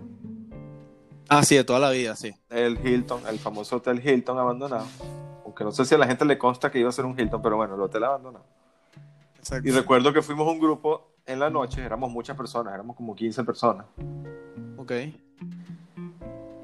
Ah, 1.35 1.43
sí, 1.45 1.57
de 1.57 1.65
toda 1.65 1.79
la 1.79 1.91
vida, 1.91 2.15
sí. 2.15 2.35
el 2.51 2.79
Hilton, 2.87 3.23
el 3.27 3.39
famoso 3.39 3.77
hotel 3.77 4.07
Hilton 4.07 4.39
abandonado. 4.39 4.87
Aunque 5.47 5.65
no 5.65 5.73
sé 5.73 5.87
si 5.87 5.95
a 5.95 5.99
la 5.99 6.07
gente 6.07 6.27
le 6.27 6.37
consta 6.37 6.71
que 6.71 6.79
iba 6.79 6.91
a 6.91 6.93
ser 6.93 7.07
un 7.07 7.19
Hilton, 7.19 7.41
pero 7.41 7.57
bueno, 7.57 7.75
el 7.75 7.81
hotel 7.81 8.05
abandonado. 8.05 8.45
Exacto. 9.39 9.67
Y 9.67 9.73
recuerdo 9.73 10.13
que 10.13 10.21
fuimos 10.21 10.47
un 10.47 10.61
grupo 10.61 11.12
en 11.27 11.39
la 11.39 11.51
noche, 11.51 11.83
éramos 11.83 12.11
muchas 12.11 12.37
personas, 12.37 12.75
éramos 12.75 12.97
como 12.97 13.15
15 13.15 13.45
personas. 13.45 13.87
Ok. 14.77 14.93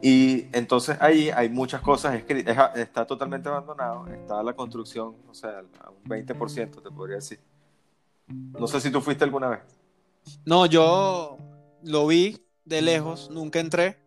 Y 0.00 0.46
entonces 0.56 0.96
ahí 1.00 1.28
hay 1.30 1.48
muchas 1.48 1.80
cosas 1.80 2.14
escritas, 2.14 2.56
es- 2.74 2.82
está 2.82 3.04
totalmente 3.06 3.48
abandonado, 3.48 4.06
está 4.06 4.42
la 4.42 4.52
construcción, 4.52 5.16
o 5.28 5.34
sea, 5.34 5.62
a 5.80 5.90
un 5.90 6.04
20% 6.04 6.80
te 6.80 6.90
podría 6.90 7.16
decir. 7.16 7.40
No 8.28 8.66
sé 8.66 8.80
si 8.80 8.90
tú 8.90 9.00
fuiste 9.00 9.24
alguna 9.24 9.48
vez. 9.48 9.60
No, 10.44 10.66
yo 10.66 11.38
lo 11.82 12.06
vi 12.06 12.38
de 12.64 12.82
lejos, 12.82 13.30
nunca 13.30 13.58
entré. 13.60 13.98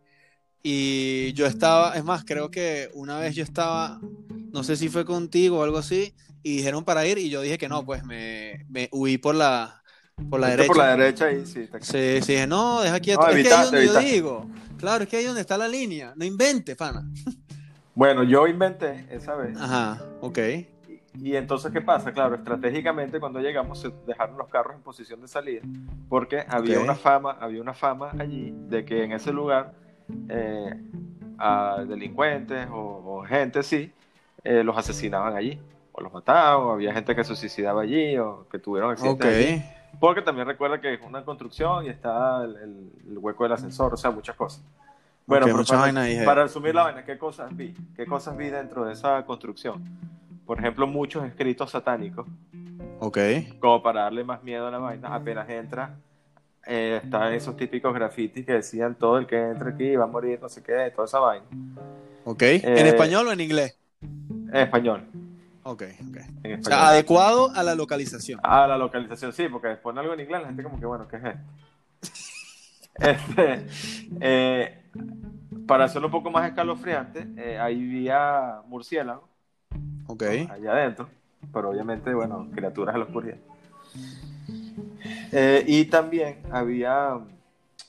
Y 0.64 1.34
yo 1.34 1.48
estaba, 1.48 1.96
es 1.96 2.04
más, 2.04 2.24
creo 2.24 2.52
que 2.52 2.90
una 2.94 3.18
vez 3.18 3.36
yo 3.36 3.44
estaba, 3.44 4.00
no 4.54 4.64
sé 4.64 4.76
si 4.78 4.90
fue 4.90 5.06
contigo 5.06 5.60
o 5.60 5.64
algo 5.64 5.80
así, 5.80 6.14
y 6.44 6.58
dijeron 6.58 6.86
para 6.86 7.06
ir, 7.08 7.18
y 7.18 7.30
yo 7.30 7.42
dije 7.42 7.58
que 7.58 7.68
no, 7.68 7.84
pues 7.84 8.04
me, 8.06 8.66
me 8.70 8.88
huí 8.92 9.18
por 9.18 9.34
la, 9.34 9.81
por 10.30 10.40
la 10.40 10.48
derecha. 10.50 10.68
Por 10.68 10.78
la 10.78 10.96
derecha 10.96 11.26
ahí, 11.26 11.46
sí. 11.46 11.68
Sí, 11.80 12.22
sí, 12.22 12.34
dije, 12.34 12.48
no, 12.48 12.82
deja 12.82 13.00
quieto. 13.00 13.22
No, 13.22 13.28
es 13.30 13.48
que 13.48 13.54
ahí 13.54 13.86
yo 13.86 14.00
digo. 14.00 14.46
Claro, 14.78 15.04
es 15.04 15.10
que 15.10 15.18
ahí 15.18 15.26
donde 15.26 15.42
está 15.42 15.58
la 15.58 15.68
línea. 15.68 16.14
No 16.16 16.26
invente, 16.26 16.76
pana. 16.76 17.04
Bueno, 17.94 18.24
yo 18.24 18.48
inventé 18.48 19.06
esa 19.12 19.36
vez. 19.36 19.58
Ajá, 19.60 20.02
ok. 20.22 20.38
Y, 20.88 21.30
y 21.30 21.36
entonces, 21.36 21.74
¿qué 21.74 21.82
pasa? 21.82 22.14
Claro, 22.14 22.36
estratégicamente 22.36 23.20
cuando 23.20 23.42
llegamos 23.42 23.82
se 23.82 23.92
dejaron 24.08 24.38
los 24.38 24.48
carros 24.48 24.76
en 24.76 24.82
posición 24.82 25.20
de 25.20 25.28
salida, 25.28 25.62
porque 26.08 26.46
había 26.48 26.80
una 26.80 26.96
fama, 26.96 27.38
había 27.40 27.62
una 27.62 27.74
fama 27.74 28.12
allí 28.18 28.56
de 28.70 28.86
que 28.86 29.04
en 29.04 29.12
ese 29.12 29.34
lugar 29.34 29.74
eh, 30.30 30.74
a 31.38 31.84
delincuentes 31.86 32.68
o, 32.72 33.04
o 33.06 33.26
gente 33.26 33.62
sí 33.62 33.92
eh, 34.44 34.64
los 34.64 34.76
asesinaban 34.78 35.36
allí, 35.36 35.60
o 35.92 36.02
los 36.02 36.12
mataban, 36.12 36.66
o 36.66 36.72
había 36.72 36.94
gente 36.94 37.16
que 37.16 37.24
se 37.24 37.36
suicidaba 37.36 37.84
allí, 37.84 38.18
o 38.18 38.48
que 38.50 38.58
tuvieron 38.58 38.92
accidentes 38.92 39.28
allí. 39.28 39.64
Porque 40.02 40.22
también 40.24 40.48
recuerda 40.48 40.82
que 40.82 40.96
es 40.96 41.00
una 41.02 41.24
construcción 41.24 41.86
y 41.86 41.90
está 41.90 42.44
el, 42.44 42.56
el- 42.58 42.92
el 43.12 43.18
hueco 43.20 43.44
del 43.44 43.54
ascensor, 43.54 43.94
o 43.94 43.98
sea, 43.98 44.10
muchas 44.12 44.36
cosas. 44.36 44.62
Bueno, 45.28 45.46
Ok, 45.46 45.50
pero 45.50 45.58
muchas 45.58 45.70
para, 45.70 45.82
vainas 45.84 46.04
ahí, 46.06 46.26
para 46.26 46.44
resumir 46.44 46.74
la 46.76 46.84
vaina, 46.84 47.06
¿qué 47.06 47.18
cosas 47.20 47.56
vi? 47.56 47.74
¿Qué 47.96 48.06
cosas 48.08 48.36
vi 48.36 48.50
dentro 48.50 48.84
de 48.84 48.94
esa 48.94 49.24
construcción? 49.26 49.84
Por 50.46 50.58
ejemplo, 50.60 50.88
muchos 50.88 51.24
escritos 51.24 51.70
satánicos, 51.70 52.28
Ok. 53.00 53.18
como 53.60 53.84
para 53.84 54.02
darle 54.02 54.24
más 54.24 54.42
miedo 54.44 54.66
a 54.68 54.72
la 54.72 54.80
vaina. 54.80 55.14
Apenas 55.14 55.48
entra, 55.50 55.96
eh, 56.66 57.00
están 57.04 57.32
esos 57.34 57.56
típicos 57.56 57.94
grafitis 57.94 58.44
que 58.44 58.54
decían 58.54 58.96
todo 58.96 59.20
el 59.20 59.28
que 59.28 59.40
entre 59.40 59.70
aquí 59.70 59.96
va 59.96 60.06
a 60.06 60.08
morir, 60.08 60.40
no 60.42 60.50
sé 60.50 60.64
qué, 60.64 60.92
toda 60.96 61.06
esa 61.06 61.20
vaina. 61.20 61.46
Ok. 62.26 62.42
¿En 62.42 62.62
Eh, 62.86 62.90
español 62.90 63.28
o 63.28 63.32
en 63.32 63.40
inglés? 63.40 63.78
En 64.02 64.56
español. 64.56 65.04
Ok, 65.64 65.84
ok. 66.10 66.18
O 66.60 66.64
sea, 66.64 66.88
adecuado 66.88 67.52
a 67.54 67.62
la 67.64 67.76
localización. 67.76 68.40
Ah, 68.44 68.66
la 68.68 68.78
localización, 68.78 69.32
sí, 69.34 69.48
porque 69.50 69.68
después 69.70 69.96
algo 69.98 70.14
en 70.14 70.20
inglés 70.22 70.42
la 70.42 70.48
gente 70.48 70.64
como 70.64 70.80
que, 70.80 70.86
bueno, 70.86 71.08
¿qué 71.08 71.18
es 71.18 71.24
esto? 71.26 71.40
Este, 72.94 73.66
eh, 74.20 74.84
para 75.66 75.86
hacerlo 75.86 76.08
un 76.10 76.12
poco 76.12 76.30
más 76.30 76.48
escalofriante, 76.48 77.26
eh, 77.38 77.58
ahí 77.58 77.88
había 77.88 78.62
murciélagos 78.68 79.28
Ok. 80.08 80.24
allá 80.50 80.72
adentro, 80.74 81.10
pero 81.54 81.70
obviamente, 81.70 82.14
bueno, 82.14 82.48
criaturas 82.54 82.94
de 82.94 83.00
la 83.00 83.06
oscuridad. 83.06 83.38
Eh, 85.32 85.64
y 85.68 85.86
también 85.86 86.42
había, 86.52 87.18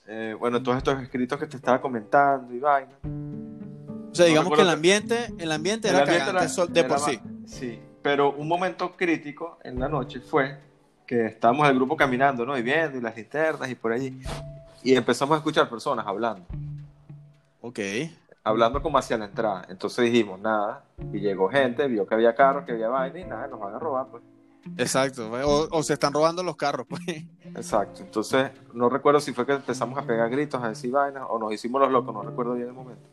eh, 0.06 0.34
bueno, 0.38 0.62
todos 0.62 0.78
estos 0.78 1.02
escritos 1.02 1.38
que 1.38 1.46
te 1.46 1.56
estaba 1.56 1.80
comentando 1.80 2.54
y 2.54 2.58
vaina. 2.60 2.92
O 4.12 4.14
sea, 4.14 4.26
digamos 4.26 4.52
que 4.54 4.62
el 4.62 4.68
ambiente, 4.70 5.34
el 5.38 5.50
ambiente 5.52 5.88
El 5.88 5.94
era 5.96 6.04
ambiente 6.04 6.24
cagante 6.26 6.44
era- 6.44 6.48
sol- 6.48 6.72
de 6.72 6.80
era 6.80 6.88
por 6.88 7.00
sí. 7.00 7.20
Sí, 7.52 7.78
pero 8.02 8.32
un 8.32 8.48
momento 8.48 8.92
crítico 8.96 9.58
en 9.62 9.78
la 9.78 9.86
noche 9.86 10.20
fue 10.20 10.58
que 11.06 11.26
estábamos 11.26 11.68
el 11.68 11.74
grupo 11.76 11.96
caminando, 11.98 12.46
¿no? 12.46 12.56
Y 12.56 12.62
viendo, 12.62 12.96
y 12.96 13.00
las 13.02 13.14
linternas 13.14 13.68
y 13.70 13.74
por 13.74 13.92
allí. 13.92 14.18
Y 14.82 14.94
empezamos 14.94 15.34
a 15.34 15.36
escuchar 15.36 15.68
personas 15.68 16.06
hablando, 16.06 16.46
Ok. 17.60 17.78
hablando 18.42 18.80
como 18.82 18.96
hacia 18.96 19.18
la 19.18 19.26
entrada. 19.26 19.66
Entonces 19.68 20.04
dijimos, 20.10 20.40
nada, 20.40 20.82
y 21.12 21.20
llegó 21.20 21.50
gente, 21.50 21.86
vio 21.88 22.06
que 22.06 22.14
había 22.14 22.34
carros, 22.34 22.64
que 22.64 22.72
había 22.72 22.88
vaina, 22.88 23.20
y 23.20 23.24
nada, 23.24 23.46
nos 23.48 23.60
van 23.60 23.74
a 23.74 23.78
robar, 23.78 24.06
pues. 24.10 24.22
Exacto. 24.78 25.30
O, 25.30 25.68
o 25.70 25.82
se 25.82 25.92
están 25.92 26.14
robando 26.14 26.42
los 26.42 26.56
carros, 26.56 26.86
pues. 26.88 27.02
Exacto. 27.54 28.00
Entonces, 28.02 28.50
no 28.72 28.88
recuerdo 28.88 29.20
si 29.20 29.34
fue 29.34 29.44
que 29.44 29.52
empezamos 29.52 29.98
a 29.98 30.06
pegar 30.06 30.30
gritos, 30.30 30.62
a 30.62 30.70
decir 30.70 30.90
vainas, 30.90 31.24
o 31.28 31.38
nos 31.38 31.52
hicimos 31.52 31.82
los 31.82 31.90
locos, 31.90 32.14
no 32.14 32.22
recuerdo 32.22 32.54
bien 32.54 32.68
el 32.68 32.72
momento. 32.74 33.06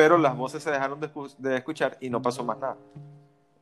Pero 0.00 0.16
las 0.16 0.34
voces 0.34 0.62
se 0.62 0.70
dejaron 0.70 0.98
de, 0.98 1.12
escu- 1.12 1.36
de 1.36 1.56
escuchar 1.58 1.98
y 2.00 2.08
no 2.08 2.22
pasó 2.22 2.42
más 2.42 2.58
nada. 2.58 2.78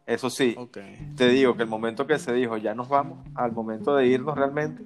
Eso 0.07 0.31
sí, 0.31 0.55
Ok. 0.57 0.79
te 1.16 1.29
digo 1.31 1.57
que 1.57 1.64
el 1.64 1.68
momento 1.68 2.07
que 2.07 2.16
se 2.16 2.33
dijo 2.33 2.57
ya 2.57 2.74
nos 2.77 2.88
vamos, 2.88 3.18
al 3.35 3.51
momento 3.51 3.96
de 3.96 4.07
irnos 4.07 4.37
realmente, 4.38 4.85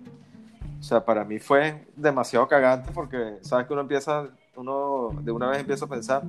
o 0.80 0.82
sea, 0.82 1.04
para 1.04 1.24
mí 1.26 1.38
fue 1.38 1.86
demasiado 1.94 2.48
cagante 2.48 2.90
porque 2.92 3.36
sabes 3.42 3.66
que 3.66 3.72
uno 3.74 3.82
empieza, 3.82 4.28
uno 4.56 5.10
de 5.20 5.30
una 5.30 5.50
vez 5.50 5.60
empieza 5.60 5.84
a 5.84 5.88
pensar, 5.88 6.22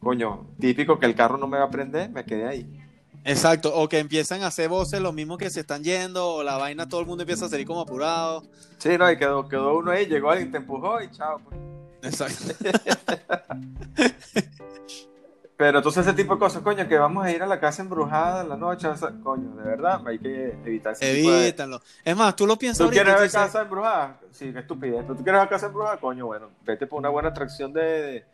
coño, 0.00 0.46
típico 0.58 0.98
que 0.98 1.04
el 1.04 1.14
carro 1.14 1.36
no 1.36 1.46
me 1.46 1.58
va 1.58 1.64
a 1.64 1.70
prender, 1.70 2.08
me 2.10 2.24
quedé 2.24 2.46
ahí. 2.48 2.84
Exacto. 3.24 3.70
O 3.74 3.86
que 3.86 3.98
empiezan 3.98 4.42
a 4.42 4.46
hacer 4.46 4.70
voces 4.70 5.00
los 5.02 5.12
mismos 5.12 5.36
que 5.36 5.50
se 5.50 5.60
están 5.60 5.84
yendo, 5.84 6.26
o 6.26 6.42
la 6.42 6.56
vaina 6.56 6.88
todo 6.88 7.02
el 7.02 7.06
mundo 7.06 7.22
empieza 7.24 7.44
a 7.44 7.48
salir 7.50 7.66
como 7.66 7.82
apurado. 7.82 8.42
Sí, 8.78 8.96
no, 8.98 9.10
y 9.12 9.18
quedó, 9.18 9.46
quedó 9.46 9.76
uno 9.78 9.90
ahí, 9.90 10.06
llegó 10.06 10.30
alguien, 10.30 10.50
te 10.50 10.56
empujó 10.56 11.02
y 11.02 11.10
chao. 11.10 11.38
pues. 11.44 11.60
Exacto. 12.02 12.54
Pero 15.58 15.78
entonces 15.78 16.06
ese 16.06 16.14
tipo 16.14 16.34
de 16.34 16.38
cosas, 16.38 16.62
coño, 16.62 16.86
que 16.86 16.96
vamos 16.96 17.24
a 17.24 17.32
ir 17.32 17.42
a 17.42 17.46
la 17.46 17.58
casa 17.58 17.82
embrujada 17.82 18.42
en 18.42 18.48
la 18.48 18.56
noche, 18.56 18.86
o 18.86 18.96
sea, 18.96 19.10
coño, 19.24 19.56
de 19.56 19.64
verdad, 19.64 20.00
hay 20.06 20.20
que 20.20 20.56
evitar 20.64 20.92
ese 20.92 21.16
tipo 21.16 21.32
de... 21.32 21.80
Es 22.04 22.16
más, 22.16 22.36
tú 22.36 22.46
lo 22.46 22.56
piensas 22.56 22.78
¿Tú 22.78 22.84
ahorita. 22.84 23.02
quieres 23.02 23.20
ver 23.20 23.30
casa 23.32 23.62
embrujada? 23.62 24.20
Sí, 24.30 24.52
qué 24.52 24.60
estupidez. 24.60 25.02
¿Pero 25.02 25.16
tú 25.16 25.24
quieres 25.24 25.40
ver 25.40 25.48
casa 25.48 25.66
embrujada? 25.66 25.96
Coño, 25.96 26.26
bueno, 26.26 26.50
vete 26.64 26.86
por 26.86 27.00
una 27.00 27.08
buena 27.08 27.30
atracción 27.30 27.72
de, 27.72 27.82
de, 27.82 28.24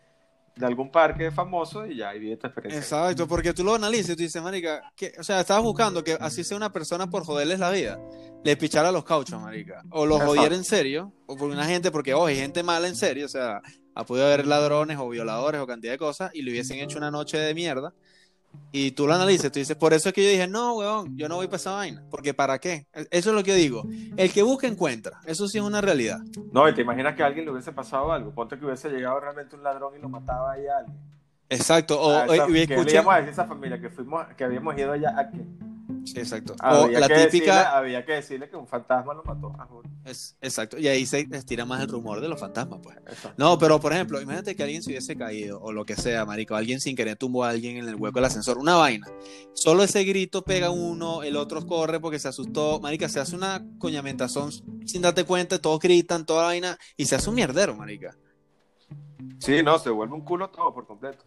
de 0.57 0.67
algún 0.67 0.90
parque 0.90 1.31
famoso 1.31 1.87
y 1.87 1.97
ya, 1.97 2.14
y 2.14 2.21
vive 2.21 2.37
tu 2.37 2.47
experiencia. 2.47 2.81
Exacto, 2.81 3.27
porque 3.27 3.53
tú 3.53 3.64
lo 3.64 3.75
analizas 3.75 4.11
y 4.11 4.17
tú 4.17 4.23
dices, 4.23 4.43
marica, 4.43 4.93
que, 4.95 5.12
o 5.19 5.25
sea, 5.25 5.40
estabas 5.40 5.64
buscando 5.64 6.05
que 6.05 6.17
así 6.21 6.45
sea 6.45 6.57
una 6.57 6.73
persona 6.73 7.09
por 7.09 7.25
joderles 7.25 7.59
la 7.59 7.71
vida, 7.71 7.99
le 8.45 8.57
pichara 8.57 8.93
los 8.93 9.05
cauchos, 9.05 9.40
marica, 9.40 9.83
o 9.90 10.07
los 10.07 10.19
Exacto. 10.19 10.37
jodiera 10.37 10.55
en 10.55 10.64
serio, 10.64 11.12
o 11.27 11.37
por 11.37 11.51
una 11.51 11.64
gente, 11.64 11.90
porque, 11.90 12.14
ojo, 12.14 12.27
hay 12.27 12.37
gente 12.37 12.62
mala 12.62 12.87
en 12.87 12.97
serio, 12.97 13.27
o 13.27 13.29
sea, 13.29 13.61
ha 13.95 14.05
podido 14.07 14.27
haber 14.27 14.47
ladrones 14.47 14.99
o 14.99 15.09
violadores 15.09 15.61
o 15.61 15.67
cantidad 15.67 15.93
de 15.93 15.99
cosas, 15.99 16.31
y 16.35 16.43
le 16.43 16.53
hubiesen 16.53 16.79
hecho 16.79 16.99
una 16.99 17.11
noche 17.11 17.38
de 17.38 17.55
mierda, 17.55 17.93
y 18.73 18.90
tú 18.93 19.07
lo 19.07 19.14
analizas, 19.14 19.53
tú 19.53 19.59
dices, 19.59 19.77
por 19.77 19.93
eso 19.95 20.09
es 20.09 20.14
que 20.14 20.23
yo 20.25 20.31
dije, 20.31 20.47
no, 20.49 20.75
weón, 20.77 21.17
yo 21.17 21.29
no 21.29 21.37
voy 21.37 21.47
para 21.47 21.57
esa 21.59 21.73
vaina, 21.73 22.03
porque 22.11 22.35
¿para 22.35 22.59
qué? 22.59 22.87
Eso 23.11 23.31
es 23.31 23.37
lo 23.37 23.43
que 23.45 23.51
yo 23.53 23.57
digo, 23.57 23.85
el 24.17 24.33
que 24.33 24.43
busca 24.43 24.67
encuentra, 24.67 25.21
eso 25.27 25.47
sí 25.49 25.59
es 25.59 25.64
una 25.64 25.81
realidad. 25.81 26.19
No, 26.53 26.69
y 26.69 26.75
te 26.75 26.83
imaginas 26.83 27.14
que 27.14 27.23
a 27.23 27.27
alguien 27.27 27.45
le 27.45 27.53
hubiese 27.53 27.73
pasado 27.73 28.12
algo. 28.12 28.33
Ponte 28.33 28.59
que 28.59 28.64
hubiese 28.64 28.88
llegado 28.90 29.21
realmente 29.21 29.55
un 29.57 29.62
ladrón 29.62 29.95
y 29.97 30.01
lo 30.01 30.09
mataba 30.09 30.53
ahí 30.53 30.67
a 30.67 30.79
alguien. 30.79 30.97
Exacto, 31.49 32.01
o, 32.01 32.11
A 32.11 32.25
esa- 32.27 32.45
o- 32.47 32.49
y 32.49 32.53
¿Qué 32.67 32.75
le 32.75 32.75
escuché- 32.77 32.93
íbamos 32.95 33.12
a 33.14 33.17
decir 33.19 33.29
a 33.29 33.33
esa 33.33 33.45
familia 33.47 33.81
que, 33.81 33.90
fuimos, 33.90 34.27
que 34.37 34.45
habíamos 34.45 34.77
ido 34.79 34.93
allá 34.93 35.14
a 35.19 35.31
qué? 35.31 35.40
Sí, 36.05 36.19
exacto. 36.19 36.55
o 36.62 36.67
Había, 36.67 37.01
la 37.01 37.09
que 37.09 37.14
típica... 37.27 37.55
decirle, 37.55 37.77
había 37.77 38.05
que 38.05 38.12
decirle 38.12 38.51
que 38.51 38.57
un 38.57 38.67
fantasma 38.69 39.14
lo 39.14 39.25
mató. 39.25 39.51
Juro. 39.69 39.88
Es, 40.05 40.37
exacto, 40.43 40.79
y 40.79 40.87
ahí 40.87 41.07
se 41.07 41.27
estira 41.33 41.64
más 41.64 41.81
el 41.81 41.88
rumor 41.88 42.21
de 42.21 42.29
los 42.29 42.38
fantasmas, 42.38 42.81
pues. 42.83 42.97
No, 43.37 43.59
pero 43.59 43.81
por 43.81 43.93
ejemplo, 43.93 44.21
imagínate 44.21 44.55
que 44.55 44.62
alguien 44.62 44.83
se 44.83 44.90
hubiese 44.90 45.17
caído 45.17 45.61
o 45.61 45.73
lo 45.73 45.85
que 45.87 45.97
sea, 45.97 46.25
marico, 46.27 46.55
alguien 46.55 46.81
sin 46.81 46.95
querer 46.95 47.17
tumbó 47.17 47.45
a 47.45 47.51
alguien 47.51 47.79
en 47.79 47.88
el 47.88 47.95
hueco 47.95 48.19
del 48.19 48.27
ascensor, 48.27 48.59
una 48.59 48.77
vaina. 48.77 49.07
Solo 49.55 49.83
ese 49.83 50.05
grito 50.05 50.43
pega 50.45 50.71
uno, 50.71 51.23
el 51.23 51.37
otro 51.37 51.67
corre 51.67 52.01
porque 52.01 52.19
se 52.19 52.29
asustó, 52.29 52.81
marica, 52.81 53.09
se 53.09 53.21
hace 53.21 53.35
una 53.35 53.64
coñamentazón 53.79 54.53
sin 54.87 55.03
darte 55.03 55.25
cuenta, 55.25 55.59
todos 55.59 55.81
gritan, 55.81 56.27
toda 56.27 56.45
vaina 56.45 56.79
y 56.97 57.07
se 57.07 57.17
hace 57.17 57.31
un 57.31 57.37
mierdero, 57.37 57.75
marica. 57.75 58.14
Sí, 59.38 59.62
no, 59.62 59.79
se 59.79 59.90
vuelve 59.90 60.14
un 60.14 60.21
culo 60.23 60.51
todo 60.51 60.73
por 60.75 60.87
completo. 60.87 61.25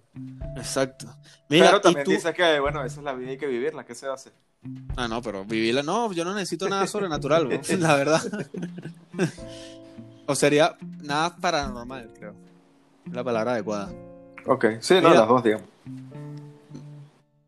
Exacto. 0.56 1.08
Mira, 1.50 1.68
Pero 1.68 1.82
también 1.82 2.06
tú- 2.06 2.12
dices 2.12 2.34
que, 2.34 2.60
bueno, 2.60 2.84
esa 2.84 3.00
es 3.00 3.04
la 3.04 3.14
vida 3.14 3.30
y 3.30 3.32
hay 3.32 3.38
que 3.38 3.48
vivirla. 3.48 3.86
¿Qué 3.86 3.96
se 3.96 4.06
va 4.06 4.14
a 4.14 4.16
hacer? 4.16 4.34
Ah, 4.96 5.08
no, 5.08 5.22
pero 5.22 5.46
vivirla, 5.46 5.84
no, 5.84 6.12
yo 6.14 6.26
no 6.26 6.34
necesito 6.34 6.68
nada 6.68 6.88
sobrenatural, 6.88 7.48
bro, 7.48 7.62
la 7.80 7.96
verdad. 7.96 8.22
o 10.26 10.36
sería 10.36 10.76
nada 11.02 11.36
paranormal, 11.36 12.10
creo. 12.18 12.34
La 13.12 13.24
palabra 13.24 13.54
adecuada. 13.54 13.90
Ok, 14.46 14.66
sí, 14.82 14.96
no, 15.02 15.14
las 15.14 15.28
dos, 15.28 15.44
digamos. 15.44 15.68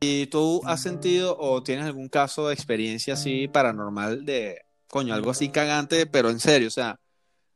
¿Y 0.02 0.28
tú 0.28 0.62
has 0.66 0.82
sentido 0.82 1.36
o 1.38 1.62
tienes 1.62 1.86
algún 1.86 2.08
caso 2.08 2.48
de 2.48 2.54
experiencia 2.54 3.16
así 3.16 3.50
paranormal 3.50 4.26
de, 4.26 4.62
coño, 4.88 5.14
algo 5.14 5.32
así 5.32 5.50
cagante, 5.50 6.06
pero 6.06 6.30
en 6.30 6.40
serio, 6.40 6.70
o 6.70 6.72
sea, 6.72 6.98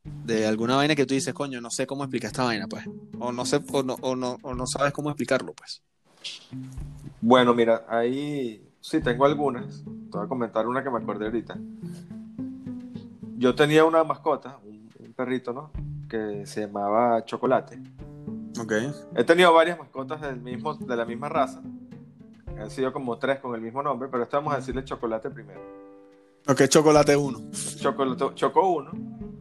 de 0.03 0.45
alguna 0.45 0.75
vaina 0.75 0.95
que 0.95 1.05
tú 1.05 1.13
dices, 1.13 1.33
coño, 1.33 1.61
no 1.61 1.69
sé 1.69 1.87
cómo 1.87 2.03
explicar 2.03 2.27
esta 2.31 2.43
vaina, 2.43 2.67
pues, 2.67 2.83
o 3.19 3.31
no 3.31 3.45
sé, 3.45 3.61
o 3.71 3.83
no, 3.83 3.95
o 4.01 4.15
no, 4.17 4.37
o 4.41 4.53
no 4.53 4.67
sabes 4.67 4.91
cómo 4.91 5.09
explicarlo, 5.09 5.53
pues. 5.53 5.81
Bueno, 7.21 7.53
mira, 7.53 7.85
ahí 7.87 8.61
sí 8.83 9.01
tengo 9.01 9.25
algunas. 9.25 9.83
Te 9.83 10.17
voy 10.17 10.25
a 10.25 10.27
comentar 10.27 10.67
una 10.67 10.83
que 10.83 10.91
me 10.91 10.97
acordé 10.97 11.25
ahorita. 11.25 11.57
Yo 13.37 13.55
tenía 13.55 13.85
una 13.85 14.03
mascota, 14.03 14.59
un, 14.63 14.89
un 14.99 15.13
perrito, 15.13 15.53
¿no? 15.53 15.71
Que 16.09 16.45
se 16.45 16.61
llamaba 16.61 17.23
Chocolate. 17.23 17.81
Ok. 18.59 18.73
He 19.15 19.23
tenido 19.23 19.53
varias 19.53 19.79
mascotas 19.79 20.21
del 20.21 20.41
mismo, 20.41 20.75
de 20.75 20.95
la 20.95 21.05
misma 21.05 21.29
raza. 21.29 21.61
Han 22.59 22.69
sido 22.69 22.91
como 22.93 23.17
tres 23.17 23.39
con 23.39 23.55
el 23.55 23.61
mismo 23.61 23.81
nombre, 23.81 24.09
pero 24.11 24.23
esta 24.23 24.37
vamos 24.37 24.53
a 24.53 24.57
decirle 24.57 24.83
Chocolate 24.83 25.29
primero. 25.29 25.61
Ok, 26.47 26.67
chocolate 26.67 27.15
uno. 27.15 27.39
Chocolate, 27.77 28.35
Choco 28.35 28.67
1. 28.67 28.91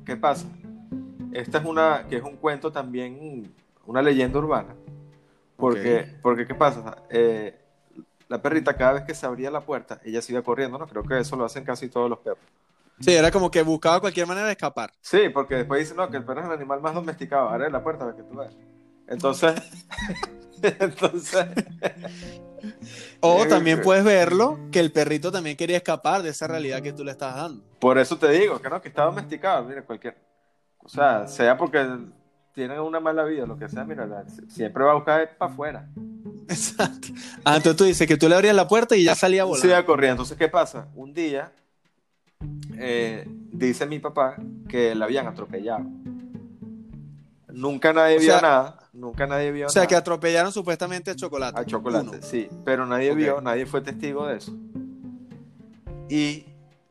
¿Qué 0.07 0.16
pasa? 0.16 0.46
Esta 1.33 1.59
es 1.59 1.64
una, 1.64 2.07
que 2.09 2.16
es 2.16 2.22
un 2.22 2.37
cuento 2.37 2.70
también, 2.70 3.52
una 3.87 4.02
leyenda 4.02 4.38
urbana. 4.38 4.76
Porque, 5.57 6.16
porque 6.22 6.46
¿qué 6.46 6.55
pasa? 6.55 7.02
Eh, 7.11 7.62
la 8.33 8.40
perrita 8.40 8.75
cada 8.79 8.95
vez 8.95 9.03
que 9.05 9.14
se 9.14 9.26
abría 9.26 9.51
la 9.51 9.61
puerta, 9.61 10.01
ella 10.05 10.22
se 10.22 10.33
iba 10.33 10.41
corriendo, 10.41 10.78
¿no? 10.78 10.87
Creo 10.87 11.03
que 11.03 11.18
eso 11.18 11.37
lo 11.37 11.45
hacen 11.45 11.64
casi 11.64 11.91
todos 11.91 12.09
los 12.09 12.18
perros. 12.20 12.41
Sí, 12.99 13.12
era 13.12 13.30
como 13.30 13.51
que 13.51 13.61
buscaba 13.62 14.01
cualquier 14.01 14.26
manera 14.26 14.47
de 14.47 14.53
escapar. 14.53 14.91
Sí, 15.03 15.28
porque 15.28 15.57
después 15.57 15.80
dicen, 15.80 15.99
no, 15.99 16.09
que 16.11 16.16
el 16.16 16.24
perro 16.24 16.41
es 16.41 16.47
el 16.47 16.53
animal 16.53 16.80
más 16.80 16.95
domesticado. 16.95 17.51
Abre 17.51 17.68
la 17.70 17.83
puerta 17.83 18.05
para 18.07 18.16
que 18.16 18.22
tú 18.22 18.35
veas. 18.37 18.57
Entonces, 19.07 19.55
entonces, 20.62 21.47
O 23.20 23.47
también 23.49 23.80
puedes 23.85 24.03
verlo 24.05 24.59
que 24.70 24.80
el 24.80 24.93
perrito 24.93 25.30
también 25.30 25.57
quería 25.57 25.76
escapar 25.76 26.22
de 26.22 26.30
esa 26.30 26.47
realidad 26.47 26.80
que 26.80 26.93
tú 26.95 27.05
le 27.05 27.11
estás 27.11 27.37
dando. 27.37 27.62
por 27.80 27.99
eso 27.99 28.16
te 28.16 28.30
digo, 28.30 28.61
que 28.62 28.70
no, 28.70 28.80
que 28.80 28.89
está 28.89 29.05
domesticado. 29.05 29.64
Mira, 29.64 29.83
cualquier, 29.83 30.16
o 30.78 30.89
sea, 30.89 31.26
sea 31.26 31.57
porque 31.59 31.87
tienen 32.55 32.80
una 32.80 33.01
mala 33.01 33.24
vida, 33.24 33.45
lo 33.47 33.59
que 33.59 33.68
sea, 33.68 33.85
mira, 33.85 34.07
la- 34.07 34.24
siempre 34.49 34.85
va 34.85 34.93
a 34.93 34.95
buscar 34.95 35.37
para 35.37 35.53
afuera. 35.53 35.89
Exacto. 36.53 37.09
Ah, 37.44 37.57
entonces 37.57 37.76
tú 37.76 37.84
dices 37.84 38.07
que 38.07 38.16
tú 38.16 38.28
le 38.28 38.34
abrías 38.34 38.55
la 38.55 38.68
puerta 38.68 38.96
y 38.96 39.05
ya 39.05 39.14
salía 39.14 39.44
volando. 39.44 39.62
Se 39.62 39.68
iba 39.68 39.84
corriendo. 39.84 40.14
Entonces, 40.22 40.36
¿qué 40.36 40.48
pasa? 40.48 40.88
Un 40.94 41.12
día, 41.14 41.53
eh, 42.78 43.26
dice 43.53 43.86
mi 43.86 43.98
papá 43.98 44.36
que 44.68 44.94
la 44.94 45.05
habían 45.07 45.26
atropellado. 45.26 45.84
Nunca 47.48 47.92
nadie 47.92 48.16
O 48.16 48.20
vio 48.20 48.30
sea- 48.32 48.40
nada. 48.40 48.78
Nunca 48.94 49.26
nadie 49.26 49.50
vio 49.53 49.66
O 49.66 49.70
sea, 49.70 49.80
nada. 49.80 49.88
que 49.88 49.96
atropellaron 49.96 50.53
supuestamente 50.53 51.11
a 51.11 51.16
Chocolate. 51.16 51.59
A 51.59 51.64
chocolate, 51.64 52.09
Uno. 52.09 52.18
sí. 52.20 52.48
Pero 52.64 52.84
nadie 52.86 53.14
vio, 53.14 53.40
nadie 53.40 53.64
fue 53.66 53.80
testigo 53.80 54.26
de 54.26 54.36
eso. 54.36 54.53
Y 56.11 56.44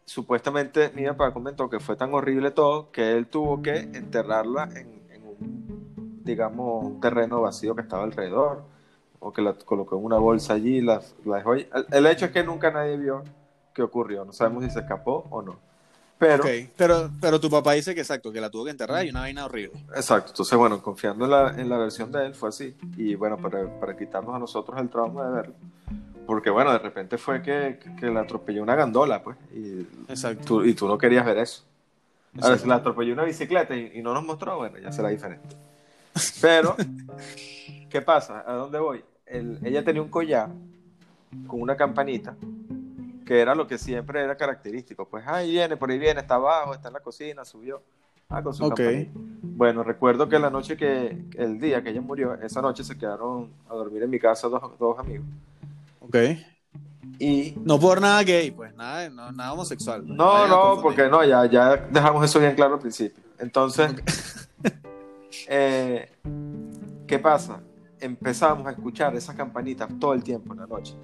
supuestamente 0.06 0.92
mi 0.96 1.06
papá 1.06 1.32
comentó 1.32 1.70
que 1.70 1.80
fue 1.80 1.96
tan 1.96 2.14
horrible 2.14 2.52
todo 2.52 2.92
que 2.92 3.12
él 3.16 3.28
tuvo 3.28 3.62
que 3.62 3.76
enterrarla 3.78 4.64
en, 4.76 5.02
en 5.12 5.24
un, 5.28 6.22
digamos, 6.24 6.86
un 6.86 7.00
terreno 7.02 7.42
vacío 7.42 7.76
que 7.76 7.82
estaba 7.84 8.04
alrededor. 8.04 8.64
O 9.22 9.32
que 9.32 9.42
la 9.42 9.54
colocó 9.54 9.98
en 9.98 10.04
una 10.04 10.18
bolsa 10.18 10.54
allí 10.54 10.78
y 10.78 10.82
la, 10.82 11.02
la 11.26 11.38
dejó 11.38 11.54
ahí. 11.54 11.68
El, 11.74 11.86
el 11.92 12.06
hecho 12.08 12.26
es 12.26 12.32
que 12.32 12.44
nunca 12.44 12.70
nadie 12.72 12.98
vio 12.98 13.24
qué 13.74 13.82
ocurrió. 13.84 14.26
No 14.26 14.34
sabemos 14.34 14.64
si 14.66 14.72
se 14.72 14.80
escapó 14.80 15.26
o 15.30 15.42
no. 15.42 15.58
Pero, 16.18 16.44
Ok, 16.44 16.50
pero, 16.78 17.10
pero 17.20 17.40
tu 17.40 17.50
papá 17.50 17.74
dice 17.74 17.96
que 17.96 18.02
exacto, 18.02 18.32
que 18.32 18.40
la 18.40 18.50
tuvo 18.52 18.66
que 18.66 18.72
enterrar 18.72 19.04
y 19.06 19.10
una 19.10 19.22
vaina 19.22 19.46
horrible. 19.46 19.80
exacto. 19.96 20.32
Entonces, 20.34 20.56
bueno, 20.58 20.80
confiando 20.82 21.26
en 21.26 21.32
la, 21.32 21.50
en 21.60 21.68
la 21.70 21.78
versión 21.80 22.12
de 22.12 22.28
él, 22.28 22.36
fue 22.36 22.50
así. 22.50 22.76
Y 22.98 23.16
bueno, 23.16 23.38
para, 23.38 23.68
para 23.80 23.98
quitarnos 23.98 24.36
a 24.36 24.38
nosotros 24.40 24.80
el 24.80 24.90
trauma 24.90 25.26
de 25.28 25.32
verlo. 25.34 25.54
Porque 26.28 26.50
bueno, 26.52 26.72
de 26.72 26.78
repente 26.80 27.18
fue 27.18 27.42
que, 27.42 27.80
que, 28.00 28.06
la 28.12 28.22
atropelló 28.22 28.62
una 28.62 28.76
gandola, 28.76 29.24
pues. 29.24 29.36
Y 29.52 29.82
Exacto. 30.08 30.46
tú, 30.46 30.64
y 30.64 30.74
tú 30.76 30.88
no 30.88 30.98
querías 30.98 31.26
ver 31.26 31.40
eso. 31.40 31.64
Ahora, 32.36 32.50
Exacto. 32.56 32.62
si 32.64 32.70
la 32.70 32.76
atropelló 32.76 33.14
una 33.14 33.24
bicicleta 33.24 33.76
y, 33.76 33.92
y 33.96 34.02
no 34.04 34.14
nos 34.14 34.24
mostró, 34.24 34.58
bueno, 34.58 34.78
ya 34.78 34.92
será 34.92 35.10
diferente. 35.10 35.56
Pero, 36.40 36.76
¿qué 37.90 38.02
pasa? 38.02 38.44
¿A 38.46 38.54
dónde 38.54 38.78
voy? 38.78 39.04
El- 39.32 39.60
ella 39.66 39.84
tenía 39.84 40.02
un 40.02 40.10
collar 40.10 40.50
con 41.48 41.62
una 41.62 41.76
campanita, 41.78 42.36
que 43.26 43.40
era 43.40 43.56
lo 43.56 43.66
que 43.66 43.78
siempre 43.78 44.22
era 44.22 44.36
característico. 44.36 45.08
Pues 45.08 45.26
ahí 45.26 45.52
viene, 45.52 45.78
por 45.78 45.90
ahí 45.90 45.98
viene, 45.98 46.20
está 46.20 46.36
abajo, 46.36 46.74
está 46.74 46.90
en 46.90 46.96
la 46.96 47.00
cocina, 47.00 47.46
subió. 47.46 47.82
Ah, 48.30 48.42
con 48.44 48.54
su 48.54 48.64
Ok. 48.66 48.76
campanita. 48.78 49.12
Bueno, 49.44 49.84
recuerdo 49.84 50.28
que 50.30 50.38
la 50.40 50.50
noche 50.50 50.76
que, 50.78 51.26
el 51.38 51.60
día 51.60 51.82
que 51.84 51.90
ella 51.92 52.02
murió, 52.02 52.34
esa 52.36 52.62
noche 52.62 52.84
se 52.84 52.98
quedaron 52.98 53.50
a 53.70 53.74
dormir 53.76 54.04
en 54.04 54.10
mi 54.10 54.20
casa 54.20 54.48
dos, 54.50 54.62
dos 54.80 55.00
amigos. 55.00 55.26
Ok. 56.02 56.16
Y 57.20 57.56
No 57.64 57.80
por 57.80 58.00
nada 58.02 58.22
gay, 58.24 58.52
pues, 58.52 58.74
nada, 58.76 59.10
no, 59.10 59.32
nada 59.32 59.54
homosexual. 59.54 60.04
No, 60.06 60.34
a 60.36 60.48
no, 60.48 60.62
confundir. 60.62 60.82
porque 60.84 61.10
no, 61.10 61.24
ya, 61.24 61.46
ya 61.46 61.76
dejamos 61.78 62.24
eso 62.26 62.40
bien 62.40 62.56
claro 62.56 62.76
al 62.76 62.80
principio. 62.80 63.24
Entonces, 63.40 63.94
eh, 65.48 66.10
¿qué 67.08 67.20
pasa? 67.20 67.62
Empezamos 68.02 68.68
a 68.68 68.72
escuchar 68.72 69.16
esas 69.16 69.36
campanitas 69.36 69.90
todo 70.00 70.14
el 70.14 70.24
tiempo 70.24 70.54
en 70.54 70.60
la 70.60 70.68
noche. 70.68 70.96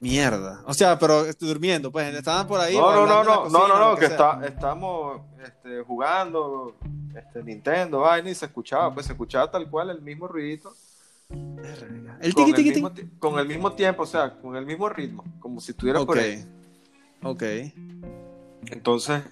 Mierda. 0.00 0.62
O 0.66 0.74
sea, 0.74 0.98
pero 0.98 1.24
estoy 1.26 1.48
durmiendo, 1.48 1.92
pues, 1.92 2.12
estaban 2.12 2.48
por 2.48 2.58
ahí. 2.58 2.74
No, 2.74 2.92
no, 2.92 3.06
no, 3.06 3.22
no, 3.22 3.22
no, 3.22 3.42
cocina, 3.42 3.68
no, 3.68 3.90
no, 3.90 3.96
que 3.96 4.06
está, 4.06 4.40
estamos 4.44 5.20
este, 5.44 5.82
jugando 5.82 6.74
este, 7.14 7.44
Nintendo, 7.44 8.00
vaina, 8.00 8.28
y 8.28 8.34
se 8.34 8.46
escuchaba, 8.46 8.92
pues 8.92 9.06
se 9.06 9.12
escuchaba 9.12 9.48
tal 9.48 9.70
cual 9.70 9.90
el 9.90 10.02
mismo 10.02 10.26
ruidito. 10.26 10.74
El 11.30 12.34
con, 12.34 12.46
tiqui, 12.46 12.68
el 12.70 12.74
mismo, 12.74 12.92
con 13.20 13.38
el 13.38 13.46
mismo 13.46 13.72
tiempo, 13.74 14.02
o 14.02 14.06
sea, 14.06 14.40
con 14.40 14.56
el 14.56 14.66
mismo 14.66 14.88
ritmo, 14.88 15.24
como 15.38 15.60
si 15.60 15.70
estuviera 15.70 16.00
Ok. 16.00 16.06
por 16.06 16.18
ahí. 16.18 16.44
Ok. 17.22 17.42
Entonces, 18.66 19.22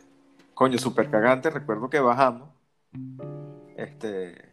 coño, 0.55 0.79
súper 0.79 1.11
cagante. 1.11 1.51
Recuerdo 1.51 1.91
que 1.91 1.99
bajamos. 1.99 2.49
Este. 3.77 4.50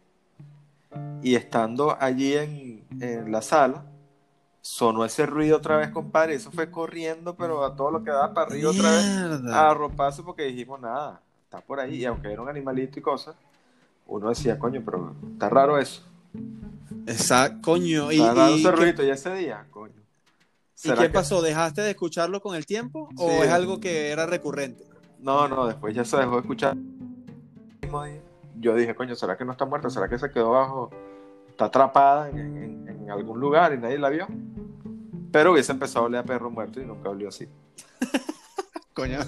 Y 1.22 1.34
estando 1.34 1.96
allí 2.00 2.34
en, 2.34 2.84
en 3.00 3.30
la 3.32 3.42
sala, 3.42 3.84
sonó 4.60 5.04
ese 5.04 5.26
ruido 5.26 5.56
otra 5.58 5.76
vez, 5.76 5.90
compadre. 5.90 6.34
Eso 6.34 6.50
fue 6.50 6.70
corriendo, 6.70 7.34
pero 7.36 7.64
a 7.64 7.74
todo 7.76 7.90
lo 7.90 8.02
que 8.04 8.10
daba 8.10 8.32
para 8.34 8.46
arriba 8.48 8.70
otra 8.70 8.90
vez. 8.90 9.52
A 9.52 9.74
ropazo 9.74 10.24
porque 10.24 10.44
dijimos 10.44 10.80
nada. 10.80 11.20
Está 11.44 11.60
por 11.60 11.80
ahí. 11.80 11.96
Y 11.96 12.04
aunque 12.04 12.32
era 12.32 12.40
un 12.42 12.48
animalito 12.48 12.98
y 12.98 13.02
cosas, 13.02 13.34
uno 14.06 14.28
decía, 14.30 14.58
coño, 14.58 14.82
pero 14.84 15.14
está 15.32 15.48
raro 15.48 15.78
eso. 15.78 16.02
Exacto, 17.06 17.58
coño. 17.62 18.12
¿Y, 18.12 18.16
Está 18.20 18.34
raro 18.34 18.50
y 18.52 18.60
ese 18.60 18.70
qué- 18.70 18.76
ruido. 18.76 19.04
Y 19.04 19.10
ese 19.10 19.34
día, 19.34 19.66
coño. 19.70 19.92
¿Y 19.94 20.00
¿Será 20.74 20.96
qué 20.96 21.02
que- 21.08 21.08
pasó? 21.10 21.42
¿Dejaste 21.42 21.82
de 21.82 21.90
escucharlo 21.90 22.40
con 22.40 22.54
el 22.54 22.64
tiempo 22.66 23.08
o 23.16 23.28
Sí. 23.30 23.36
es 23.42 23.50
algo 23.50 23.80
que 23.80 24.10
era 24.10 24.26
recurrente? 24.26 24.84
No, 25.20 25.48
no, 25.48 25.66
después 25.66 25.94
ya 25.94 26.04
se 26.04 26.16
dejó 26.16 26.34
de 26.36 26.40
escuchar. 26.42 26.74
El 26.74 27.78
mismo 27.82 28.04
día, 28.04 28.20
Yo 28.60 28.74
dije, 28.74 28.94
coño, 28.94 29.14
¿será 29.14 29.36
que 29.36 29.44
no 29.44 29.52
está 29.52 29.64
muerta? 29.64 29.90
¿Será 29.90 30.08
que 30.08 30.18
se 30.18 30.30
quedó 30.30 30.50
bajo? 30.52 30.90
Está 31.48 31.66
atrapada 31.66 32.28
en, 32.30 32.38
en- 32.38 32.88
en 32.88 33.10
algún 33.10 33.40
lugar 33.40 33.72
y 33.72 33.78
nadie 33.78 33.98
la 33.98 34.08
vio. 34.08 34.26
Pero 35.32 35.52
hubiese 35.52 35.72
empezado 35.72 36.04
a 36.04 36.08
oler 36.08 36.20
a 36.20 36.24
perro 36.24 36.50
muerto 36.50 36.80
y 36.80 36.84
nunca 36.86 37.10
olió 37.10 37.28
así. 37.28 37.48
Coño. 38.94 39.18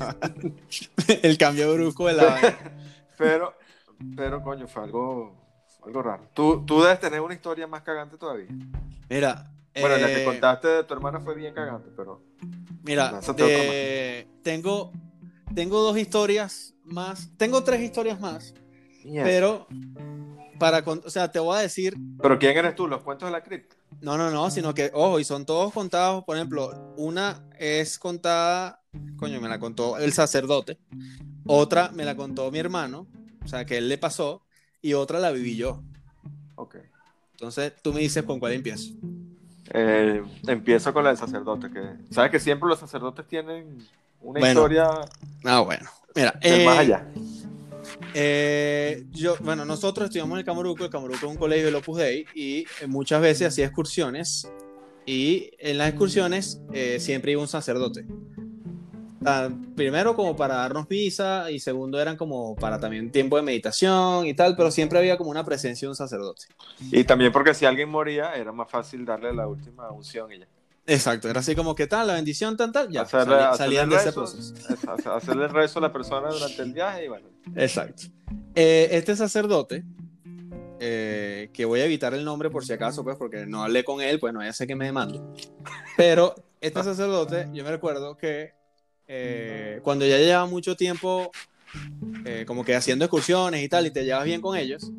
el 1.23 1.39
cambio 1.39 1.73
brusco 1.75 2.07
de 2.09 2.15
la. 2.15 2.39
Pero, 3.17 3.55
pero 4.17 4.43
coño, 4.43 4.67
fue 4.67 4.83
algo, 4.85 5.37
algo 5.85 6.03
raro. 6.03 6.25
Tú, 6.35 6.65
tú 6.65 6.83
debes 6.83 6.99
tener 7.01 7.21
una 7.21 7.35
historia 7.35 7.67
más 7.67 7.83
cagante 7.83 8.17
todavía. 8.17 8.49
Mira. 9.09 9.47
Bueno, 9.79 9.99
la 9.99 10.09
que 10.09 10.23
eh, 10.23 10.25
contaste 10.25 10.67
de 10.69 10.85
tu 10.85 10.95
hermana 10.95 11.21
fue 11.21 11.35
bien 11.37 11.55
cagante, 11.55 11.91
pero 11.97 12.21
Mira, 12.83 13.21
de- 13.37 14.27
tengo, 14.43 14.91
tengo 15.55 15.81
dos 15.83 15.97
historias 15.97 16.75
más. 16.85 17.31
Tengo 17.37 17.63
tres 17.63 17.81
historias 17.81 18.19
más, 18.19 18.53
Mierda. 19.05 19.29
pero 19.31 19.67
para, 20.59 20.83
con- 20.83 21.03
o 21.05 21.11
sea, 21.11 21.31
te 21.31 21.39
voy 21.39 21.57
a 21.57 21.61
decir, 21.61 21.97
¿Pero 22.21 22.39
quién 22.39 22.57
eres 22.57 22.75
tú? 22.75 22.87
¿Los 22.87 23.03
cuentos 23.03 23.29
de 23.29 23.33
la 23.33 23.43
cripta? 23.43 23.77
no, 24.03 24.17
no, 24.17 24.31
no, 24.31 24.51
sino 24.51 24.73
que, 24.75 24.91
ojo, 24.95 25.19
y 25.21 25.25
son 25.25 25.45
todos 25.47 25.73
contados, 25.73 26.25
por 26.25 26.37
ejemplo, 26.37 26.95
una 26.97 27.43
es 27.59 27.99
contada, 27.99 28.83
coño, 29.17 29.41
me 29.41 29.49
la 29.49 29.59
contó 29.59 29.99
el 29.99 30.13
sacerdote, 30.13 30.79
otra 31.47 31.91
me 31.93 32.05
la 32.05 32.15
contó 32.15 32.51
mi 32.51 32.59
hermano, 32.59 33.07
o 33.45 33.49
sea, 33.49 33.65
que 33.65 33.79
él 33.79 33.89
le 33.89 33.99
pasó, 33.99 34.43
y 34.83 34.95
otra 34.95 35.19
la 35.19 35.31
viví 35.31 35.57
yo. 35.57 35.83
Ok. 36.57 36.77
Entonces, 37.33 37.73
tú 37.83 37.93
me 37.95 38.01
dices 38.01 38.23
con 38.25 38.39
cuál 38.39 38.53
empiezo. 38.53 38.93
Eh, 39.73 40.23
empiezo 40.47 40.93
con 40.93 41.05
la 41.05 41.11
del 41.11 41.19
sacerdote. 41.19 41.71
Que, 41.71 41.81
¿Sabes 42.11 42.31
que 42.31 42.41
siempre 42.41 42.69
los 42.69 42.79
sacerdotes 42.79 43.27
tienen 43.27 43.79
una 44.21 44.41
Bueno. 44.41 44.61
historia 44.61 44.91
Ah, 45.45 45.61
bueno. 45.61 45.89
Mira, 46.15 46.39
eh, 46.43 46.65
más 46.67 46.79
allá? 46.79 47.07
Eh, 48.15 49.05
yo, 49.11 49.37
bueno, 49.41 49.65
nosotros 49.65 50.07
estudiamos 50.07 50.35
en 50.35 50.39
el 50.41 50.45
Camoruco, 50.45 50.85
el 50.85 50.91
Camoruco 50.91 51.27
es 51.27 51.33
un 51.33 51.37
colegio 51.37 51.67
del 51.67 51.75
Opus 51.77 51.99
Dei 51.99 52.27
y 52.35 52.65
eh, 52.81 52.87
muchas 52.87 53.21
veces 53.21 53.49
hacía 53.49 53.67
excursiones 53.67 54.51
y 55.07 55.51
en 55.59 55.79
las 55.79 55.89
excursiones 55.89 56.61
eh, 56.73 56.99
siempre 57.01 57.33
iba 57.33 57.41
un 57.41 57.49
sacerdote. 57.49 58.07
Ah, 59.25 59.51
primero 59.77 60.17
como 60.17 60.35
para 60.35 60.55
darnos 60.55 60.89
misa 60.89 61.51
y 61.51 61.59
segundo 61.59 62.01
eran 62.01 62.17
como 62.17 62.57
para 62.57 62.81
también 62.81 63.11
tiempo 63.13 63.37
de 63.37 63.43
meditación 63.43 64.27
y 64.27 64.33
tal, 64.33 64.57
pero 64.57 64.71
siempre 64.71 64.99
había 64.99 65.19
como 65.19 65.31
una 65.31 65.45
presencia 65.45 65.87
de 65.87 65.91
un 65.91 65.97
sacerdote. 65.97 66.47
Y 66.91 67.05
también 67.05 67.31
porque 67.31 67.53
si 67.53 67.67
alguien 67.67 67.91
moría, 67.91 68.35
era 68.35 68.51
más 68.51 68.71
fácil 68.71 69.05
darle 69.05 69.35
la 69.35 69.47
última 69.47 69.91
unción 69.91 70.33
y 70.33 70.39
ya. 70.39 70.47
Exacto, 70.87 71.29
era 71.29 71.41
así 71.41 71.55
como 71.55 71.75
que 71.75 71.87
tal, 71.87 72.07
la 72.09 72.15
bendición, 72.15 72.57
tan 72.57 72.73
tal, 72.73 72.91
ya, 72.91 73.03
Hacerle- 73.03 73.35
salí- 73.35 73.43
hacerle 73.45 73.57
salían 73.59 73.91
de 73.91 73.97
ese 73.97 74.05
rezo, 74.07 74.21
proceso. 74.21 74.55
es- 74.55 75.07
Hacerle 75.07 75.45
el 75.45 75.51
rezo 75.51 75.79
a 75.79 75.83
la 75.83 75.93
persona 75.93 76.29
durante 76.31 76.63
el 76.63 76.73
viaje 76.73 77.05
y 77.05 77.09
bueno. 77.09 77.29
Exacto. 77.55 78.05
Eh, 78.55 78.89
este 78.93 79.15
sacerdote, 79.15 79.85
eh, 80.81 81.51
que 81.53 81.65
voy 81.65 81.81
a 81.81 81.85
evitar 81.85 82.15
el 82.15 82.25
nombre 82.25 82.51
por 82.51 82.65
si 82.65 82.73
acaso, 82.73 83.05
pues 83.05 83.17
porque 83.17 83.47
no 83.47 83.63
hablé 83.63 83.85
con 83.85 84.01
él, 84.01 84.19
pues 84.19 84.33
no 84.33 84.43
ya 84.43 84.53
sé 84.53 84.67
que 84.67 84.75
me 84.75 84.87
demando. 84.87 85.35
Pero 85.97 86.35
este 86.61 86.83
sacerdote, 86.83 87.49
yo 87.53 87.63
me 87.65 87.71
recuerdo 87.71 88.17
que 88.17 88.55
eh, 89.07 89.81
cuando 89.83 90.07
ya 90.07 90.17
llevaba 90.19 90.47
mucho 90.47 90.77
tiempo 90.77 91.31
eh, 92.25 92.45
como 92.47 92.65
que 92.65 92.75
haciendo 92.75 93.05
excursiones 93.05 93.63
y 93.63 93.69
tal, 93.69 93.87
y 93.87 93.91
te 93.91 94.05
llevas 94.05 94.25
bien 94.25 94.41
con 94.41 94.57
ellos, 94.57 94.91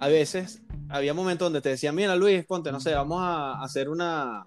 a 0.00 0.08
veces 0.08 0.62
había 0.88 1.12
momentos 1.14 1.46
donde 1.46 1.60
te 1.60 1.68
decían, 1.70 1.94
mira 1.94 2.16
Luis, 2.16 2.44
ponte, 2.44 2.72
no 2.72 2.80
sé, 2.80 2.94
vamos 2.94 3.20
a 3.22 3.62
hacer 3.62 3.88
una, 3.88 4.46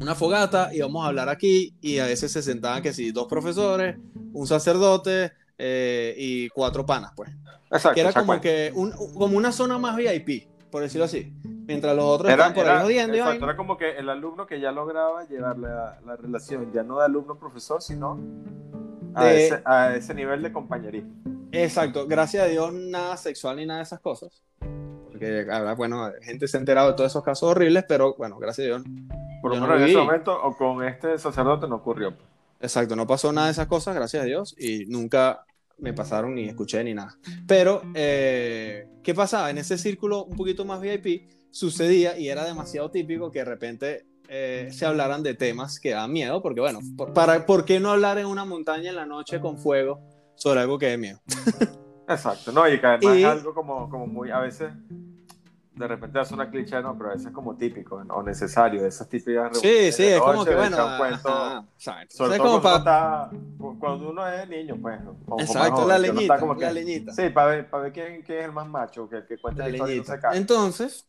una 0.00 0.14
fogata 0.14 0.70
y 0.74 0.80
vamos 0.80 1.04
a 1.04 1.08
hablar 1.08 1.28
aquí, 1.28 1.74
y 1.80 1.98
a 1.98 2.06
veces 2.06 2.32
se 2.32 2.42
sentaban 2.42 2.82
que 2.82 2.92
sí, 2.92 3.12
dos 3.12 3.26
profesores, 3.26 3.96
un 4.32 4.46
sacerdote 4.46 5.32
eh, 5.58 6.14
y 6.18 6.48
cuatro 6.50 6.84
panas, 6.84 7.12
pues. 7.14 7.30
Exacto. 7.70 7.94
Que 7.94 8.00
era 8.00 8.12
como 8.12 8.40
que 8.40 8.72
un- 8.74 8.92
como 9.14 9.36
una 9.36 9.52
zona 9.52 9.78
más 9.78 9.96
VIP, 9.96 10.48
por 10.70 10.82
decirlo 10.82 11.04
así. 11.04 11.32
Mientras 11.66 11.96
los 11.96 12.04
otros 12.04 12.30
Era, 12.30 12.48
estaban 12.48 12.54
por 12.54 12.68
ahí 12.68 12.82
jodiendo 12.82 13.16
exacto, 13.16 13.44
era 13.44 13.56
como 13.56 13.76
que 13.78 13.96
el 13.96 14.08
alumno 14.10 14.46
que 14.46 14.60
ya 14.60 14.70
lograba 14.70 15.26
llevar 15.26 15.58
la, 15.58 15.98
la 16.04 16.16
relación, 16.16 16.70
ya 16.72 16.82
no 16.82 16.98
de 16.98 17.06
alumno-profesor, 17.06 17.80
sino 17.80 18.18
a, 19.14 19.24
De- 19.24 19.46
ese, 19.46 19.62
a 19.64 19.94
ese 19.96 20.12
nivel 20.12 20.42
de 20.42 20.52
compañerismo. 20.52 21.10
Exacto, 21.52 22.06
gracias 22.06 22.42
a 22.44 22.46
Dios 22.48 22.72
nada 22.72 23.16
sexual 23.16 23.56
ni 23.56 23.64
nada 23.64 23.78
de 23.78 23.84
esas 23.84 24.00
cosas. 24.00 24.42
Porque, 25.08 25.46
bueno, 25.76 26.10
gente 26.20 26.48
se 26.48 26.56
ha 26.56 26.60
enterado 26.60 26.88
de 26.88 26.94
todos 26.96 27.12
esos 27.12 27.22
casos 27.22 27.48
horribles, 27.50 27.84
pero 27.88 28.14
bueno, 28.16 28.36
gracias 28.38 28.64
a 28.64 28.68
Dios. 28.68 28.82
Por 29.44 29.50
lo 29.50 29.56
Yo 29.56 29.60
no 29.60 29.66
menos 29.66 29.82
en 29.82 29.88
ese 29.90 29.98
momento, 29.98 30.42
o 30.42 30.56
con 30.56 30.82
este 30.84 31.18
sacerdote 31.18 31.68
no 31.68 31.74
ocurrió. 31.74 32.16
pues. 32.16 32.26
Exacto, 32.60 32.96
no 32.96 33.06
pasó 33.06 33.30
nada 33.30 33.48
de 33.48 33.52
esas 33.52 33.66
cosas, 33.66 33.94
gracias 33.94 34.22
a 34.22 34.24
Dios, 34.24 34.56
y 34.58 34.86
nunca 34.86 35.44
me 35.76 35.92
pasaron 35.92 36.34
ni 36.34 36.46
escuché 36.46 36.82
ni 36.82 36.94
nada. 36.94 37.18
Pero, 37.46 37.82
eh, 37.92 38.88
¿qué 39.02 39.12
pasaba? 39.12 39.50
En 39.50 39.58
ese 39.58 39.76
círculo 39.76 40.24
un 40.24 40.34
poquito 40.34 40.64
más 40.64 40.80
VIP 40.80 41.30
sucedía 41.50 42.16
y 42.16 42.30
era 42.30 42.42
demasiado 42.46 42.90
típico 42.90 43.30
que 43.30 43.40
de 43.40 43.44
repente 43.44 44.06
eh, 44.30 44.70
se 44.72 44.86
hablaran 44.86 45.22
de 45.22 45.34
temas 45.34 45.78
que 45.78 45.90
daban 45.90 46.10
miedo, 46.10 46.40
porque 46.40 46.62
bueno, 46.62 46.78
por, 46.96 47.12
para, 47.12 47.44
¿por 47.44 47.66
qué 47.66 47.80
no 47.80 47.90
hablar 47.90 48.16
en 48.16 48.24
una 48.24 48.46
montaña 48.46 48.88
en 48.88 48.96
la 48.96 49.04
noche 49.04 49.42
con 49.42 49.58
fuego 49.58 50.00
sobre 50.36 50.60
algo 50.60 50.78
que 50.78 50.86
dé 50.86 50.96
miedo? 50.96 51.20
Exacto, 52.08 52.50
no, 52.50 52.66
y 52.66 52.80
que 52.80 52.86
además 52.86 53.14
es 53.14 53.24
algo 53.26 53.52
como, 53.52 53.90
como 53.90 54.06
muy, 54.06 54.30
a 54.30 54.38
veces, 54.38 54.72
de 55.74 55.88
repente 55.88 56.18
hace 56.18 56.34
una 56.34 56.48
cliché, 56.48 56.80
no, 56.80 56.96
pero 56.96 57.10
a 57.10 57.12
veces 57.14 57.28
es 57.28 57.32
como 57.32 57.56
típico 57.56 57.96
o 57.96 58.22
necesario, 58.22 58.82
de 58.82 58.88
esas 58.88 59.08
típicas 59.08 59.58
Sí, 59.58 59.90
sí, 59.90 60.04
es 60.04 60.20
como 60.20 60.44
que 60.44 60.54
bueno, 60.54 60.76
cuento, 60.98 61.66
sobre 62.08 62.36
todo 62.38 62.60
cuando, 62.60 62.78
está, 62.78 63.30
cuando, 63.80 64.10
uno 64.10 64.28
es 64.28 64.48
niño, 64.48 64.76
pues. 64.80 65.00
Exacto, 65.38 65.86
la 65.86 65.98
leñita, 65.98 66.38
la 66.38 66.72
leñita. 66.72 67.12
Sí, 67.12 67.28
para 67.30 67.48
ver, 67.48 67.70
para 67.70 67.84
ver 67.84 67.92
quién, 67.92 68.22
quién, 68.22 68.38
es 68.38 68.44
el 68.44 68.52
más 68.52 68.68
macho, 68.68 69.08
que, 69.08 69.24
que 69.24 69.38
cuenta 69.38 69.68
la, 69.68 69.76
la 69.76 69.86
leñita. 69.86 70.18
Entonces, 70.32 71.06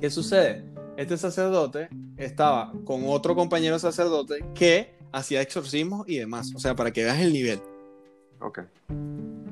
¿qué 0.00 0.10
sucede? 0.10 0.64
Este 0.96 1.16
sacerdote 1.16 1.88
estaba 2.16 2.72
con 2.84 3.02
otro 3.06 3.34
compañero 3.34 3.78
sacerdote 3.78 4.44
que 4.54 4.96
hacía 5.12 5.40
exorcismos 5.40 6.08
y 6.08 6.18
demás, 6.18 6.52
o 6.54 6.58
sea, 6.58 6.74
para 6.74 6.92
que 6.92 7.04
veas 7.04 7.20
el 7.20 7.32
nivel. 7.32 7.60
Ok. 8.40 8.60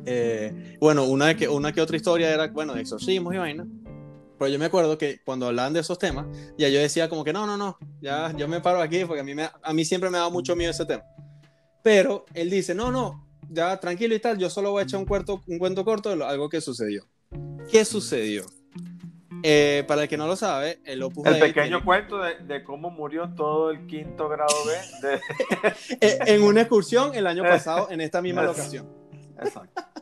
Eh, 0.05 0.77
bueno, 0.81 1.05
una 1.05 1.37
que, 1.37 1.49
una 1.49 1.73
que 1.73 1.81
otra 1.81 1.97
historia 1.97 2.33
era, 2.33 2.49
bueno, 2.49 2.75
de 2.75 2.81
exorcismos 2.81 3.35
y 3.35 3.39
vaina. 3.39 3.67
Pero 4.43 4.55
yo 4.55 4.59
me 4.59 4.65
acuerdo 4.65 4.99
que 4.99 5.21
cuando 5.23 5.47
hablaban 5.47 5.73
de 5.73 5.79
esos 5.79 6.01
temas, 6.01 6.27
ya 6.59 6.69
yo 6.69 6.81
decía 6.81 7.09
como 7.09 7.23
que 7.23 7.33
no, 7.33 7.47
no, 7.47 7.57
no, 7.57 7.79
ya 8.01 8.33
yo 8.37 8.49
me 8.49 8.61
paro 8.61 8.81
aquí 8.81 9.05
porque 9.05 9.21
a 9.21 9.23
mí, 9.23 9.37
me, 9.37 9.49
a 9.63 9.73
mí 9.73 9.85
siempre 9.85 10.11
me 10.11 10.17
ha 10.17 10.23
dado 10.23 10.33
mucho 10.33 10.57
miedo 10.57 10.73
ese 10.73 10.85
tema. 10.85 11.05
Pero 11.85 12.25
él 12.35 12.51
dice, 12.51 12.75
no, 12.75 12.91
no, 12.91 13.25
ya 13.49 13.79
tranquilo 13.79 14.17
y 14.17 14.19
tal, 14.19 14.39
yo 14.39 14.51
solo 14.51 14.73
voy 14.73 14.81
a 14.81 14.83
echar 14.83 14.99
un, 14.99 15.07
cuento, 15.07 15.45
un 15.47 15.61
cuento 15.61 15.85
corto 15.85 16.17
de 16.17 16.25
algo 16.25 16.49
que 16.49 16.61
sucedió. 16.61 17.07
¿Qué 17.71 17.85
sucedió? 17.85 18.45
Eh, 19.45 19.85
para 19.87 20.03
el 20.03 20.09
que 20.09 20.17
no 20.17 20.27
lo 20.27 20.35
sabe, 20.35 20.81
el 20.87 21.05
Opus 21.05 21.25
El 21.25 21.39
pequeño 21.39 21.85
cuento 21.85 22.19
de, 22.19 22.39
de, 22.39 22.65
cómo 22.65 22.91
murió 22.91 23.33
todo 23.37 23.71
el 23.71 23.87
quinto 23.87 24.29
grado 24.29 24.57
B. 24.67 25.09
De... 25.09 25.21
Eh, 26.01 26.19
en 26.27 26.43
una 26.43 26.63
excursión 26.63 27.15
el 27.15 27.29
año 27.29 27.45
pasado 27.45 27.93
en 27.93 28.01
esta 28.01 28.21
misma 28.21 28.43
locación. 28.47 28.89
Exacto. 29.41 29.85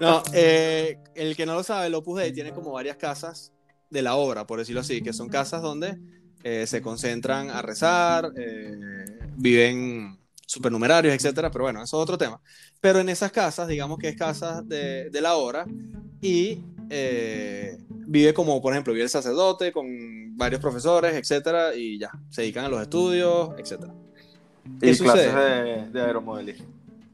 No, 0.00 0.22
eh, 0.32 0.98
el 1.14 1.36
que 1.36 1.44
no 1.44 1.52
lo 1.52 1.62
sabe, 1.62 1.88
el 1.88 1.94
Opus 1.94 2.18
Dei 2.20 2.32
tiene 2.32 2.52
como 2.52 2.72
varias 2.72 2.96
casas 2.96 3.52
de 3.90 4.02
la 4.02 4.16
obra, 4.16 4.46
por 4.46 4.58
decirlo 4.58 4.80
así, 4.80 5.02
que 5.02 5.12
son 5.12 5.28
casas 5.28 5.62
donde 5.62 5.98
se 6.66 6.80
concentran 6.80 7.50
a 7.50 7.62
rezar, 7.62 8.32
viven 9.36 10.18
supernumerarios, 10.46 11.14
etcétera, 11.14 11.50
pero 11.50 11.64
bueno, 11.64 11.82
eso 11.82 11.98
es 11.98 12.02
otro 12.02 12.16
tema. 12.16 12.40
Pero 12.80 13.00
en 13.00 13.08
esas 13.08 13.30
casas, 13.30 13.68
digamos 13.68 13.98
que 13.98 14.08
es 14.08 14.16
casas 14.16 14.66
de, 14.66 15.10
de 15.10 15.20
la 15.20 15.36
obra 15.36 15.66
y 16.20 16.64
eh, 16.90 17.78
vive 17.88 18.32
como, 18.32 18.60
por 18.62 18.72
ejemplo, 18.72 18.92
vive 18.92 19.04
el 19.04 19.10
sacerdote 19.10 19.72
con 19.72 19.86
varios 20.36 20.60
profesores, 20.60 21.14
etcétera, 21.14 21.74
y 21.74 21.98
ya, 21.98 22.10
se 22.30 22.42
dedican 22.42 22.64
a 22.64 22.68
los 22.68 22.80
estudios, 22.80 23.50
etcétera. 23.58 23.92
¿Y 24.80 24.96
clases 24.96 25.34
de, 25.34 25.90
de, 25.90 26.00
aeromodelismo? 26.00 26.66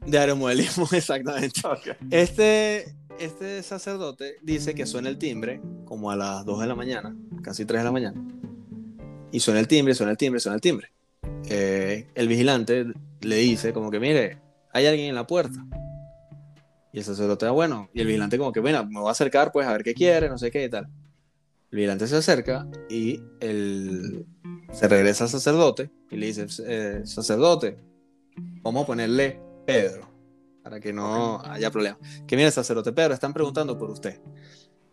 De 0.05 0.17
aeromodelismo, 0.17 0.87
exactamente. 0.91 1.61
Este, 2.11 2.95
este 3.19 3.63
sacerdote 3.63 4.37
dice 4.41 4.75
que 4.75 4.85
suena 4.85 5.09
el 5.09 5.17
timbre 5.17 5.61
como 5.85 6.11
a 6.11 6.15
las 6.15 6.45
2 6.45 6.61
de 6.61 6.67
la 6.67 6.75
mañana, 6.75 7.15
casi 7.41 7.65
3 7.65 7.81
de 7.81 7.85
la 7.85 7.91
mañana. 7.91 8.23
Y 9.31 9.39
suena 9.39 9.59
el 9.59 9.67
timbre, 9.67 9.93
suena 9.93 10.11
el 10.11 10.17
timbre, 10.17 10.39
suena 10.39 10.55
el 10.55 10.61
timbre. 10.61 10.91
Eh, 11.49 12.07
el 12.15 12.27
vigilante 12.27 12.85
le 13.21 13.35
dice 13.37 13.73
como 13.73 13.91
que, 13.91 13.99
mire, 13.99 14.39
hay 14.71 14.85
alguien 14.85 15.09
en 15.09 15.15
la 15.15 15.27
puerta. 15.27 15.65
Y 16.93 16.99
el 16.99 17.03
sacerdote, 17.03 17.45
ah, 17.45 17.51
bueno, 17.51 17.89
y 17.93 18.01
el 18.01 18.07
vigilante 18.07 18.37
como 18.37 18.51
que, 18.51 18.61
bueno, 18.61 18.85
me 18.85 18.99
voy 18.99 19.09
a 19.09 19.11
acercar 19.11 19.51
pues 19.51 19.67
a 19.67 19.73
ver 19.73 19.83
qué 19.83 19.93
quiere, 19.93 20.29
no 20.29 20.37
sé 20.37 20.51
qué 20.51 20.63
y 20.63 20.69
tal. 20.69 20.85
El 21.71 21.75
vigilante 21.75 22.07
se 22.07 22.15
acerca 22.15 22.67
y 22.89 23.21
el, 23.41 24.25
se 24.71 24.87
regresa 24.87 25.25
al 25.25 25.29
sacerdote 25.29 25.89
y 26.09 26.17
le 26.17 26.27
dice, 26.27 26.47
eh, 26.65 27.01
sacerdote, 27.03 27.77
vamos 28.61 28.83
a 28.83 28.87
ponerle 28.87 29.39
Pedro, 29.65 30.07
para 30.65 30.79
que 30.79 30.91
no 30.91 31.39
haya 31.45 31.69
problema. 31.69 31.95
Que 32.25 32.35
mire, 32.35 32.49
sacerdote 32.49 32.91
Pedro, 32.91 33.13
están 33.13 33.31
preguntando 33.31 33.77
por 33.77 33.91
usted. 33.91 34.19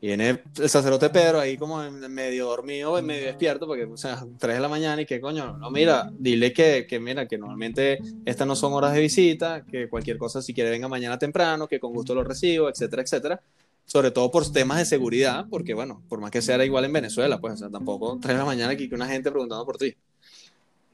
Y 0.03 0.09
viene 0.09 0.43
el 0.61 0.68
sacerdote 0.68 1.09
Pedro 1.09 1.41
ahí 1.41 1.57
como 1.57 1.81
medio 2.11 2.49
dormido, 2.49 3.01
medio 3.01 3.25
despierto, 3.25 3.66
porque, 3.66 3.85
o 3.85 3.97
sea, 3.97 4.23
3 4.39 4.57
de 4.57 4.61
la 4.61 4.68
mañana 4.68 5.01
y 5.01 5.07
que 5.07 5.18
coño, 5.18 5.57
no, 5.57 5.70
mira, 5.70 6.11
dile 6.12 6.53
que, 6.53 6.87
que, 6.87 7.01
mira, 7.01 7.27
que 7.27 7.39
normalmente 7.39 8.01
estas 8.27 8.47
no 8.47 8.55
son 8.55 8.75
horas 8.75 8.93
de 8.93 9.01
visita, 9.01 9.64
que 9.64 9.89
cualquier 9.89 10.18
cosa 10.18 10.43
si 10.43 10.53
quiere 10.53 10.68
venga 10.68 10.89
mañana 10.89 11.18
temprano, 11.18 11.66
que 11.66 11.81
con 11.81 11.95
gusto 11.95 12.14
lo 12.14 12.23
recibo, 12.23 12.68
etcétera, 12.68 13.01
etcétera. 13.01 13.41
Sobre 13.87 14.11
todo 14.11 14.31
por 14.31 14.53
temas 14.53 14.77
de 14.77 14.85
seguridad, 14.85 15.47
porque 15.49 15.73
bueno, 15.73 16.03
por 16.07 16.20
más 16.20 16.31
que 16.31 16.43
sea 16.43 16.62
igual 16.62 16.85
en 16.85 16.93
Venezuela, 16.93 17.41
pues, 17.41 17.55
o 17.55 17.57
sea, 17.57 17.70
tampoco 17.70 18.18
3 18.20 18.35
de 18.35 18.39
la 18.39 18.45
mañana 18.45 18.73
aquí 18.73 18.91
que 18.91 18.95
una 18.95 19.09
gente 19.09 19.31
preguntando 19.31 19.64
por 19.64 19.79
ti. 19.79 19.97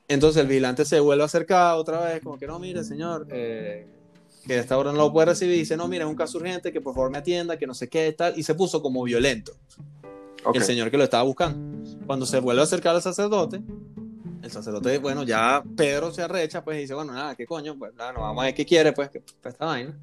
Entonces 0.07 0.41
el 0.41 0.47
vigilante 0.47 0.85
se 0.85 1.01
vuelve 1.01 1.25
a 1.25 1.27
acercar 1.27 1.75
otra 1.75 1.99
vez, 1.99 2.23
como 2.23 2.39
que 2.39 2.47
no, 2.47 2.61
mire, 2.61 2.85
señor, 2.85 3.27
eh, 3.31 3.98
que 4.49 4.59
esta 4.59 4.79
hora 4.79 4.93
no 4.93 4.99
lo 4.99 5.13
puede 5.13 5.27
recibir, 5.27 5.57
y 5.57 5.59
dice, 5.59 5.77
no, 5.77 5.87
mira, 5.89 6.05
es 6.05 6.11
un 6.11 6.17
caso 6.17 6.39
urgente, 6.39 6.73
que 6.73 6.81
por 6.81 6.95
favor 6.95 7.11
me 7.11 7.19
atienda, 7.19 7.59
que 7.59 7.67
no 7.67 7.75
sé 7.75 7.89
qué, 7.89 8.11
tal, 8.13 8.33
y 8.35 8.43
se 8.43 8.55
puso 8.55 8.81
como 8.81 9.05
violento. 9.05 9.53
El 10.55 10.63
señor 10.63 10.91
que 10.91 10.97
lo 10.97 11.05
estaba 11.05 11.23
buscando. 11.23 11.87
Cuando 12.07 12.25
se 12.25 12.41
vuelve 12.41 12.63
a 12.63 12.65
acercar 12.65 12.95
al 12.95 13.03
sacerdote, 13.03 13.61
el 14.43 14.51
sacerdote, 14.51 14.97
bueno, 14.99 15.23
ya 15.25 15.63
Pedro 15.77 16.11
se 16.15 16.23
arrecha, 16.23 16.65
pues, 16.65 16.79
y 16.79 16.81
dice, 16.83 16.95
bueno, 16.95 17.13
nada, 17.13 17.35
¿qué 17.35 17.45
coño? 17.45 17.79
Pues, 17.79 17.95
nada, 17.95 18.15
no, 18.15 18.21
vamos 18.21 18.43
a 18.43 18.47
ver 18.47 18.55
qué 18.55 18.65
quiere, 18.65 18.93
pues, 18.95 19.11
que, 19.11 19.21
pues, 19.21 19.53
esta 19.53 19.67
vaina. 19.67 19.95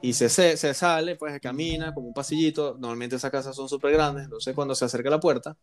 Y 0.00 0.14
se, 0.14 0.30
se, 0.30 0.56
se, 0.56 0.72
sale, 0.72 1.16
pues, 1.16 1.38
camina 1.38 1.92
como 1.92 2.08
un 2.08 2.14
pasillito. 2.14 2.76
Normalmente 2.80 3.16
esas 3.16 3.30
casas 3.30 3.54
son 3.54 3.68
súper 3.68 3.92
grandes, 3.92 4.24
entonces 4.24 4.54
cuando 4.54 4.74
se 4.74 4.86
acerca 4.86 5.10
a 5.10 5.12
la 5.12 5.20
puerta, 5.20 5.58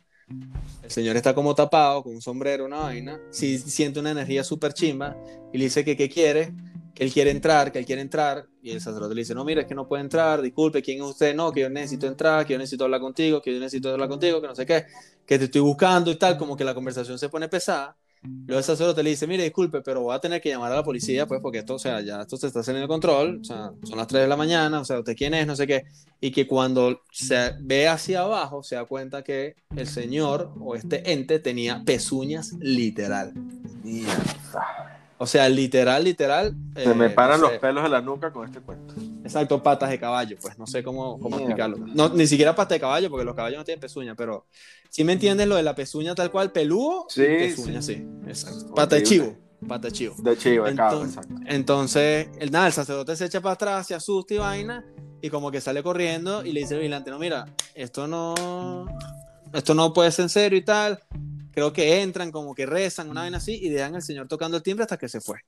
el 0.83 0.91
señor 0.91 1.15
está 1.15 1.33
como 1.33 1.55
tapado, 1.55 2.03
con 2.03 2.13
un 2.13 2.21
sombrero, 2.21 2.65
una 2.65 2.81
vaina, 2.81 3.19
sí 3.31 3.57
siente 3.57 3.99
una 3.99 4.11
energía 4.11 4.43
súper 4.43 4.73
chimba, 4.73 5.17
y 5.51 5.57
le 5.57 5.63
dice 5.63 5.83
que 5.83 5.97
qué 5.97 6.07
quiere, 6.07 6.53
que 6.99 7.05
él 7.05 7.13
quiere 7.13 7.31
entrar, 7.31 7.71
que 7.71 7.79
él 7.79 7.85
quiere 7.85 8.01
entrar, 8.01 8.45
y 8.61 8.71
el 8.71 8.81
sacerdote 8.81 9.15
le 9.15 9.21
dice, 9.21 9.33
no, 9.33 9.45
mira, 9.45 9.61
es 9.61 9.67
que 9.67 9.73
no 9.73 9.87
puede 9.87 10.03
entrar, 10.03 10.41
disculpe, 10.41 10.81
¿quién 10.81 10.97
es 10.97 11.05
usted? 11.05 11.33
No, 11.33 11.49
que 11.49 11.61
yo 11.61 11.69
necesito 11.69 12.07
entrar, 12.07 12.45
que 12.45 12.51
yo 12.51 12.59
necesito 12.59 12.83
hablar 12.83 12.99
contigo, 12.99 13.41
que 13.41 13.53
yo 13.53 13.59
necesito 13.59 13.89
hablar 13.89 14.09
contigo, 14.09 14.41
que 14.41 14.47
no 14.47 14.55
sé 14.55 14.65
qué, 14.65 14.85
que 15.25 15.39
te 15.39 15.45
estoy 15.45 15.61
buscando 15.61 16.11
y 16.11 16.15
tal, 16.15 16.37
como 16.37 16.57
que 16.57 16.65
la 16.65 16.73
conversación 16.73 17.17
se 17.17 17.29
pone 17.29 17.47
pesada. 17.47 17.95
Luego 18.21 18.57
el 18.57 18.65
sacerdote 18.65 19.01
le 19.01 19.11
dice, 19.11 19.27
mire, 19.27 19.43
disculpe, 19.43 19.79
pero 19.79 20.01
voy 20.01 20.13
a 20.13 20.19
tener 20.19 20.41
que 20.41 20.49
llamar 20.49 20.73
a 20.73 20.75
la 20.75 20.83
policía, 20.83 21.25
pues, 21.25 21.39
porque 21.41 21.59
esto, 21.59 21.75
o 21.75 21.79
sea, 21.79 22.01
ya 22.01 22.19
esto 22.19 22.35
se 22.35 22.47
está 22.47 22.59
haciendo 22.59 22.81
el 22.81 22.89
control, 22.89 23.39
o 23.39 23.43
sea, 23.45 23.71
son 23.81 23.97
las 23.97 24.07
3 24.07 24.23
de 24.23 24.27
la 24.27 24.35
mañana, 24.35 24.81
o 24.81 24.83
sea, 24.83 24.99
¿usted 24.99 25.15
quién 25.15 25.33
es? 25.33 25.47
No 25.47 25.55
sé 25.55 25.65
qué. 25.65 25.85
Y 26.19 26.31
que 26.31 26.45
cuando 26.45 26.99
se 27.13 27.53
ve 27.61 27.87
hacia 27.87 28.23
abajo, 28.23 28.61
se 28.61 28.75
da 28.75 28.83
cuenta 28.83 29.23
que 29.23 29.55
el 29.73 29.87
señor 29.87 30.51
o 30.59 30.75
este 30.75 31.13
ente 31.13 31.39
tenía 31.39 31.81
pezuñas 31.85 32.51
literal. 32.59 33.31
Mierda. 33.85 34.88
O 35.21 35.27
sea, 35.27 35.49
literal, 35.49 36.05
literal. 36.05 36.55
Se 36.73 36.93
me 36.93 37.07
eh, 37.07 37.09
paran 37.09 37.41
los 37.41 37.51
pelos 37.57 37.83
de 37.83 37.89
la 37.89 37.99
nuca 37.99 38.31
con 38.31 38.47
este 38.47 38.61
cuento. 38.61 38.93
Exacto, 39.21 39.61
patas 39.61 39.89
de 39.89 39.99
caballo, 39.99 40.37
pues 40.41 40.57
no 40.57 40.65
sé 40.65 40.81
cómo, 40.81 41.19
cómo 41.19 41.37
explicarlo. 41.37 41.75
No, 41.77 42.07
ni 42.07 42.25
siquiera 42.25 42.55
patas 42.55 42.77
de 42.77 42.79
caballo, 42.79 43.09
porque 43.09 43.25
los 43.25 43.35
caballos 43.35 43.57
no 43.57 43.65
tienen 43.65 43.81
pezuña, 43.81 44.15
pero 44.15 44.45
si 44.87 45.03
me 45.03 45.11
entiendes 45.11 45.45
lo 45.45 45.57
de 45.57 45.63
la 45.63 45.75
pezuña 45.75 46.15
tal 46.15 46.31
cual, 46.31 46.53
peludo, 46.53 47.05
sí, 47.09 47.25
pezuña, 47.25 47.81
sí. 47.81 48.01
Exacto. 48.27 48.73
Pata 48.73 48.95
de 48.95 49.03
chivo. 49.03 49.35
Pata 49.67 49.89
de 49.89 49.91
chivo. 49.91 50.15
De 50.19 50.37
chivo, 50.37 50.67
entonces, 50.67 51.17
exacto. 51.17 51.35
Entonces, 51.47 52.29
el, 52.39 52.49
nada, 52.49 52.67
el 52.67 52.73
sacerdote 52.73 53.13
se 53.17 53.25
echa 53.25 53.41
para 53.41 53.55
atrás, 53.55 53.87
se 53.87 53.95
asusta 53.95 54.35
y 54.35 54.37
vaina, 54.37 54.85
y 55.21 55.29
como 55.29 55.51
que 55.51 55.59
sale 55.59 55.83
corriendo 55.83 56.45
y 56.45 56.53
le 56.53 56.61
dice 56.61 56.75
al 56.75 56.79
vigilante, 56.79 57.11
no, 57.11 57.19
mira, 57.19 57.45
esto 57.75 58.07
no, 58.07 58.85
esto 59.51 59.73
no 59.73 59.91
puede 59.91 60.11
ser 60.11 60.23
en 60.23 60.29
serio 60.29 60.57
y 60.57 60.63
tal 60.63 60.97
creo 61.51 61.73
que 61.73 62.01
entran, 62.01 62.31
como 62.31 62.53
que 62.55 62.65
rezan, 62.65 63.09
una 63.09 63.23
vez 63.23 63.33
así, 63.33 63.59
y 63.61 63.69
dejan 63.69 63.95
al 63.95 64.01
señor 64.01 64.27
tocando 64.27 64.57
el 64.57 64.63
timbre 64.63 64.83
hasta 64.83 64.97
que 64.97 65.09
se 65.09 65.21
fue. 65.21 65.39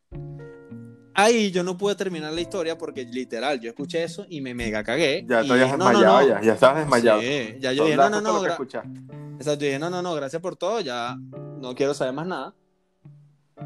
Ahí 1.13 1.51
yo 1.51 1.63
no 1.63 1.77
pude 1.77 1.95
terminar 1.95 2.31
la 2.31 2.41
historia 2.41 2.77
porque 2.77 3.03
literal, 3.03 3.59
yo 3.59 3.69
escuché 3.69 4.03
eso 4.03 4.25
y 4.29 4.39
me 4.41 4.53
mega 4.53 4.83
cagué. 4.83 5.25
Ya 5.27 5.43
te 5.43 5.51
habías 5.51 5.71
desmayado, 5.71 6.27
ya, 6.27 6.41
ya 6.41 6.53
estabas 6.53 6.79
desmayado. 6.79 7.21
Sí, 7.21 7.55
ya 7.59 7.73
yo 7.73 7.83
dije, 7.83 7.97
no, 7.97 8.09
no, 8.09 8.21
no. 8.21 8.45
Exacto, 8.45 9.65
dije, 9.65 9.79
no, 9.79 9.89
no, 9.89 10.01
no, 10.01 10.13
gracias 10.15 10.41
por 10.41 10.55
todo, 10.55 10.79
ya 10.79 11.17
no 11.59 11.75
quiero 11.75 11.93
saber 11.93 12.13
más 12.13 12.27
nada. 12.27 12.53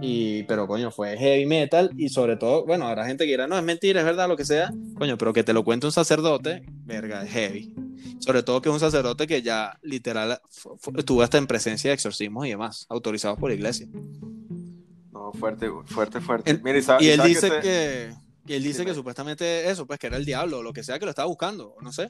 Y, 0.02 0.44
pero 0.44 0.68
coño, 0.68 0.92
fue 0.92 1.18
heavy 1.18 1.46
metal 1.46 1.92
y 1.98 2.10
sobre 2.10 2.36
todo, 2.36 2.66
bueno, 2.66 2.88
habrá 2.88 3.06
gente 3.06 3.26
que 3.26 3.32
dirá, 3.32 3.48
no, 3.48 3.58
es 3.58 3.64
mentira, 3.64 4.02
es 4.02 4.06
verdad, 4.06 4.28
lo 4.28 4.38
que 4.38 4.46
sea. 4.46 4.74
Coño, 4.98 5.18
pero 5.18 5.34
que 5.34 5.44
te 5.44 5.54
lo 5.54 5.64
cuente 5.64 5.86
un 5.86 5.92
sacerdote, 5.92 6.64
verga, 6.86 7.24
es 7.24 7.32
heavy. 7.32 7.74
Sobre 8.20 8.44
todo 8.44 8.62
que 8.62 8.70
es 8.70 8.74
un 8.74 8.80
sacerdote 8.80 9.28
que 9.28 9.42
ya 9.42 9.78
literal 9.82 10.40
estuvo 10.96 11.22
hasta 11.22 11.38
en 11.38 11.48
presencia 11.48 11.90
de 11.90 11.96
exorcismos 11.96 12.46
y 12.46 12.50
demás, 12.50 12.86
autorizados 12.90 13.40
por 13.40 13.50
la 13.50 13.56
iglesia. 13.56 13.88
No, 15.12 15.32
fuerte, 15.34 15.70
fuerte, 15.86 16.22
fuerte. 16.22 16.60
y, 17.00 17.08
él 17.08 17.22
dice 17.24 17.52
que, 17.62 18.14
él 18.48 18.64
dice 18.64 18.86
que 18.86 18.94
supuestamente 18.94 19.70
eso, 19.70 19.86
pues 19.86 20.00
que 20.00 20.08
era 20.08 20.18
el 20.18 20.26
diablo, 20.26 20.60
o 20.60 20.64
lo 20.64 20.74
que 20.74 20.84
sea 20.84 21.00
que 21.00 21.06
lo 21.06 21.12
estaba 21.12 21.28
buscando, 21.28 21.76
no 21.82 21.92
sé. 21.92 22.10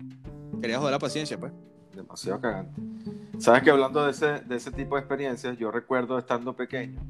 Quería 0.59 0.79
joder 0.79 0.91
la 0.91 0.99
paciencia, 0.99 1.39
pues. 1.39 1.53
Demasiado 1.93 2.41
cagante. 2.41 2.81
Sabes 3.39 3.63
que 3.63 3.69
hablando 3.69 4.03
de 4.03 4.11
ese, 4.11 4.39
de 4.41 4.55
ese 4.55 4.71
tipo 4.71 4.95
de 4.95 5.01
experiencias, 5.01 5.57
yo 5.57 5.71
recuerdo 5.71 6.17
estando 6.17 6.55
pequeño, 6.55 7.01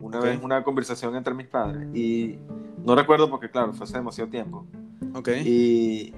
una 0.00 0.20
vez 0.20 0.40
una 0.42 0.62
conversación 0.64 1.14
entre 1.16 1.34
mis 1.34 1.46
padres, 1.46 1.88
y 1.94 2.38
no 2.84 2.94
recuerdo 2.94 3.28
porque, 3.30 3.50
claro, 3.50 3.72
fue 3.72 3.84
hace 3.84 3.96
demasiado 3.98 4.30
tiempo. 4.30 4.64
Ok. 5.14 5.28
Y 5.44 6.14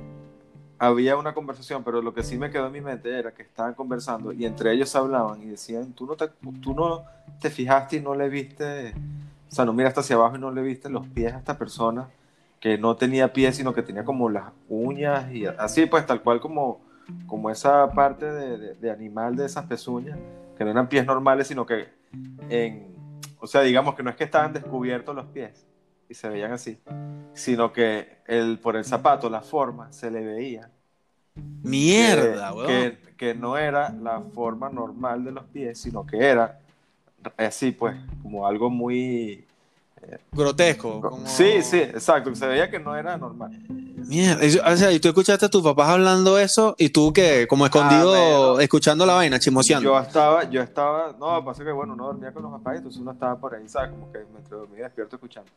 había 0.78 1.16
una 1.16 1.34
conversación, 1.34 1.82
pero 1.84 2.00
lo 2.00 2.14
que 2.14 2.22
sí 2.22 2.38
me 2.38 2.50
quedó 2.50 2.66
en 2.66 2.72
mi 2.72 2.80
mente 2.80 3.10
era 3.18 3.32
que 3.32 3.42
estaban 3.42 3.74
conversando 3.74 4.32
y 4.32 4.46
entre 4.46 4.72
ellos 4.72 4.94
hablaban 4.96 5.42
y 5.42 5.46
decían, 5.46 5.92
tú 5.92 6.06
no 6.06 6.16
te, 6.16 6.28
tú 6.62 6.74
no 6.74 7.02
te 7.40 7.50
fijaste 7.50 7.96
y 7.96 8.00
no 8.00 8.14
le 8.14 8.28
viste, 8.28 8.94
o 9.50 9.54
sea, 9.54 9.64
no 9.64 9.72
miraste 9.72 10.00
hacia 10.00 10.16
abajo 10.16 10.36
y 10.36 10.40
no 10.40 10.50
le 10.50 10.62
viste 10.62 10.88
los 10.88 11.06
pies 11.08 11.32
a 11.34 11.38
esta 11.38 11.58
persona 11.58 12.08
que 12.60 12.76
no 12.78 12.96
tenía 12.96 13.32
pies, 13.32 13.56
sino 13.56 13.72
que 13.74 13.82
tenía 13.82 14.04
como 14.04 14.28
las 14.30 14.44
uñas 14.68 15.30
y 15.32 15.46
así, 15.46 15.86
pues 15.86 16.06
tal 16.06 16.22
cual 16.22 16.40
como, 16.40 16.80
como 17.26 17.50
esa 17.50 17.90
parte 17.92 18.24
de, 18.30 18.56
de- 18.58 18.74
de 18.74 18.90
animal 18.90 19.36
de 19.36 19.46
esas 19.46 19.64
pezuñas, 19.66 20.18
que 20.56 20.64
no 20.64 20.70
eran 20.70 20.88
pies 20.88 21.04
normales, 21.06 21.46
sino 21.46 21.64
que 21.66 21.88
en, 22.48 22.89
o 23.40 23.46
sea, 23.46 23.62
digamos 23.62 23.94
que 23.94 24.02
no 24.02 24.10
es 24.10 24.16
que 24.16 24.24
estaban 24.24 24.52
descubiertos 24.52 25.14
los 25.14 25.26
pies 25.26 25.66
y 26.08 26.14
se 26.14 26.28
veían 26.28 26.52
así, 26.52 26.78
sino 27.34 27.72
que 27.72 28.18
el, 28.26 28.58
por 28.58 28.76
el 28.76 28.84
zapato, 28.84 29.28
la 29.30 29.40
forma, 29.42 29.92
se 29.92 30.10
le 30.10 30.20
veía 30.24 30.70
Mierda, 31.62 32.50
que, 32.50 32.56
weón. 32.56 32.66
que, 32.66 32.98
que 33.16 33.34
no 33.34 33.56
era 33.56 33.90
la 33.90 34.20
forma 34.20 34.68
normal 34.68 35.24
de 35.24 35.32
los 35.32 35.44
pies, 35.44 35.78
sino 35.78 36.04
que 36.06 36.18
era 36.18 36.58
así, 37.36 37.70
pues, 37.72 37.96
como 38.22 38.46
algo 38.46 38.70
muy... 38.70 39.44
Grotesco. 40.32 41.00
como- 41.00 41.26
Sí, 41.26 41.62
sí, 41.62 41.78
exacto, 41.78 42.34
se 42.34 42.46
veía 42.46 42.70
que 42.70 42.78
no 42.80 42.96
era 42.96 43.16
normal. 43.16 43.52
Mierda. 44.10 44.44
y- 44.44 44.58
O 44.58 44.76
sea, 44.76 44.92
y 44.92 45.00
tú 45.00 45.08
escuchaste 45.08 45.46
a 45.46 45.48
tus 45.48 45.62
papás 45.62 45.88
hablando 45.88 46.36
eso 46.38 46.74
y 46.76 46.90
tú 46.90 47.12
que 47.12 47.46
como 47.48 47.64
escondido 47.64 48.10
bueno. 48.10 48.60
escuchando 48.60 49.06
la 49.06 49.14
vaina, 49.14 49.38
chismoseando. 49.38 49.88
Yo 49.88 49.98
estaba, 49.98 50.50
yo 50.50 50.60
estaba, 50.60 51.14
no, 51.18 51.42
pasa 51.44 51.64
que 51.64 51.70
bueno, 51.72 51.94
uno 51.94 52.06
dormía 52.06 52.32
con 52.32 52.42
los 52.42 52.52
papás, 52.52 52.76
entonces 52.78 53.00
uno 53.00 53.12
estaba 53.12 53.38
por 53.38 53.54
ahí, 53.54 53.68
¿sabes? 53.68 53.90
Como 53.90 54.10
que 54.12 54.18
entre 54.18 54.56
dormía 54.56 54.80
y 54.80 54.82
despierto 54.82 55.16
escuchando. 55.16 55.50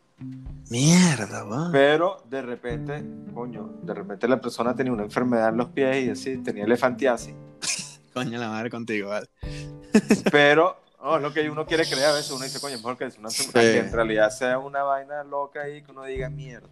Mierda, 0.70 1.43
weón. 1.45 1.72
Pero 1.72 2.24
de 2.30 2.41
repente, 2.41 3.04
coño, 3.34 3.70
de 3.82 3.93
repente 3.93 4.28
la 4.28 4.39
persona 4.39 4.76
tenía 4.76 4.93
una 4.93 5.04
enfermedad 5.04 5.49
en 5.49 5.58
los 5.58 5.70
pies 5.70 6.06
y 6.06 6.10
así, 6.12 6.38
tenía 6.38 6.64
elefantiasis. 6.64 7.34
Coño 8.14 8.38
la 8.39 8.47
madre 8.49 8.70
contigo, 8.70 9.10
vale. 9.10 9.28
Pero, 10.32 10.78
no, 11.01 11.16
es 11.18 11.22
lo 11.24 11.34
que 11.34 11.49
uno 11.49 11.66
quiere 11.66 11.84
creer 11.86 12.06
a 12.06 12.14
veces, 12.14 12.30
uno 12.32 12.43
dice, 12.43 12.60
coño, 12.62 12.76
mejor 12.78 12.95
que 12.97 13.06
es 13.06 13.18
una 13.18 13.30
Sí. 13.32 13.49
que 13.51 13.80
en 13.80 13.91
realidad 13.91 14.30
sea 14.30 14.60
una 14.60 14.84
vaina 14.84 15.24
loca 15.24 15.62
ahí 15.62 15.82
que 15.82 15.91
uno 15.91 16.04
diga 16.04 16.30
mierda. 16.30 16.68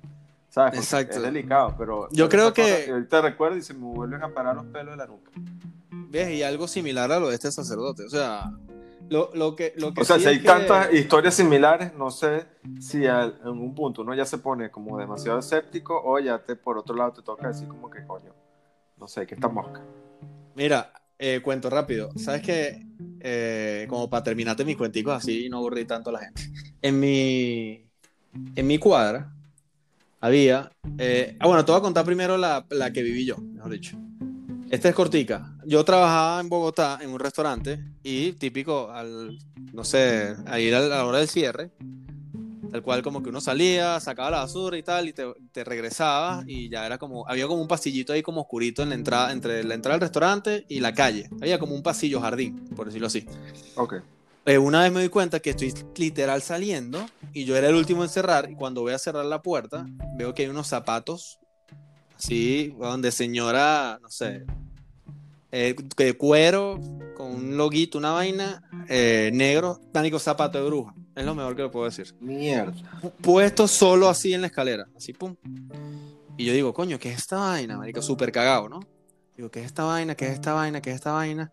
¿Sabes? 0.51 0.71
Porque 0.73 0.77
Exacto. 0.83 1.15
Es 1.15 1.21
delicado, 1.23 1.73
pero. 1.77 2.07
Yo 2.11 2.29
creo 2.29 2.49
cosa 2.53 2.61
que- 2.63 2.91
ahorita 2.91 3.21
recuerdo 3.21 3.57
y 3.57 3.61
se 3.63 3.73
me 3.73 3.85
vuelven 3.85 4.21
a 4.21 4.29
parar 4.33 4.55
los 4.55 4.65
pelos 4.65 4.91
de 4.91 4.97
la 4.97 5.07
nuca. 5.07 5.31
¿Ves? 5.91 6.29
Y 6.31 6.43
algo 6.43 6.67
similar 6.67 7.11
a 7.11 7.19
lo 7.19 7.29
de 7.29 7.35
este 7.35 7.49
sacerdote. 7.51 8.03
O 8.03 8.09
sea, 8.09 8.51
lo, 9.09 9.31
lo 9.33 9.55
que, 9.55 9.73
lo 9.77 9.93
que 9.93 10.01
O 10.01 10.03
sea, 10.03 10.17
sí 10.17 10.23
si 10.23 10.27
hay 10.27 10.39
que- 10.41 10.45
tantas 10.47 10.93
historias 10.93 11.35
similares, 11.35 11.93
no 11.95 12.11
sé 12.11 12.45
si 12.81 13.07
al- 13.07 13.39
en 13.43 13.47
un 13.49 13.73
punto 13.73 14.01
uno 14.01 14.13
ya 14.13 14.25
se 14.25 14.37
pone 14.39 14.69
como 14.69 14.97
demasiado 14.99 15.39
escéptico 15.39 15.99
o 16.03 16.19
ya 16.19 16.37
te, 16.39 16.55
por 16.57 16.77
otro 16.77 16.95
lado 16.95 17.13
te 17.13 17.21
toca 17.21 17.47
decir 17.47 17.67
como 17.69 17.89
que 17.89 18.05
coño, 18.05 18.33
no 18.97 19.07
sé, 19.07 19.25
que 19.25 19.35
esta 19.35 19.47
mosca. 19.47 19.81
Mira, 20.55 20.91
eh, 21.17 21.39
cuento 21.41 21.69
rápido. 21.69 22.09
¿Sabes 22.17 22.41
qué? 22.41 22.85
Eh, 23.21 23.85
como 23.89 24.09
para 24.09 24.23
terminarte 24.23 24.65
mis 24.65 24.75
cuenticos 24.75 25.13
así 25.15 25.45
y 25.45 25.49
no 25.49 25.57
aburrir 25.59 25.87
tanto 25.87 26.09
a 26.09 26.13
la 26.13 26.19
gente. 26.19 26.41
En 26.81 26.99
mi, 26.99 27.85
en 28.55 28.67
mi 28.67 28.77
cuadra 28.79 29.31
había... 30.21 30.71
eh, 30.97 31.35
ah, 31.39 31.47
bueno, 31.47 31.65
te 31.65 31.71
voy 31.71 31.79
a 31.79 31.83
contar 31.83 32.05
primero 32.05 32.37
la, 32.37 32.65
la 32.69 32.91
que 32.91 33.01
viví 33.01 33.25
yo, 33.25 33.37
mejor 33.37 33.71
dicho. 33.71 33.97
Esta 34.69 34.87
es 34.87 34.95
cortica. 34.95 35.53
Yo 35.65 35.83
trabajaba 35.83 36.39
en 36.39 36.47
Bogotá 36.47 36.99
en 37.01 37.09
un 37.09 37.19
restaurante 37.19 37.83
y 38.03 38.31
típico 38.33 38.89
al, 38.89 39.37
no 39.73 39.83
sé, 39.83 40.33
a 40.45 40.59
ir 40.61 40.73
a 40.73 40.79
la 40.79 41.05
hora 41.05 41.17
del 41.17 41.27
cierre, 41.27 41.71
tal 42.71 42.81
cual 42.81 43.03
como 43.03 43.21
que 43.21 43.27
uno 43.27 43.41
salía, 43.41 43.99
sacaba 43.99 44.31
la 44.31 44.37
basura 44.37 44.77
y 44.77 44.83
tal 44.83 45.09
y 45.09 45.13
te, 45.13 45.25
te 45.51 45.65
regresabas 45.65 46.45
y 46.47 46.69
ya 46.69 46.85
era 46.85 46.97
como, 46.97 47.27
había 47.27 47.47
como 47.47 47.61
un 47.61 47.67
pasillito 47.67 48.13
ahí 48.13 48.21
como 48.23 48.41
oscurito 48.41 48.81
en 48.81 48.89
la 48.89 48.95
entrada, 48.95 49.33
entre 49.33 49.61
la 49.65 49.73
entrada 49.73 49.95
del 49.97 50.01
restaurante 50.07 50.65
y 50.69 50.79
la 50.79 50.93
calle. 50.93 51.27
Había 51.41 51.59
como 51.59 51.75
un 51.75 51.83
pasillo 51.83 52.21
jardín, 52.21 52.69
por 52.73 52.85
decirlo 52.85 53.07
así. 53.07 53.25
Ok. 53.75 53.95
Eh, 54.45 54.57
una 54.57 54.81
vez 54.81 54.91
me 54.91 54.99
doy 55.01 55.09
cuenta 55.09 55.39
que 55.39 55.51
estoy 55.51 55.73
literal 55.97 56.41
saliendo 56.41 57.05
y 57.31 57.45
yo 57.45 57.55
era 57.55 57.69
el 57.69 57.75
último 57.75 58.03
en 58.03 58.09
cerrar 58.09 58.49
y 58.49 58.55
cuando 58.55 58.81
voy 58.81 58.93
a 58.93 58.97
cerrar 58.97 59.25
la 59.25 59.41
puerta 59.41 59.85
veo 60.15 60.33
que 60.33 60.43
hay 60.43 60.49
unos 60.49 60.67
zapatos 60.67 61.39
así, 62.17 62.75
donde 62.79 63.11
señora, 63.11 63.99
no 64.01 64.09
sé, 64.09 64.45
eh, 65.51 65.75
de 65.95 66.13
cuero 66.17 66.79
con 67.15 67.27
un 67.35 67.57
loguito, 67.57 67.97
una 67.99 68.11
vaina, 68.11 68.63
eh, 68.89 69.29
negro, 69.33 69.79
pánico 69.91 70.17
zapato 70.17 70.57
de 70.57 70.65
bruja. 70.65 70.93
Es 71.15 71.25
lo 71.25 71.35
mejor 71.35 71.55
que 71.55 71.63
le 71.63 71.69
puedo 71.69 71.85
decir. 71.85 72.15
Mierda. 72.19 72.71
Pu- 73.01 73.11
Puesto 73.21 73.67
solo 73.67 74.09
así 74.09 74.33
en 74.33 74.41
la 74.41 74.47
escalera, 74.47 74.87
así 74.95 75.13
pum. 75.13 75.35
Y 76.37 76.45
yo 76.45 76.53
digo, 76.53 76.73
coño, 76.73 76.97
¿qué 76.97 77.11
es 77.11 77.17
esta 77.19 77.37
vaina, 77.37 77.77
marico? 77.77 78.01
Súper 78.01 78.31
cagado, 78.31 78.69
¿no? 78.69 78.79
Digo, 79.35 79.51
¿qué 79.51 79.59
es 79.59 79.65
esta 79.67 79.83
vaina? 79.83 80.15
¿Qué 80.15 80.25
es 80.27 80.33
esta 80.33 80.53
vaina? 80.53 80.81
¿Qué 80.81 80.89
es 80.91 80.95
esta 80.95 81.11
vaina? 81.11 81.51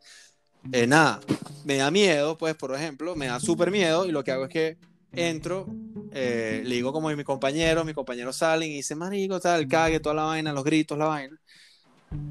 Eh, 0.72 0.86
nada, 0.86 1.20
me 1.64 1.76
da 1.76 1.90
miedo, 1.90 2.36
pues, 2.36 2.54
por 2.54 2.74
ejemplo, 2.74 3.16
me 3.16 3.26
da 3.26 3.40
súper 3.40 3.70
miedo 3.70 4.06
y 4.06 4.12
lo 4.12 4.22
que 4.22 4.32
hago 4.32 4.44
es 4.44 4.50
que 4.50 4.78
entro, 5.12 5.66
eh, 6.12 6.62
le 6.64 6.74
digo 6.74 6.92
como 6.92 7.08
a 7.08 7.16
mis 7.16 7.24
compañeros, 7.24 7.84
mis 7.86 7.94
compañeros 7.94 8.36
salen 8.36 8.70
y 8.70 8.76
dicen, 8.76 8.98
marico, 8.98 9.40
tal, 9.40 9.66
cague, 9.66 10.00
toda 10.00 10.14
la 10.14 10.24
vaina, 10.24 10.52
los 10.52 10.64
gritos, 10.64 10.98
la 10.98 11.06
vaina. 11.06 11.38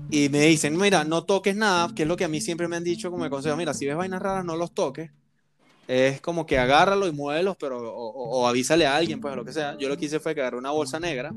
Y 0.10 0.30
me 0.30 0.42
dicen, 0.42 0.78
mira, 0.78 1.04
no 1.04 1.24
toques 1.24 1.56
nada, 1.56 1.94
que 1.96 2.04
es 2.04 2.08
lo 2.08 2.16
que 2.16 2.26
a 2.26 2.28
mí 2.28 2.42
siempre 2.42 2.68
me 2.68 2.76
han 2.76 2.84
dicho 2.84 3.12
como 3.12 3.30
consejo, 3.30 3.58
mira, 3.58 3.74
si 3.74 3.86
ves 3.86 3.96
vainas 3.96 4.22
raras, 4.22 4.46
no 4.46 4.56
los 4.56 4.74
toques. 4.74 5.12
Es 5.88 6.20
como 6.22 6.46
que 6.46 6.58
agárralo 6.58 7.08
y 7.08 7.12
muévelos, 7.14 7.56
pero 7.58 7.80
o, 7.80 8.48
avísale 8.48 8.86
a 8.86 8.96
alguien, 8.96 9.22
pues, 9.22 9.36
lo 9.36 9.46
que 9.46 9.54
sea. 9.54 9.78
Yo 9.78 9.88
lo 9.90 9.98
que 9.98 10.06
hice 10.06 10.20
fue 10.20 10.36
que 10.36 10.42
agarré 10.42 10.58
una 10.58 10.72
bolsa 10.72 11.00
negra 11.00 11.34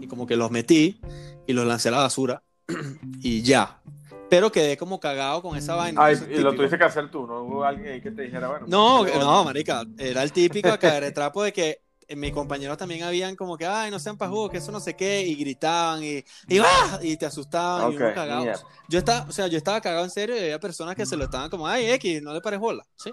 y 0.00 0.06
como 0.06 0.26
que 0.26 0.36
los 0.36 0.50
metí 0.50 1.00
y 1.46 1.52
los 1.52 1.66
lancé 1.66 1.88
a 1.88 1.92
la 1.92 1.98
basura 1.98 2.42
y 3.20 3.42
ya. 3.42 3.80
Pero 4.28 4.50
quedé 4.50 4.76
como 4.76 4.98
cagado 4.98 5.42
con 5.42 5.56
esa 5.56 5.74
vaina. 5.74 6.04
Ay, 6.04 6.16
y 6.30 6.38
lo 6.38 6.54
tuviste 6.54 6.78
que 6.78 6.84
hacer 6.84 7.10
tú, 7.10 7.26
no 7.26 7.42
hubo 7.42 7.64
alguien 7.64 7.92
ahí 7.92 8.00
que 8.00 8.10
te 8.10 8.22
dijera, 8.22 8.48
bueno. 8.48 8.66
No, 8.66 9.00
pues, 9.00 9.18
no, 9.18 9.44
marica, 9.44 9.84
era 9.98 10.22
el 10.22 10.32
típico 10.32 10.76
caer 10.78 11.04
de 11.04 11.12
trapo 11.12 11.42
de 11.42 11.52
que 11.52 11.82
eh, 12.08 12.16
mis 12.16 12.32
compañeros 12.32 12.76
también 12.76 13.02
habían 13.04 13.36
como 13.36 13.56
que, 13.56 13.66
ay, 13.66 13.90
no 13.90 13.98
sean 13.98 14.16
pajudos, 14.18 14.50
que 14.50 14.58
eso 14.58 14.72
no 14.72 14.80
sé 14.80 14.94
qué, 14.94 15.22
y 15.22 15.34
gritaban 15.36 16.02
y, 16.02 16.24
y, 16.48 16.58
¡ah! 16.58 16.98
y 17.02 17.16
te 17.16 17.26
asustaban 17.26 17.90
y 17.92 17.94
Ok, 17.94 18.00
uno 18.00 18.12
cagado. 18.12 18.42
mierda. 18.42 18.62
Yo 18.88 18.98
estaba, 18.98 19.28
o 19.28 19.32
sea, 19.32 19.46
yo 19.46 19.56
estaba 19.56 19.80
cagado 19.80 20.04
en 20.04 20.10
serio 20.10 20.36
y 20.36 20.40
había 20.40 20.60
personas 20.60 20.96
que 20.96 21.06
se 21.06 21.16
lo 21.16 21.24
estaban 21.24 21.48
como, 21.50 21.66
ay, 21.66 21.90
X, 21.92 22.22
no 22.22 22.32
le 22.34 22.40
pares 22.40 22.60
bola, 22.60 22.84
¿sí? 22.96 23.12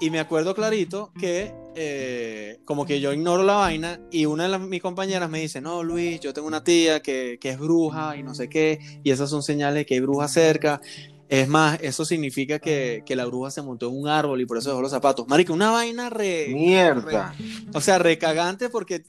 Y 0.00 0.10
me 0.10 0.20
acuerdo 0.20 0.54
clarito 0.54 1.12
que 1.18 1.54
eh, 1.76 2.60
como 2.64 2.86
que 2.86 3.00
yo 3.00 3.12
ignoro 3.12 3.42
la 3.42 3.54
vaina 3.54 4.00
y 4.10 4.26
una 4.26 4.44
de 4.44 4.48
las, 4.48 4.60
mis 4.60 4.82
compañeras 4.82 5.30
me 5.30 5.40
dice, 5.40 5.60
no, 5.60 5.82
Luis, 5.82 6.20
yo 6.20 6.32
tengo 6.32 6.46
una 6.46 6.62
tía 6.62 7.00
que, 7.00 7.38
que 7.40 7.50
es 7.50 7.58
bruja 7.58 8.16
y 8.16 8.22
no 8.22 8.34
sé 8.34 8.48
qué, 8.48 8.78
y 9.02 9.10
esas 9.10 9.30
son 9.30 9.42
señales 9.42 9.76
de 9.76 9.86
que 9.86 9.94
hay 9.94 10.00
bruja 10.00 10.28
cerca. 10.28 10.80
Es 11.28 11.48
más, 11.48 11.78
eso 11.80 12.04
significa 12.04 12.58
que, 12.58 13.02
que 13.06 13.16
la 13.16 13.24
bruja 13.24 13.50
se 13.50 13.62
montó 13.62 13.88
en 13.88 13.98
un 13.98 14.08
árbol 14.08 14.40
y 14.40 14.46
por 14.46 14.58
eso 14.58 14.68
dejó 14.68 14.82
los 14.82 14.90
zapatos. 14.90 15.26
Marica, 15.26 15.52
una 15.52 15.70
vaina 15.70 16.10
re... 16.10 16.48
Mierda. 16.48 17.34
O 17.72 17.80
sea, 17.80 17.98
recagante 17.98 18.68
porque 18.68 19.04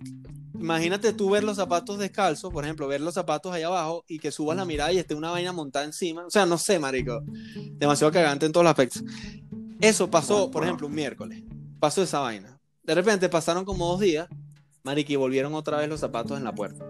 imagínate 0.58 1.14
tú 1.14 1.30
ver 1.30 1.44
los 1.44 1.58
zapatos 1.58 2.00
descalzos, 2.00 2.52
por 2.52 2.64
ejemplo, 2.64 2.88
ver 2.88 3.02
los 3.02 3.14
zapatos 3.14 3.54
ahí 3.54 3.64
abajo 3.64 4.06
y 4.08 4.18
que 4.20 4.32
subas 4.32 4.58
la 4.58 4.66
mirada 4.66 4.92
y 4.94 4.98
esté 4.98 5.14
una 5.14 5.32
vaina 5.32 5.52
montada 5.52 5.86
encima. 5.86 6.26
O 6.26 6.30
sea, 6.30 6.46
no 6.46 6.58
sé, 6.58 6.80
marico. 6.80 7.22
Demasiado 7.74 8.12
cagante 8.12 8.46
en 8.46 8.52
todos 8.52 8.64
los 8.64 8.72
aspectos. 8.72 9.04
Eso 9.82 10.10
pasó, 10.10 10.50
por 10.52 10.64
ejemplo, 10.64 10.88
un 10.88 10.94
miércoles. 10.96 11.44
Pasó 11.80 12.02
esa 12.04 12.20
vaina. 12.20 12.60
De 12.84 12.96
repente 12.96 13.30
pasaron 13.30 13.66
como 13.66 13.88
dos 13.88 14.00
días, 14.00 14.28
marico, 14.84 15.12
y 15.12 15.16
volvieron 15.16 15.54
otra 15.54 15.78
vez 15.78 15.90
los 15.90 16.00
zapatos 16.00 16.38
en 16.38 16.44
la 16.44 16.54
puerta. 16.54 16.86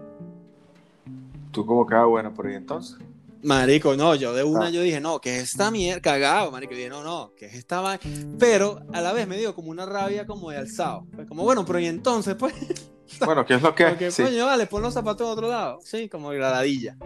Tú 1.50 1.64
como 1.64 1.86
queda 1.86 2.04
bueno 2.04 2.32
por 2.34 2.46
ahí 2.46 2.54
entonces. 2.54 2.98
Marico, 3.42 3.96
no, 3.96 4.14
yo 4.14 4.34
de 4.34 4.42
una 4.44 4.66
Ah. 4.66 4.70
yo 4.70 4.80
dije, 4.82 5.00
no, 5.00 5.20
que 5.20 5.36
es 5.36 5.52
esta 5.52 5.70
mierda, 5.70 6.00
cagado, 6.00 6.50
marico, 6.50 6.72
y 6.74 6.76
dije, 6.78 6.88
no, 6.88 7.02
no, 7.04 7.32
que 7.36 7.46
es 7.46 7.54
esta 7.54 7.80
vaina. 7.80 8.00
Pero 8.38 8.80
a 8.92 9.00
la 9.00 9.12
vez 9.12 9.26
me 9.28 9.36
dio 9.38 9.54
como 9.54 9.70
una 9.70 9.86
rabia 9.86 10.26
como 10.26 10.50
de 10.50 10.56
alzado. 10.58 11.06
Fue 11.14 11.26
como, 11.26 11.44
bueno, 11.44 11.64
pero 11.64 11.78
y 11.78 11.86
entonces, 11.86 12.34
pues, 12.34 12.54
Bueno, 13.24 13.46
¿qué 13.46 13.54
es 13.54 13.62
lo 13.62 13.72
que 13.74 13.84
Porque, 13.86 14.10
sí. 14.10 14.22
coño, 14.24 14.46
vale, 14.46 14.66
pon 14.66 14.82
los 14.82 14.92
zapatos 14.92 15.26
de 15.28 15.32
otro 15.32 15.48
lado. 15.48 15.78
Sí, 15.84 16.08
como 16.08 16.30
gradadilla. 16.30 16.96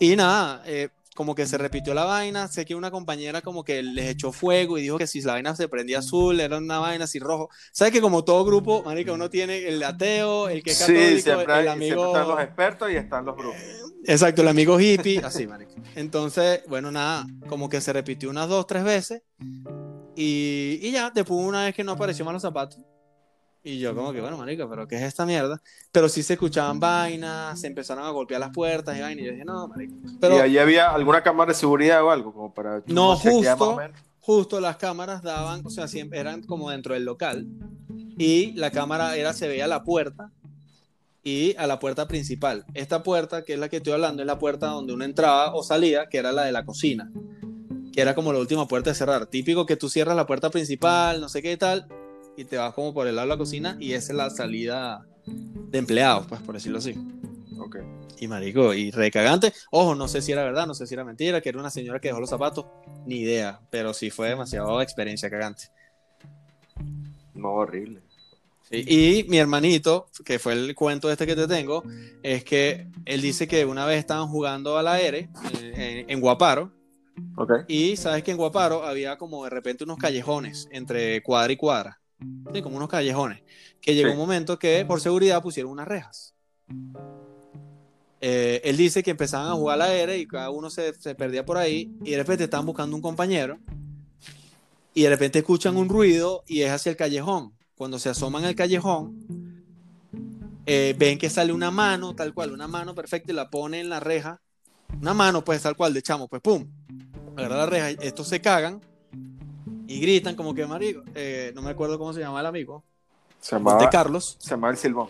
Y 0.00 0.16
nada, 0.16 0.62
eh, 0.66 0.88
como 1.14 1.34
que 1.34 1.46
se 1.46 1.58
repitió 1.58 1.94
la 1.94 2.04
vaina. 2.04 2.48
Sé 2.48 2.64
que 2.64 2.74
una 2.74 2.90
compañera 2.90 3.40
como 3.42 3.64
que 3.64 3.82
les 3.82 4.10
echó 4.10 4.32
fuego 4.32 4.78
y 4.78 4.82
dijo 4.82 4.98
que 4.98 5.06
si 5.06 5.20
la 5.20 5.32
vaina 5.34 5.54
se 5.54 5.68
prendía 5.68 5.98
azul, 5.98 6.40
era 6.40 6.58
una 6.58 6.78
vaina 6.78 7.04
así 7.04 7.18
rojo. 7.18 7.48
¿Sabes 7.72 7.92
que 7.92 8.00
como 8.00 8.24
todo 8.24 8.44
grupo, 8.44 8.82
marica, 8.82 9.12
uno 9.12 9.28
tiene 9.30 9.68
el 9.68 9.82
ateo, 9.82 10.48
el 10.48 10.62
que 10.62 10.70
es 10.72 10.78
católico, 10.78 11.02
Sí, 11.16 11.20
siempre, 11.22 11.52
hay- 11.52 11.60
el 11.60 11.66
siempre 11.66 11.86
amigo... 11.92 12.06
están 12.06 12.28
los 12.28 12.40
expertos 12.40 12.90
y 12.90 12.96
están 12.96 13.24
los 13.24 13.36
brujos. 13.36 13.60
Exacto, 14.04 14.42
el 14.42 14.48
amigo 14.48 14.80
hippie, 14.80 15.18
así, 15.24 15.46
marica. 15.46 15.72
Entonces, 15.94 16.62
bueno, 16.68 16.90
nada, 16.90 17.26
como 17.48 17.68
que 17.68 17.80
se 17.80 17.92
repitió 17.92 18.30
unas 18.30 18.48
dos, 18.48 18.66
tres 18.66 18.82
veces. 18.82 19.22
Y, 20.16 20.78
y 20.82 20.90
ya, 20.92 21.10
después 21.10 21.40
una 21.40 21.64
vez 21.64 21.74
que 21.74 21.84
no 21.84 21.92
apareció 21.92 22.24
más 22.24 22.32
los 22.34 22.42
zapatos. 22.42 22.78
Y 23.64 23.78
yo 23.78 23.94
como 23.94 24.12
que, 24.12 24.20
bueno, 24.20 24.36
marica, 24.36 24.68
pero 24.68 24.88
¿qué 24.88 24.96
es 24.96 25.02
esta 25.02 25.24
mierda? 25.24 25.62
Pero 25.92 26.08
sí 26.08 26.22
se 26.24 26.32
escuchaban 26.32 26.80
vainas, 26.80 27.60
se 27.60 27.68
empezaron 27.68 28.04
a 28.04 28.10
golpear 28.10 28.40
las 28.40 28.50
puertas 28.50 28.96
y 28.96 29.00
vainas. 29.00 29.22
Y 29.22 29.26
yo 29.26 29.32
dije, 29.32 29.44
no, 29.44 29.68
marica. 29.68 29.94
Pero 30.20 30.36
¿Y 30.36 30.40
ahí 30.40 30.58
había 30.58 30.90
alguna 30.90 31.22
cámara 31.22 31.52
de 31.52 31.58
seguridad 31.58 32.02
o 32.02 32.10
algo? 32.10 32.32
Como 32.32 32.52
para 32.52 32.82
No, 32.86 33.16
justo. 33.16 33.78
justo 34.18 34.60
las 34.60 34.76
cámaras 34.78 35.22
daban, 35.22 35.64
o 35.64 35.70
sea, 35.70 35.86
siempre 35.86 36.18
eran 36.18 36.42
como 36.42 36.70
dentro 36.70 36.94
del 36.94 37.04
local. 37.04 37.46
Y 38.18 38.52
la 38.52 38.72
cámara 38.72 39.16
era, 39.16 39.32
se 39.32 39.46
veía 39.46 39.68
la 39.68 39.84
puerta 39.84 40.32
y 41.22 41.54
a 41.56 41.68
la 41.68 41.78
puerta 41.78 42.08
principal. 42.08 42.64
Esta 42.74 43.04
puerta, 43.04 43.44
que 43.44 43.52
es 43.54 43.58
la 43.60 43.68
que 43.68 43.76
estoy 43.76 43.92
hablando, 43.92 44.22
es 44.22 44.26
la 44.26 44.40
puerta 44.40 44.66
donde 44.66 44.92
uno 44.92 45.04
entraba 45.04 45.54
o 45.54 45.62
salía, 45.62 46.08
que 46.08 46.18
era 46.18 46.32
la 46.32 46.42
de 46.44 46.52
la 46.52 46.64
cocina. 46.64 47.12
Que 47.92 48.00
era 48.00 48.14
como 48.16 48.32
la 48.32 48.40
última 48.40 48.66
puerta 48.66 48.90
de 48.90 48.94
cerrar. 48.96 49.26
Típico 49.26 49.66
que 49.66 49.76
tú 49.76 49.88
cierras 49.88 50.16
la 50.16 50.26
puerta 50.26 50.50
principal, 50.50 51.20
no 51.20 51.28
sé 51.28 51.42
qué 51.42 51.52
y 51.52 51.56
tal, 51.56 51.86
y 52.36 52.44
te 52.44 52.56
vas 52.56 52.74
como 52.74 52.92
por 52.94 53.06
el 53.06 53.16
lado 53.16 53.28
de 53.28 53.34
la 53.34 53.38
cocina 53.38 53.76
y 53.80 53.92
esa 53.92 54.12
es 54.12 54.16
la 54.16 54.30
salida 54.30 55.06
de 55.26 55.78
empleados, 55.78 56.26
pues 56.26 56.40
por 56.42 56.54
decirlo 56.54 56.78
así. 56.78 56.94
Ok. 57.58 57.76
Y 58.20 58.28
marico, 58.28 58.72
y 58.72 58.90
recagante. 58.90 59.52
Ojo, 59.70 59.94
no 59.94 60.06
sé 60.08 60.22
si 60.22 60.32
era 60.32 60.44
verdad, 60.44 60.66
no 60.66 60.74
sé 60.74 60.86
si 60.86 60.94
era 60.94 61.04
mentira, 61.04 61.40
que 61.40 61.48
era 61.48 61.58
una 61.58 61.70
señora 61.70 62.00
que 62.00 62.08
dejó 62.08 62.20
los 62.20 62.30
zapatos, 62.30 62.66
ni 63.04 63.16
idea, 63.20 63.60
pero 63.70 63.92
sí 63.94 64.10
fue 64.10 64.28
demasiado 64.28 64.80
experiencia 64.80 65.28
cagante. 65.28 65.64
No, 67.34 67.52
horrible. 67.54 68.00
Sí, 68.70 68.84
Y 68.86 69.28
mi 69.28 69.38
hermanito, 69.38 70.06
que 70.24 70.38
fue 70.38 70.52
el 70.54 70.74
cuento 70.74 71.10
este 71.10 71.26
que 71.26 71.34
te 71.36 71.46
tengo, 71.48 71.82
es 72.22 72.44
que 72.44 72.86
él 73.04 73.20
dice 73.20 73.46
que 73.48 73.64
una 73.64 73.84
vez 73.86 73.98
estaban 73.98 74.28
jugando 74.28 74.78
al 74.78 74.88
aire 74.88 75.28
eh, 75.60 76.04
en, 76.06 76.10
en 76.10 76.20
Guaparo, 76.20 76.72
Ok. 77.36 77.52
y 77.68 77.96
sabes 77.96 78.22
que 78.22 78.30
en 78.30 78.36
Guaparo 78.38 78.84
había 78.84 79.18
como 79.18 79.44
de 79.44 79.50
repente 79.50 79.84
unos 79.84 79.98
callejones 79.98 80.68
entre 80.70 81.22
cuadra 81.22 81.52
y 81.52 81.56
cuadra, 81.56 82.00
sí, 82.52 82.62
como 82.62 82.76
unos 82.76 82.88
callejones, 82.88 83.42
que 83.80 83.94
llegó 83.94 84.08
Sí. 84.08 84.12
un 84.12 84.18
momento 84.18 84.58
que 84.58 84.84
por 84.86 85.00
seguridad 85.00 85.42
pusieron 85.42 85.72
unas 85.72 85.88
rejas. 85.88 86.34
Eh, 88.20 88.60
él 88.64 88.76
dice 88.76 89.02
que 89.02 89.10
empezaban 89.10 89.48
a 89.48 89.54
jugar 89.54 89.80
al 89.80 89.90
aire 89.90 90.18
y 90.18 90.26
cada 90.26 90.50
uno 90.50 90.70
se, 90.70 90.94
se 90.94 91.14
perdía 91.14 91.44
por 91.44 91.56
ahí 91.58 91.90
y 92.04 92.12
de 92.12 92.18
repente 92.18 92.44
estaban 92.44 92.64
buscando 92.66 92.94
un 92.94 93.02
compañero 93.02 93.58
y 94.94 95.02
de 95.02 95.08
repente 95.08 95.40
escuchan 95.40 95.76
un 95.76 95.88
ruido 95.88 96.44
y 96.46 96.62
es 96.62 96.70
hacia 96.70 96.90
el 96.90 96.96
callejón. 96.96 97.52
Cuando 97.74 97.98
se 97.98 98.10
asoman 98.10 98.44
al 98.44 98.54
callejón, 98.54 99.64
eh, 100.66 100.94
ven 100.96 101.18
que 101.18 101.28
sale 101.30 101.52
una 101.52 101.72
mano, 101.72 102.14
tal 102.14 102.32
cual, 102.32 102.52
una 102.52 102.68
mano 102.68 102.94
perfecta 102.94 103.32
y 103.32 103.34
la 103.34 103.50
pone 103.50 103.80
en 103.80 103.88
la 103.88 103.98
reja. 103.98 104.40
Una 105.00 105.14
mano, 105.14 105.42
pues 105.44 105.60
tal 105.62 105.74
cual, 105.76 105.92
de 105.92 106.02
chamo, 106.02 106.28
pues 106.28 106.40
pum, 106.42 106.64
agarra 107.36 107.56
la 107.56 107.66
reja. 107.66 107.90
Estos 107.90 108.28
se 108.28 108.40
cagan 108.40 108.80
y 109.96 110.00
gritan 110.00 110.34
como 110.36 110.54
que 110.54 110.66
marico. 110.66 111.02
eh, 111.14 111.52
no 111.54 111.62
me 111.62 111.70
acuerdo 111.70 111.98
cómo 111.98 112.12
se 112.12 112.20
llama 112.20 112.40
el 112.40 112.46
amigo. 112.46 112.84
Se 113.40 113.56
Ponte 113.56 113.70
llamaba, 113.70 113.90
Carlos. 113.90 114.36
se 114.38 114.50
llamaba 114.50 114.70
el 114.72 114.76
Silbón. 114.78 115.08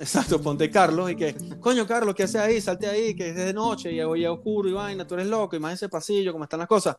Exacto, 0.00 0.40
ponte 0.40 0.70
Carlos 0.70 1.10
y 1.10 1.16
que, 1.16 1.34
coño 1.58 1.84
Carlos, 1.84 2.14
¿qué 2.14 2.22
haces 2.22 2.40
ahí? 2.40 2.60
Salte 2.60 2.86
ahí, 2.86 3.16
que 3.16 3.30
es 3.30 3.34
de 3.34 3.52
noche 3.52 3.90
y 3.92 4.00
hoy 4.00 4.22
es 4.24 4.30
oscuro 4.30 4.68
y 4.68 4.72
vaina, 4.72 5.04
tú 5.04 5.14
eres 5.14 5.26
loco, 5.26 5.56
y 5.56 5.58
más 5.58 5.74
ese 5.74 5.88
pasillo, 5.88 6.30
cómo 6.30 6.44
están 6.44 6.60
las 6.60 6.68
cosas. 6.68 6.94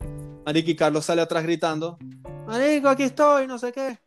Marico 0.45 0.69
y 0.71 0.75
Carlos 0.75 1.05
sale 1.05 1.21
atrás 1.21 1.43
gritando, 1.43 1.97
Marico, 2.45 2.89
aquí 2.89 3.03
estoy, 3.03 3.47
no 3.47 3.57
sé 3.57 3.71
qué. 3.71 3.97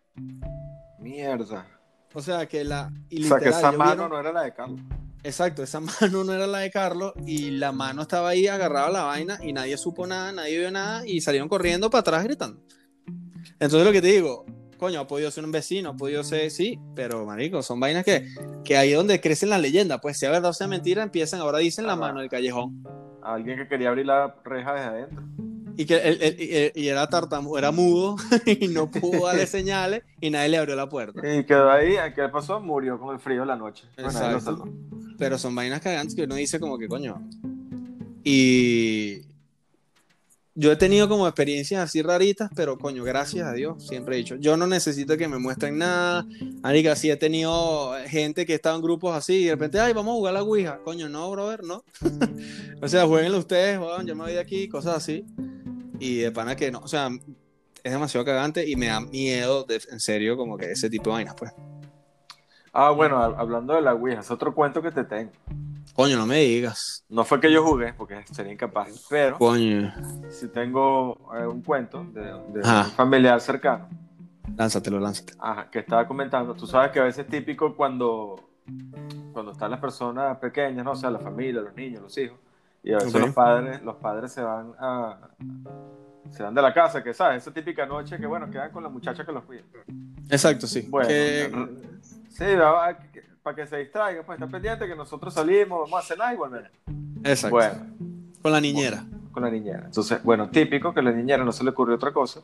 Mierda. 0.99 1.67
O 2.15 2.21
sea 2.21 2.47
que 2.47 2.65
la. 2.65 2.93
Y 3.09 3.25
o 3.25 3.29
sea, 3.29 3.39
que 3.39 3.49
esa 3.49 3.73
mano 3.73 3.93
vieron- 4.09 4.11
no 4.11 4.21
era 4.21 4.33
la 4.33 4.43
de 4.43 4.53
Carlos. 4.55 4.81
Exacto, 5.25 5.63
esa 5.63 5.81
mano 5.81 6.25
no 6.25 6.33
era 6.33 6.47
la 6.47 6.59
de 6.59 6.71
Carlos 6.71 7.13
y 7.27 7.53
la 7.53 7.73
mano 7.73 8.03
estaba 8.03 8.31
ahí 8.31 8.47
agarrada 8.49 8.89
a 8.89 8.91
la 8.91 9.03
vaina 9.05 9.39
y 9.43 9.53
nadie 9.53 9.77
supo 9.79 10.07
nada, 10.07 10.33
nadie 10.33 10.59
vio 10.59 10.71
nada 10.71 11.07
y 11.07 11.21
salieron 11.21 11.49
corriendo 11.49 11.89
para 11.91 12.01
atrás 12.01 12.25
gritando. 12.25 12.61
Entonces 13.63 13.87
lo 13.87 13.93
que 13.93 14.03
te 14.03 14.09
digo, 14.09 14.45
coño, 14.77 15.01
ha 15.01 15.07
podido 15.07 15.31
ser 15.31 15.45
un 15.45 15.53
vecino, 15.53 15.91
ha 15.91 15.97
podido 15.97 16.25
ser, 16.25 16.51
sí, 16.51 16.79
pero 16.97 17.25
marico, 17.25 17.63
son 17.63 17.79
vainas 17.79 18.05
que, 18.05 18.27
que 18.65 18.77
ahí 18.77 18.91
es 18.91 18.97
donde 18.97 19.21
crecen 19.21 19.51
las 19.51 19.61
leyendas, 19.61 20.01
pues 20.03 20.19
sea 20.19 20.31
verdad 20.31 20.51
o 20.51 20.55
sea 20.55 20.67
mentira, 20.67 21.03
empiezan, 21.03 21.41
ahora 21.41 21.59
dicen 21.59 21.87
la 21.87 21.95
mano 21.97 22.21
del 22.21 22.29
callejón. 22.29 22.83
Alguien 23.23 23.57
que 23.59 23.69
quería 23.69 23.91
abrir 23.91 24.07
la 24.07 24.35
reja 24.45 24.73
desde 24.75 24.87
adentro. 24.87 25.25
Y 25.77 25.87
que 25.87 25.95
él- 25.97 26.19
él- 26.21 26.37
y- 26.77 26.83
y 26.83 26.89
era 26.89 27.07
tartamudo, 27.07 27.57
era 27.57 27.71
mudo 27.71 28.17
y 28.47 28.67
no 28.69 28.91
pudo 28.91 29.27
darle 29.27 29.47
señales 29.47 30.03
y 30.21 30.29
nadie 30.29 30.49
le 30.51 30.59
abrió 30.59 30.75
la 30.75 30.89
puerta. 30.89 31.21
Y 31.27 31.45
quedó 31.45 31.71
ahí. 31.71 31.95
¿Qué 32.15 32.29
pasó? 32.29 32.61
Murió 32.61 32.99
con 32.99 33.15
el 33.15 33.21
frío 33.21 33.41
de 33.41 33.47
la 33.47 33.57
noche. 33.57 33.85
Bueno. 33.97 34.65
Pero 35.17 35.39
son 35.39 35.55
vainas 35.55 35.81
cagantes 35.81 36.15
que 36.15 36.25
uno 36.25 36.35
dice 36.35 36.59
como 36.61 36.77
que 36.77 36.89
coño. 36.89 37.27
Y 38.25 39.21
yo 40.55 40.71
he 40.73 40.77
tenido 40.77 41.09
como 41.09 41.27
experiencias 41.27 41.81
así 41.83 42.03
raritas, 42.03 42.51
pero 42.55 42.77
coño, 42.79 43.03
gracias 43.05 43.47
a 43.47 43.53
Dios, 43.53 43.87
siempre 43.87 44.15
he 44.17 44.19
dicho, 44.19 44.37
yo 44.37 44.57
no 44.57 44.67
necesito 44.67 45.17
que 45.17 45.27
me 45.29 45.39
muestren 45.39 45.79
nada. 45.79 46.27
Marica, 46.63 46.95
sí 46.95 47.11
he 47.11 47.17
tenido 47.17 47.95
gente 48.07 48.45
que 48.45 48.55
estaba 48.55 48.77
en 48.77 48.83
grupos 48.83 49.17
así 49.17 49.35
y 49.37 49.45
de 49.47 49.53
repente, 49.53 49.81
ay, 49.81 49.93
vamos 49.95 50.13
a 50.13 50.17
jugar 50.17 50.35
a 50.35 50.39
la 50.39 50.43
Ouija. 50.43 50.79
Coño, 50.85 51.09
no, 51.09 51.31
brother, 51.31 51.63
no. 51.65 51.85
o 52.83 52.89
sea, 52.89 53.07
jueguenlo 53.07 53.39
ustedes, 53.39 53.79
yo 54.05 54.15
me 54.15 54.25
voy 54.25 54.33
de 54.33 54.41
aquí, 54.41 54.69
cosas 54.69 54.97
así. 54.97 55.25
Y 55.99 56.19
de 56.19 56.33
pana 56.33 56.55
que 56.57 56.71
no, 56.71 56.81
o 56.81 56.89
sea, 56.89 57.09
es 57.85 57.93
demasiado 57.93 58.25
cagante 58.27 58.69
y 58.69 58.77
me 58.77 58.87
da 58.87 59.01
miedo, 59.01 59.65
de- 59.65 59.81
en 59.91 60.01
serio, 60.01 60.37
como 60.37 60.57
que 60.59 60.73
ese 60.73 60.91
tipo 60.91 61.11
de 61.11 61.15
vainas, 61.15 61.35
pues. 61.37 61.53
Ah, 62.73 62.91
bueno, 62.91 63.17
hab- 63.23 63.37
hablando 63.39 63.75
de 63.75 63.83
la 63.83 63.95
Ouija, 63.95 64.21
es 64.21 64.31
otro 64.31 64.55
cuento 64.55 64.83
que 64.83 64.91
te 64.91 65.05
tengo. 65.05 65.31
Coño, 65.95 66.17
no 66.17 66.27
me 66.27 66.39
digas. 66.39 67.05
No 67.09 67.25
fue 67.25 67.39
que 67.41 67.53
yo 67.53 67.63
jugué, 67.65 67.93
porque 67.93 68.25
sería 68.33 68.53
incapaz, 68.53 69.07
pero 69.11 69.37
Coño, 69.39 69.93
sí 70.31 70.49
tengo 70.49 71.31
eh, 71.39 71.47
un 71.47 71.61
cuento 71.63 72.05
de, 72.13 72.23
de 72.23 72.61
Ajá. 72.63 72.87
un 72.87 72.91
familiar 72.93 73.41
cercano 73.41 73.89
lánzatelo, 74.57 74.99
lánzatelo. 74.99 75.39
ajá, 75.43 75.71
que 75.71 75.79
estaba 75.81 76.07
comentando. 76.07 76.55
Tú 76.55 76.67
sabes 76.67 76.91
que 76.93 77.01
a 77.01 77.05
veces 77.05 77.25
es 77.25 77.31
típico 77.31 77.75
cuando, 77.77 78.51
cuando 79.33 79.53
están 79.53 79.71
las 79.71 79.81
personas 79.81 80.37
pequeñas, 80.39 80.85
¿no? 80.85 80.93
O 80.93 80.97
sea, 80.97 81.11
la 81.11 81.19
familia, 81.19 81.61
los 81.63 81.75
niños, 81.75 82.03
los 82.03 82.17
hijos, 82.19 82.39
y 82.83 82.93
a 82.93 82.97
veces 82.99 83.15
los 83.15 83.31
padres, 83.35 83.83
los 83.83 83.97
padres 83.97 84.33
se 84.33 84.43
van 84.43 84.73
a 84.79 85.19
se 86.31 86.43
van 86.43 86.55
de 86.55 86.63
la 86.63 86.73
casa, 86.73 87.03
que 87.03 87.13
sabes, 87.13 87.43
esa 87.43 87.53
típica 87.53 87.85
noche 87.85 88.19
que 88.19 88.27
bueno, 88.27 88.51
quedan 88.51 88.71
con 88.73 88.83
la 88.83 88.89
muchacha 88.89 89.25
que 89.25 89.33
los 89.33 89.45
cuida. 89.45 89.63
Exacto, 90.31 90.67
sí. 90.67 90.87
Bueno, 90.89 91.09
Que- 91.09 91.51
sí, 92.29 92.45
para 93.43 93.57
que 93.57 93.67
se 93.67 93.77
distraigan, 93.79 94.25
pues 94.25 94.39
está 94.41 94.51
pendiente 94.51 94.87
que 94.87 94.95
nosotros 94.97 95.35
salimos, 95.35 95.81
vamos 95.91 96.05
a 96.05 96.07
cenar 96.07 96.35
y 96.35 96.37
volvemos. 96.37 96.71
Exacto. 97.25 97.57
Bueno, 97.57 97.75
Con 98.41 98.53
la 98.53 98.61
niñera. 98.61 99.05
con 99.33 99.43
la 99.43 99.51
niñera. 99.51 99.83
Entonces, 99.87 100.23
bueno, 100.23 100.49
típico 100.51 100.93
que 100.95 101.01
a 101.01 101.03
la 101.03 101.13
niñera 101.13 101.45
no 101.45 101.53
se 101.53 101.65
le 101.65 101.71
ocurrió 101.71 101.95
otra 101.97 102.13
cosa, 102.13 102.41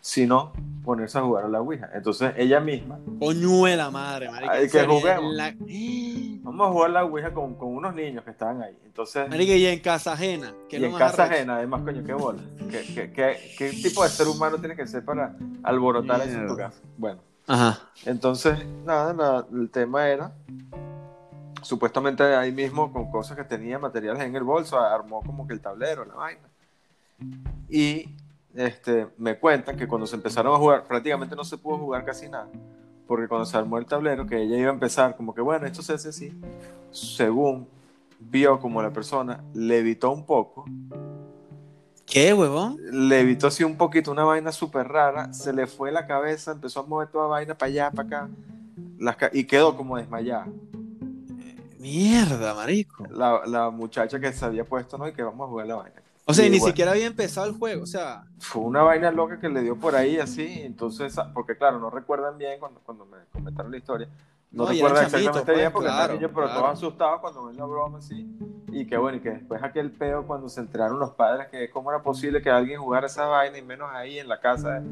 sino 0.00 0.52
ponerse 0.84 1.18
a 1.18 1.22
jugar 1.22 1.44
a 1.44 1.48
la 1.48 1.60
Ouija. 1.60 1.90
Entonces, 1.94 2.32
ella 2.36 2.60
misma, 2.60 2.98
Coñuela 3.18 3.90
madre, 3.90 4.30
marica. 4.30 4.52
Ay, 4.52 4.64
en 4.64 4.70
que 4.70 4.84
juguemos. 4.86 5.34
la- 5.34 5.54
vamos 6.42 6.68
a 6.68 6.70
jugar 6.72 6.90
a 6.90 6.92
la 6.92 7.04
Ouija 7.04 7.32
con, 7.34 7.54
con 7.54 7.74
unos 7.74 7.94
niños 7.94 8.22
que 8.24 8.30
estaban 8.30 8.62
ahí. 8.62 8.76
Entonces, 8.84 9.28
Marica, 9.28 9.52
y 9.54 9.66
en 9.66 9.80
casa 9.80 10.12
ajena. 10.12 10.52
Que 10.68 10.78
y 10.78 10.84
en 10.84 10.92
casa 10.92 11.24
arrecho. 11.24 11.34
ajena, 11.34 11.56
además, 11.56 11.82
coño, 11.82 12.02
qué 12.04 12.12
bola. 12.14 12.40
¿Qué, 12.70 12.82
qué, 12.94 13.12
qué, 13.12 13.36
qué 13.58 13.70
tipo 13.70 14.02
de 14.04 14.08
ser 14.08 14.26
humano 14.28 14.58
tiene 14.58 14.74
que 14.76 14.86
ser 14.86 15.04
para 15.04 15.34
alborotar 15.62 16.20
eso 16.22 16.38
en 16.38 16.46
tu 16.46 16.56
casa? 16.56 16.80
Bueno, 16.96 17.20
Ajá. 17.46 17.80
entonces, 18.04 18.58
nada, 18.84 19.46
el 19.52 19.70
tema 19.70 20.08
era, 20.08 20.32
supuestamente 21.62 22.22
ahí 22.22 22.52
mismo, 22.52 22.92
con 22.92 23.10
cosas 23.10 23.36
que 23.36 23.44
tenía, 23.44 23.78
materiales 23.78 24.22
en 24.24 24.34
el 24.34 24.42
bolso, 24.42 24.78
armó 24.78 25.22
como 25.22 25.46
que 25.46 25.54
el 25.54 25.60
tablero, 25.60 26.04
la 26.04 26.14
vaina. 26.14 26.48
Y 27.68 28.08
este, 28.54 29.08
me 29.18 29.38
cuentan 29.38 29.76
que 29.76 29.86
cuando 29.86 30.06
se 30.06 30.16
empezaron 30.16 30.54
a 30.54 30.58
jugar, 30.58 30.84
prácticamente 30.84 31.36
no 31.36 31.44
se 31.44 31.58
pudo 31.58 31.78
jugar 31.78 32.04
casi 32.04 32.28
nada, 32.28 32.48
porque 33.06 33.28
cuando 33.28 33.46
se 33.46 33.56
armó 33.56 33.78
el 33.78 33.86
tablero, 33.86 34.26
que 34.26 34.42
ella 34.42 34.56
iba 34.56 34.70
a 34.70 34.74
empezar, 34.74 35.16
como 35.16 35.34
que 35.34 35.40
bueno, 35.40 35.66
esto 35.66 35.82
se 35.82 35.94
hace 35.94 36.08
así, 36.08 36.32
según 36.90 37.68
vio 38.18 38.58
como 38.58 38.82
la 38.82 38.90
persona 38.90 39.44
levitó 39.54 40.10
un 40.10 40.24
poco, 40.24 40.64
¿Qué, 42.06 42.32
huevón? 42.32 42.78
levitó 42.90 43.48
así 43.48 43.64
un 43.64 43.76
poquito, 43.76 44.12
una 44.12 44.24
vaina 44.24 44.52
súper 44.52 44.86
rara, 44.88 45.32
se 45.34 45.52
le 45.52 45.66
fue 45.66 45.90
la 45.90 46.06
cabeza, 46.06 46.52
empezó 46.52 46.80
a 46.80 46.82
mover 46.86 47.08
toda 47.08 47.26
vaina 47.26 47.54
para 47.54 47.68
allá, 47.70 47.90
para 47.90 48.06
acá, 48.06 48.28
las 48.98 49.16
ca- 49.16 49.30
y 49.32 49.44
quedó 49.44 49.76
como 49.76 49.96
desmayada. 49.96 50.46
Mierda, 51.78 52.54
marico. 52.54 53.06
La, 53.10 53.42
la 53.46 53.70
muchacha 53.70 54.18
que 54.18 54.32
se 54.32 54.44
había 54.44 54.64
puesto, 54.64 54.96
¿no? 54.98 55.06
Y 55.08 55.12
que 55.12 55.22
vamos 55.22 55.46
a 55.46 55.50
jugar 55.50 55.66
la 55.66 55.76
vaina. 55.76 56.02
O 56.24 56.34
sea, 56.34 56.46
Y 56.46 56.50
ni 56.50 56.58
bueno. 56.58 56.70
siquiera 56.72 56.90
había 56.92 57.06
empezado 57.06 57.46
el 57.46 57.52
juego. 57.54 57.82
O 57.84 57.86
sea, 57.86 58.24
Fue 58.40 58.62
una 58.62 58.82
vaina 58.82 59.10
loca 59.12 59.38
que 59.38 59.48
le 59.48 59.62
dio 59.62 59.76
por 59.76 59.94
ahí 59.94 60.18
así, 60.18 60.46
entonces, 60.62 61.16
ah, 61.18 61.30
porque 61.32 61.56
claro, 61.56 61.78
no 61.78 61.90
recuerdan 61.90 62.38
bien 62.38 62.58
cuando, 62.58 62.80
cuando 62.80 63.04
me 63.06 63.18
comentaron 63.32 63.70
la 63.70 63.78
historia. 63.78 64.08
No, 64.50 64.64
No, 64.64 64.68
chamitos, 64.68 64.92
exactamente 65.02 65.52
bien 65.52 65.64
pues, 65.64 65.72
porque 65.72 65.88
claro, 65.88 66.14
niños, 66.14 66.30
pero 66.34 66.46
claro. 66.46 66.60
todos 66.60 66.72
asustados 66.78 67.20
cuando 67.20 67.44
ven 67.46 67.56
la 67.56 67.64
broma 67.64 67.98
así. 67.98 68.26
Y 68.72 68.86
que 68.86 68.96
bueno, 68.96 69.18
y 69.18 69.20
que 69.20 69.30
después 69.30 69.62
aquel 69.62 69.90
peo 69.90 70.26
cuando 70.26 70.48
se 70.48 70.60
enteraron 70.60 70.98
los 70.98 71.10
padres 71.12 71.48
que 71.50 71.68
cómo 71.70 71.90
era 71.90 72.02
posible 72.02 72.40
que 72.42 72.50
alguien 72.50 72.80
jugara 72.80 73.06
esa 73.06 73.26
vaina 73.26 73.58
y 73.58 73.62
menos 73.62 73.90
ahí 73.92 74.18
en 74.18 74.28
la 74.28 74.40
casa 74.40 74.82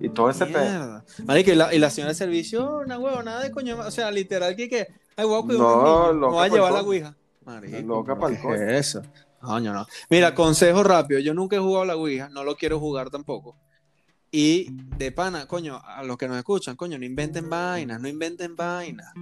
y 0.00 0.08
todo 0.08 0.30
ese 0.30 0.46
peo. 0.46 1.02
Marico, 1.26 1.50
y 1.52 1.54
la, 1.54 1.72
y 1.74 1.78
la 1.78 1.90
señora 1.90 2.10
de 2.10 2.14
servicio, 2.16 2.82
no, 2.86 2.98
huevo, 2.98 3.22
nada 3.22 3.42
de 3.42 3.50
coño. 3.52 3.78
O 3.78 3.90
sea, 3.90 4.10
literal, 4.10 4.56
que, 4.56 4.68
que 4.68 4.88
ay, 5.16 5.24
huevo, 5.24 5.44
cuidado 5.46 5.64
No, 5.82 6.12
niño. 6.12 6.20
No 6.30 6.32
va 6.34 6.44
a 6.44 6.48
llevar 6.48 6.72
la 6.72 6.82
ouija. 6.82 7.14
Marico, 7.44 7.80
Loca 7.82 8.16
pa'l 8.18 8.36
¿qué 8.36 8.42
coño. 8.42 8.54
es 8.54 8.88
eso? 8.96 9.02
Coño, 9.40 9.72
no. 9.72 9.86
Mira, 10.08 10.34
consejo 10.34 10.82
rápido. 10.82 11.20
Yo 11.20 11.34
nunca 11.34 11.56
he 11.56 11.58
jugado 11.58 11.84
la 11.84 11.96
ouija, 11.96 12.28
no 12.28 12.44
lo 12.44 12.54
quiero 12.56 12.78
jugar 12.78 13.10
tampoco. 13.10 13.56
Y 14.34 14.68
de 14.96 15.12
pana, 15.12 15.46
coño, 15.46 15.78
a 15.84 16.02
los 16.02 16.16
que 16.16 16.26
nos 16.26 16.38
escuchan, 16.38 16.74
coño, 16.74 16.98
no 16.98 17.04
inventen 17.04 17.50
vainas, 17.50 18.00
no 18.00 18.08
inventen 18.08 18.56
vainas. 18.56 19.12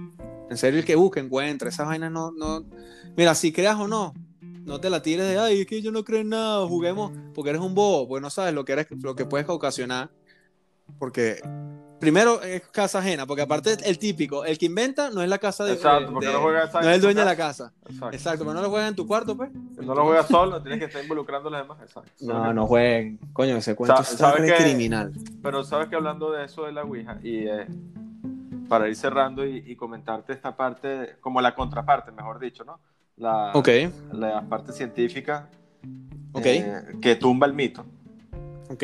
En 0.49 0.57
serio, 0.57 0.79
el 0.79 0.85
que 0.85 0.95
busque, 0.95 1.19
encuentra. 1.19 1.67
Esas 1.67 1.85
vainas 1.85 2.13
no, 2.13 2.31
no. 2.31 2.63
Mira, 3.17 3.35
si 3.35 3.51
creas 3.51 3.77
o 3.77 3.89
no, 3.89 4.13
no 4.39 4.79
te 4.79 4.89
la 4.89 5.01
tires 5.01 5.27
de, 5.27 5.37
ay, 5.37 5.61
es 5.61 5.67
que 5.67 5.81
yo 5.81 5.91
no 5.91 6.05
creo 6.05 6.21
en 6.21 6.29
nada, 6.29 6.65
juguemos, 6.65 7.11
porque 7.33 7.49
eres 7.49 7.61
un 7.61 7.75
bobo, 7.75 8.07
porque 8.07 8.21
no 8.21 8.29
sabes 8.29 8.53
lo 8.53 8.63
que, 8.63 8.71
eres, 8.71 8.87
lo 9.03 9.13
que 9.13 9.25
puedes 9.25 9.49
ocasionar. 9.49 10.11
Porque, 10.97 11.41
primero, 12.01 12.41
es 12.41 12.63
casa 12.67 12.99
ajena, 12.99 13.25
porque 13.25 13.43
aparte 13.43 13.77
el 13.85 13.97
típico, 13.97 14.43
el 14.43 14.57
que 14.57 14.65
inventa 14.65 15.09
no 15.09 15.21
es 15.21 15.29
la 15.29 15.37
casa 15.37 15.63
de. 15.63 15.73
Exacto, 15.73 16.11
porque 16.11 16.27
de- 16.27 16.33
no 16.33 16.41
juega 16.41 16.65
esa 16.65 16.81
no 16.81 16.89
es 16.89 16.95
el 16.95 17.01
dueño 17.01 17.19
de 17.19 17.25
la 17.25 17.35
casa. 17.37 17.71
Exacto. 17.85 18.15
Exacto, 18.15 18.39
pero 18.43 18.53
no 18.55 18.61
lo 18.61 18.69
juegas 18.69 18.89
en 18.89 18.95
tu 18.95 19.07
cuarto, 19.07 19.37
pues. 19.37 19.49
No 19.53 19.95
lo 19.95 20.03
juegas 20.03 20.27
solo, 20.27 20.61
tienes 20.61 20.79
que 20.79 20.85
estar 20.85 21.01
involucrando 21.01 21.47
a 21.47 21.51
los 21.53 21.61
demás. 21.61 21.77
Exacto. 21.81 22.11
No, 22.19 22.53
no 22.53 22.67
jueguen. 22.67 23.17
Coño, 23.31 23.55
ese 23.55 23.75
cuento 23.75 24.03
Sa- 24.03 24.33
criminal. 24.33 25.13
Pero 25.41 25.63
sabes 25.63 25.87
que 25.87 25.95
hablando 25.95 26.31
de 26.31 26.43
eso 26.45 26.65
de 26.65 26.73
la 26.73 26.83
Ouija, 26.83 27.17
y 27.23 27.47
eh, 27.47 27.67
para 28.67 28.89
ir 28.89 28.95
cerrando 28.95 29.45
y, 29.45 29.63
y 29.65 29.75
comentarte 29.75 30.33
esta 30.33 30.57
parte, 30.57 31.15
como 31.21 31.39
la 31.39 31.55
contraparte, 31.55 32.11
mejor 32.11 32.39
dicho, 32.39 32.63
¿no? 32.65 32.79
La, 33.17 33.51
Ok, 33.53 33.69
la 34.13 34.41
parte 34.49 34.71
científica 34.73 35.47
ok, 36.31 36.45
eh, 36.45 36.81
que 37.01 37.15
tumba 37.15 37.45
el 37.45 37.53
mito. 37.53 37.85
ok. 38.69 38.83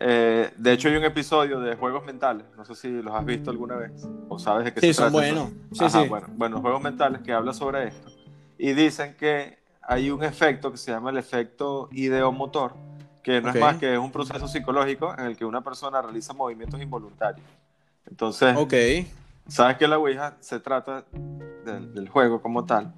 Eh, 0.00 0.52
de 0.56 0.72
hecho, 0.72 0.88
hay 0.88 0.96
un 0.96 1.04
episodio 1.04 1.58
de 1.60 1.74
Juegos 1.74 2.04
Mentales, 2.06 2.44
no 2.56 2.64
sé 2.64 2.74
si 2.76 2.88
los 3.02 3.12
has 3.14 3.24
visto 3.24 3.50
alguna 3.50 3.76
vez 3.76 3.90
o 4.28 4.38
sabes 4.38 4.64
de 4.66 4.72
qué 4.72 4.80
Sí, 4.80 4.86
se 4.88 4.94
son 4.94 5.12
trata. 5.12 5.12
buenos. 5.12 5.50
Sí, 5.72 5.84
Ajá, 5.84 6.02
sí. 6.02 6.08
Bueno, 6.08 6.26
bueno, 6.36 6.60
Juegos 6.60 6.80
Mentales 6.82 7.20
que 7.22 7.32
habla 7.32 7.52
sobre 7.52 7.88
esto 7.88 8.08
y 8.58 8.72
dicen 8.74 9.16
que 9.18 9.58
hay 9.82 10.10
un 10.10 10.22
efecto 10.22 10.70
que 10.70 10.76
se 10.76 10.92
llama 10.92 11.10
el 11.10 11.16
efecto 11.16 11.88
ideomotor, 11.92 12.74
que 13.24 13.40
no 13.40 13.50
es 13.50 13.56
más 13.60 13.76
que 13.78 13.92
es 13.94 13.98
un 13.98 14.12
proceso 14.12 14.46
psicológico 14.46 15.14
en 15.18 15.24
el 15.26 15.36
que 15.36 15.44
una 15.44 15.62
persona 15.62 16.00
realiza 16.00 16.32
movimientos 16.32 16.80
involuntarios. 16.80 17.46
Entonces, 18.08 18.54
Ok, 18.56 18.74
sabes 19.48 19.76
que 19.78 19.88
la 19.88 19.98
Ouija 19.98 20.36
se 20.40 20.60
trata 20.60 21.04
del, 21.64 21.92
del 21.94 22.08
juego 22.08 22.40
como 22.40 22.64
tal, 22.64 22.94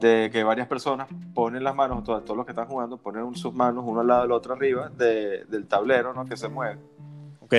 de 0.00 0.30
que 0.32 0.42
varias 0.44 0.66
personas 0.68 1.08
ponen 1.34 1.64
las 1.64 1.74
manos, 1.74 2.04
todos, 2.04 2.24
todos 2.24 2.36
los 2.36 2.46
que 2.46 2.52
están 2.52 2.66
jugando, 2.66 2.96
ponen 2.98 3.34
sus 3.34 3.52
manos 3.54 3.84
uno 3.86 4.00
al 4.00 4.06
lado 4.06 4.22
del 4.22 4.32
otro 4.32 4.54
arriba 4.54 4.88
de- 4.90 5.44
del 5.46 5.66
tablero, 5.66 6.12
¿no? 6.14 6.24
Que 6.24 6.36
se 6.36 6.48
mueve. 6.48 6.78
ok. 7.40 7.54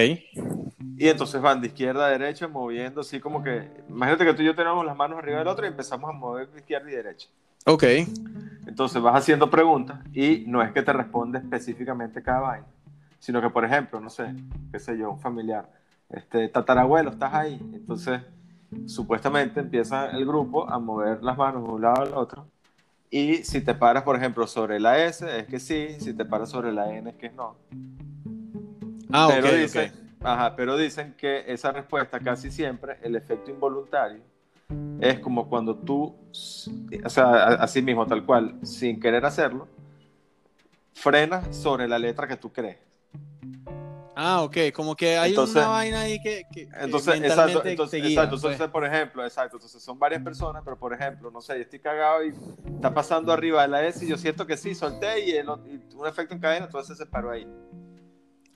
Y 0.97 1.07
entonces 1.07 1.41
van 1.41 1.61
de 1.61 1.67
izquierda 1.67 2.05
a 2.07 2.09
derecha 2.09 2.47
moviendo 2.47 3.01
así 3.01 3.19
como 3.19 3.41
que, 3.43 3.69
imagínate 3.89 4.25
que 4.25 4.33
tú 4.33 4.41
y 4.41 4.45
yo 4.45 4.55
tenemos 4.55 4.85
las 4.85 4.95
manos 4.95 5.17
arriba 5.19 5.39
del 5.39 5.47
otro 5.47 5.65
y 5.65 5.69
empezamos 5.69 6.09
a 6.09 6.13
mover 6.13 6.49
de 6.51 6.59
izquierda 6.59 6.89
y 6.91 6.95
derecha. 6.95 7.27
Ok, 7.65 7.83
Entonces 8.67 9.01
vas 9.01 9.15
haciendo 9.15 9.49
preguntas 9.49 9.99
y 10.13 10.43
no 10.47 10.61
es 10.61 10.71
que 10.71 10.81
te 10.81 10.93
responde 10.93 11.39
específicamente 11.39 12.21
cada 12.21 12.39
vaina, 12.41 12.67
sino 13.19 13.41
que 13.41 13.49
por 13.49 13.65
ejemplo, 13.65 13.99
no 13.99 14.09
sé, 14.09 14.33
qué 14.71 14.79
sé 14.79 14.97
yo, 14.97 15.11
un 15.11 15.19
familiar, 15.19 15.69
este 16.09 16.47
tatarabuelo, 16.49 17.09
estás 17.11 17.33
ahí. 17.33 17.59
Entonces, 17.73 18.21
supuestamente 18.86 19.59
empieza 19.59 20.09
el 20.11 20.26
grupo 20.26 20.70
a 20.70 20.80
mover 20.80 21.24
las 21.24 21.38
manos 21.38 21.63
de 21.63 21.70
un 21.70 21.82
lado 21.82 22.01
al 22.01 22.13
otro. 22.13 22.47
Y 23.11 23.38
si 23.38 23.61
te 23.61 23.74
paras, 23.74 24.03
por 24.03 24.15
ejemplo, 24.15 24.45
sobre 24.45 24.80
la 24.80 25.03
S, 25.03 25.26
es 25.39 25.47
que 25.47 25.59
sí, 25.59 25.95
si 25.99 26.13
te 26.13 26.26
paras 26.26 26.49
sobre 26.49 26.72
la 26.72 26.93
N, 26.93 27.09
es 27.09 27.15
que 27.15 27.30
no. 27.32 27.55
ah, 29.11 29.30
pero, 29.32 29.51
dicen, 29.51 29.91
ajá, 30.22 30.55
pero 30.55 30.78
dicen 30.78 31.15
que 31.17 31.51
esa 31.51 31.72
respuesta 31.72 32.20
casi 32.20 32.51
siempre, 32.51 32.97
el 33.01 33.15
efecto 33.15 33.49
involuntario, 33.49 34.22
es 35.01 35.20
como 35.20 35.49
cuando 35.49 35.76
tú, 35.76 36.15
o 37.03 37.09
sea, 37.09 37.45
así 37.55 37.82
mismo, 37.82 38.05
tal 38.05 38.24
cual, 38.26 38.59
sin 38.61 38.99
querer 38.99 39.26
hacerlo, 39.26 39.67
frenas 40.93 41.55
sobre 41.55 41.88
la 41.88 41.97
letra 41.97 42.28
que 42.28 42.38
tú 42.38 42.51
crees. 42.51 42.78
Ah, 44.22 44.41
ok, 44.41 44.57
como 44.74 44.97
que 44.97 45.17
hay 45.17 45.30
Entonces- 45.30 45.55
una 45.55 45.67
vaina 45.70 46.01
ahí 46.01 46.22
que, 46.22 46.43
que- 46.51 46.67
Entonces, 46.78 47.22
exacto, 47.22 47.63
entonces, 47.63 48.01
guía, 48.01 48.09
exacto, 48.11 48.32
pues. 48.32 48.43
entonces, 48.53 48.67
por 48.70 48.84
ejemplo, 48.86 49.24
exacto, 49.24 49.55
entonces 49.55 49.82
son 49.82 49.97
varias 49.97 50.22
personas, 50.22 50.61
pero 50.65 50.78
por 50.78 50.93
ejemplo, 50.93 51.32
no 51.32 51.39
sé, 51.39 51.55
yo 51.55 51.61
estoy 51.61 51.80
cagado 51.80 52.26
y 52.26 52.34
está 52.76 52.93
pasando 52.93 53.32
arriba 53.32 53.61
de 53.61 53.70
la 53.70 53.86
S 53.86 54.03
y 54.03 54.09
yo 54.09 54.17
siento 54.17 54.45
que 54.45 54.57
sí, 54.57 54.76
solté 54.76 55.26
y, 55.26 55.32
el- 55.32 55.47
y 55.67 55.95
un 55.95 56.05
efecto 56.05 56.34
en 56.34 56.41
cadena, 56.41 56.65
entonces 56.65 56.97
se 56.97 57.05
paró 57.05 57.32
ahí. 57.32 57.47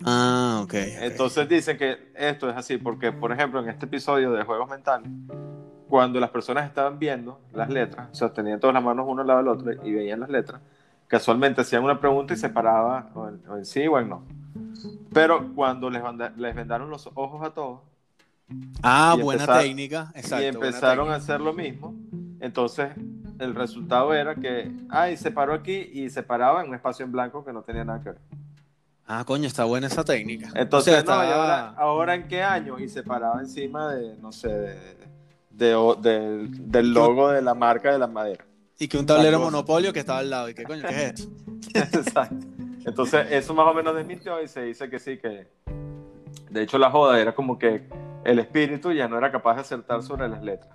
Ah, 0.05 0.59
ok. 0.63 0.69
ok. 0.69 0.73
Entonces 1.01 1.47
dicen 1.47 1.77
que 1.77 2.11
esto 2.15 2.49
es 2.49 2.57
así, 2.57 2.77
porque 2.77 3.13
por 3.13 3.31
ejemplo 3.31 3.61
en 3.61 3.69
este 3.69 3.85
episodio 3.85 4.31
de 4.33 4.43
Juegos 4.43 4.69
Mentales, 4.69 5.09
cuando 5.87 6.19
las 6.19 6.29
personas 6.31 6.65
estaban 6.67 6.99
viendo 6.99 7.39
las 7.53 7.69
letras, 7.69 8.09
o 8.11 8.15
sea, 8.15 8.33
tenían 8.33 8.59
todas 8.59 8.73
las 8.73 8.83
manos 8.83 9.05
uno 9.07 9.21
al 9.21 9.27
lado 9.27 9.39
del 9.39 9.47
otro 9.47 9.71
y 9.87 9.93
veían 9.93 10.19
las 10.19 10.29
letras, 10.29 10.59
casualmente 11.13 11.61
hacían 11.61 11.83
una 11.83 11.99
pregunta 11.99 12.33
y 12.33 12.37
se 12.37 12.49
paraba 12.49 13.11
o 13.13 13.29
en, 13.29 13.39
o 13.47 13.57
en 13.57 13.65
sí 13.65 13.85
o 13.85 13.99
en 13.99 14.09
no. 14.09 14.23
Pero 15.13 15.53
cuando 15.53 15.87
les, 15.91 16.01
les 16.37 16.55
vendaron 16.55 16.89
los 16.89 17.07
ojos 17.13 17.45
a 17.45 17.51
todos 17.53 17.81
ah, 18.81 19.15
buena 19.21 19.45
técnica. 19.45 20.11
Exacto. 20.15 20.43
y 20.43 20.47
empezaron 20.47 21.11
a 21.11 21.15
hacer 21.15 21.39
lo 21.39 21.53
mismo, 21.53 21.93
entonces 22.39 22.93
el 23.37 23.53
resultado 23.53 24.11
era 24.15 24.33
que, 24.33 24.71
ay, 24.89 25.15
se 25.15 25.29
paró 25.29 25.53
aquí 25.53 25.87
y 25.93 26.09
se 26.09 26.23
paraba 26.23 26.63
en 26.63 26.69
un 26.69 26.73
espacio 26.73 27.05
en 27.05 27.11
blanco 27.11 27.45
que 27.45 27.53
no 27.53 27.61
tenía 27.61 27.85
nada 27.85 28.01
que 28.01 28.09
ver. 28.09 28.19
Ah, 29.05 29.23
coño, 29.23 29.45
está 29.45 29.65
buena 29.65 29.85
esa 29.85 30.03
técnica. 30.03 30.49
Entonces, 30.55 30.95
O 30.95 30.95
sea, 30.95 31.15
no, 31.15 31.21
está- 31.21 31.29
¿y 31.29 31.31
ahora, 31.31 31.69
ahora 31.77 32.15
en 32.15 32.27
qué 32.27 32.41
año? 32.41 32.79
Y 32.79 32.89
se 32.89 33.03
paraba 33.03 33.39
encima 33.39 33.93
de, 33.93 34.17
no 34.17 34.31
sé, 34.31 34.49
de, 35.51 35.77
del 36.57 36.91
logo 36.91 37.29
de 37.29 37.43
la 37.43 37.53
marca 37.53 37.91
de 37.91 37.99
la 37.99 38.07
madera. 38.07 38.45
Y 38.79 38.87
que 38.87 38.97
un 38.97 39.05
tablero 39.05 39.39
monopolio 39.39 39.93
que 39.93 39.99
estaba 39.99 40.19
al 40.19 40.29
lado. 40.29 40.49
¿Y 40.49 40.53
qué 40.53 40.63
coño, 40.63 40.83
qué 40.87 40.95
es 40.95 41.13
esto? 41.13 41.31
Exacto. 41.73 42.45
Entonces, 42.85 43.27
eso 43.31 43.53
más 43.53 43.67
o 43.67 43.73
menos 43.73 43.95
desmintió 43.95 44.41
y 44.41 44.47
se 44.47 44.63
dice 44.63 44.89
que 44.89 44.99
sí, 44.99 45.17
que 45.17 45.47
de 46.49 46.61
hecho 46.61 46.77
la 46.77 46.91
joda 46.91 47.19
era 47.19 47.33
como 47.33 47.57
que 47.57 47.87
el 48.25 48.39
espíritu 48.39 48.91
ya 48.91 49.07
no 49.07 49.17
era 49.17 49.31
capaz 49.31 49.55
de 49.55 49.61
acertar 49.61 50.03
sobre 50.03 50.27
las 50.27 50.43
letras. 50.43 50.73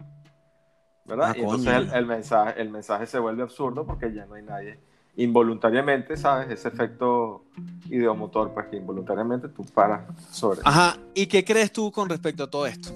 ¿Verdad? 1.04 1.30
Ah, 1.30 1.38
y 1.38 1.40
entonces 1.40 1.74
el, 1.74 1.92
el 1.92 2.06
mensaje, 2.06 2.60
el 2.60 2.70
mensaje 2.70 3.06
se 3.06 3.18
vuelve 3.18 3.42
absurdo 3.42 3.86
porque 3.86 4.12
ya 4.12 4.26
no 4.26 4.34
hay 4.34 4.42
nadie. 4.42 4.78
Involuntariamente, 5.16 6.16
¿sabes? 6.16 6.50
Ese 6.50 6.68
efecto 6.68 7.44
ideomotor, 7.88 8.52
pues 8.52 8.66
que 8.66 8.76
involuntariamente 8.76 9.48
tú 9.48 9.64
paras 9.64 10.02
sobre. 10.30 10.60
Ajá. 10.64 10.96
¿Y 11.14 11.26
qué 11.26 11.44
crees 11.44 11.72
tú 11.72 11.90
con 11.90 12.08
respecto 12.08 12.44
a 12.44 12.50
todo 12.50 12.66
esto? 12.66 12.90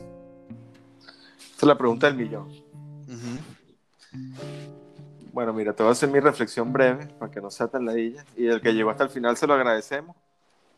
Esa 1.39 1.57
es 1.59 1.63
la 1.65 1.77
pregunta 1.77 2.07
del 2.07 2.17
millón. 2.17 2.49
Ujú. 2.49 3.39
Bueno, 5.33 5.53
mira, 5.53 5.73
te 5.73 5.83
voy 5.83 5.91
a 5.91 5.93
hacer 5.93 6.11
mi 6.11 6.21
reflexión 6.21 6.73
breve 6.73 7.07
para 7.19 7.31
que 7.31 7.41
no 7.41 7.51
sea 7.51 7.67
tan 7.69 7.85
ladilla. 7.87 8.25
Y 8.37 8.47
el 8.47 8.61
que 8.61 8.75
llegó 8.75 8.91
hasta 8.91 9.05
el 9.05 9.11
final 9.11 9.37
se 9.37 9.47
lo 9.47 9.55
agradecemos. 9.55 10.15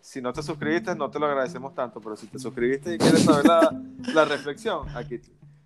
Si 0.01 0.21
no 0.21 0.33
te 0.33 0.43
suscribiste, 0.43 0.95
no 0.95 1.11
te 1.11 1.19
lo 1.19 1.27
agradecemos 1.27 1.75
tanto, 1.75 2.01
pero 2.01 2.17
si 2.17 2.27
te 2.27 2.39
suscribiste 2.39 2.95
y 2.95 2.99
quieres 2.99 3.25
saber 3.25 3.47
la, 3.47 3.83
la 4.13 4.25
reflexión, 4.27 4.87
aquí. 4.95 5.21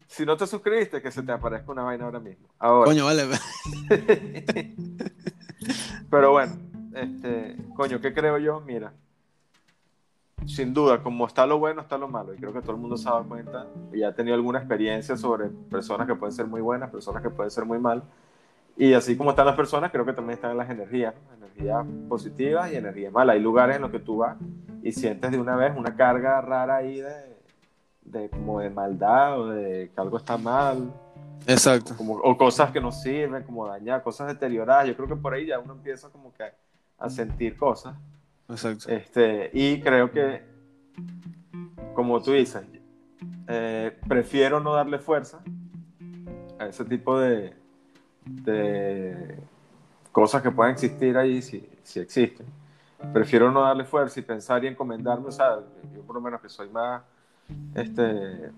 Si 0.07 0.25
no 0.25 0.37
te 0.37 0.47
suscribiste, 0.47 1.03
que 1.03 1.11
se 1.11 1.23
te 1.23 1.33
aparezca 1.33 1.71
una 1.71 1.83
vaina 1.83 2.05
ahora 2.05 2.21
mismo. 2.21 2.49
Ahora. 2.59 2.87
Coño, 2.87 3.05
vale. 3.05 3.29
Pero 6.11 6.33
bueno, 6.33 6.57
este, 6.95 7.57
coño, 7.77 8.01
¿qué 8.01 8.15
creo 8.15 8.39
yo? 8.39 8.61
Mira, 8.61 8.95
sin 10.47 10.73
duda, 10.73 11.03
como 11.03 11.27
está 11.27 11.47
lo 11.47 11.59
bueno, 11.59 11.83
está 11.83 11.99
lo 11.99 12.09
malo. 12.09 12.33
Y 12.33 12.39
creo 12.39 12.53
que 12.55 12.63
todo 12.63 12.73
el 12.73 12.79
mundo 12.79 12.97
se 12.97 13.09
ha 13.09 13.13
dado 13.13 13.29
cuenta 13.29 13.67
y 13.93 14.03
ha 14.03 14.15
tenido 14.15 14.35
alguna 14.35 14.61
experiencia 14.61 15.17
sobre 15.17 15.49
personas 15.49 16.07
que 16.07 16.15
pueden 16.15 16.35
ser 16.35 16.47
muy 16.47 16.63
buenas, 16.63 16.91
personas 16.91 17.23
que 17.23 17.29
pueden 17.29 17.51
ser 17.51 17.67
muy 17.67 17.79
mal. 17.79 18.03
Y 18.79 18.95
así 18.95 19.17
como 19.17 19.31
están 19.31 19.47
las 19.47 19.57
personas, 19.57 19.91
creo 19.91 20.05
que 20.07 20.13
también 20.13 20.37
están 20.37 20.57
las 20.57 20.71
energías, 20.71 21.13
¿no? 21.15 21.35
energías 21.35 21.85
positivas 22.09 22.73
y 22.73 22.77
energías 22.77 23.13
malas. 23.13 23.35
Hay 23.35 23.43
lugares 23.43 23.77
en 23.77 23.83
los 23.83 23.91
que 23.91 23.99
tú 23.99 24.19
vas 24.19 24.37
y 24.83 24.93
sientes 24.93 25.33
de 25.33 25.39
una 25.39 25.57
vez 25.57 25.77
una 25.77 25.97
carga 25.97 26.41
rara 26.41 26.77
ahí 26.77 27.01
de, 27.01 27.37
de 28.03 28.31
como 28.31 28.61
de 28.61 28.71
maldad 28.71 29.41
o 29.41 29.49
de 29.49 29.91
que 29.93 30.01
algo 30.01 30.17
está 30.17 30.39
mal 30.39 30.93
Exacto. 31.47 31.97
como, 31.97 32.15
o 32.15 32.37
cosas 32.37 32.71
que 32.71 32.81
no 32.81 32.93
sirven, 32.93 33.43
como 33.43 33.67
dañar, 33.67 34.03
cosas 34.03 34.29
deterioradas. 34.29 34.87
Yo 34.87 34.97
creo 34.97 35.09
que 35.09 35.17
por 35.17 35.35
ahí 35.35 35.47
ya 35.47 35.59
uno 35.59 35.73
empieza 35.73 36.09
como 36.11 36.33
que 36.33 36.45
a 36.99 37.11
sentir 37.11 37.57
cosas. 37.57 37.97
Exacto. 38.49 38.89
Este, 38.91 39.51
y 39.53 39.81
creo 39.81 40.11
que, 40.13 40.43
como 41.95 42.23
tú 42.23 42.33
dices, 42.33 42.63
eh, 43.49 43.99
prefiero 44.07 44.61
no 44.61 44.75
darle 44.75 44.99
fuerza 44.99 45.41
a 46.59 46.67
ese 46.67 46.85
tipo 46.85 47.19
de, 47.19 47.58
de 48.29 49.37
cosas 50.13 50.43
que 50.43 50.51
puedan 50.51 50.73
existir 50.73 51.17
ahí, 51.17 51.43
si, 51.43 51.69
si 51.83 52.01
existen. 52.01 52.47
Prefiero 53.13 53.51
no 53.53 53.63
darle 53.63 53.85
fuerza 53.85 54.19
y 54.19 54.23
pensar 54.23 54.65
y 54.65 54.67
encomendarme, 54.67 55.29
o 55.29 55.33
sea, 55.33 55.61
yo 55.95 56.03
por 56.03 56.17
lo 56.17 56.21
menos 56.21 56.41
que 56.41 56.49
soy 56.49 56.69
más 56.69 57.03
este, 57.75 58.51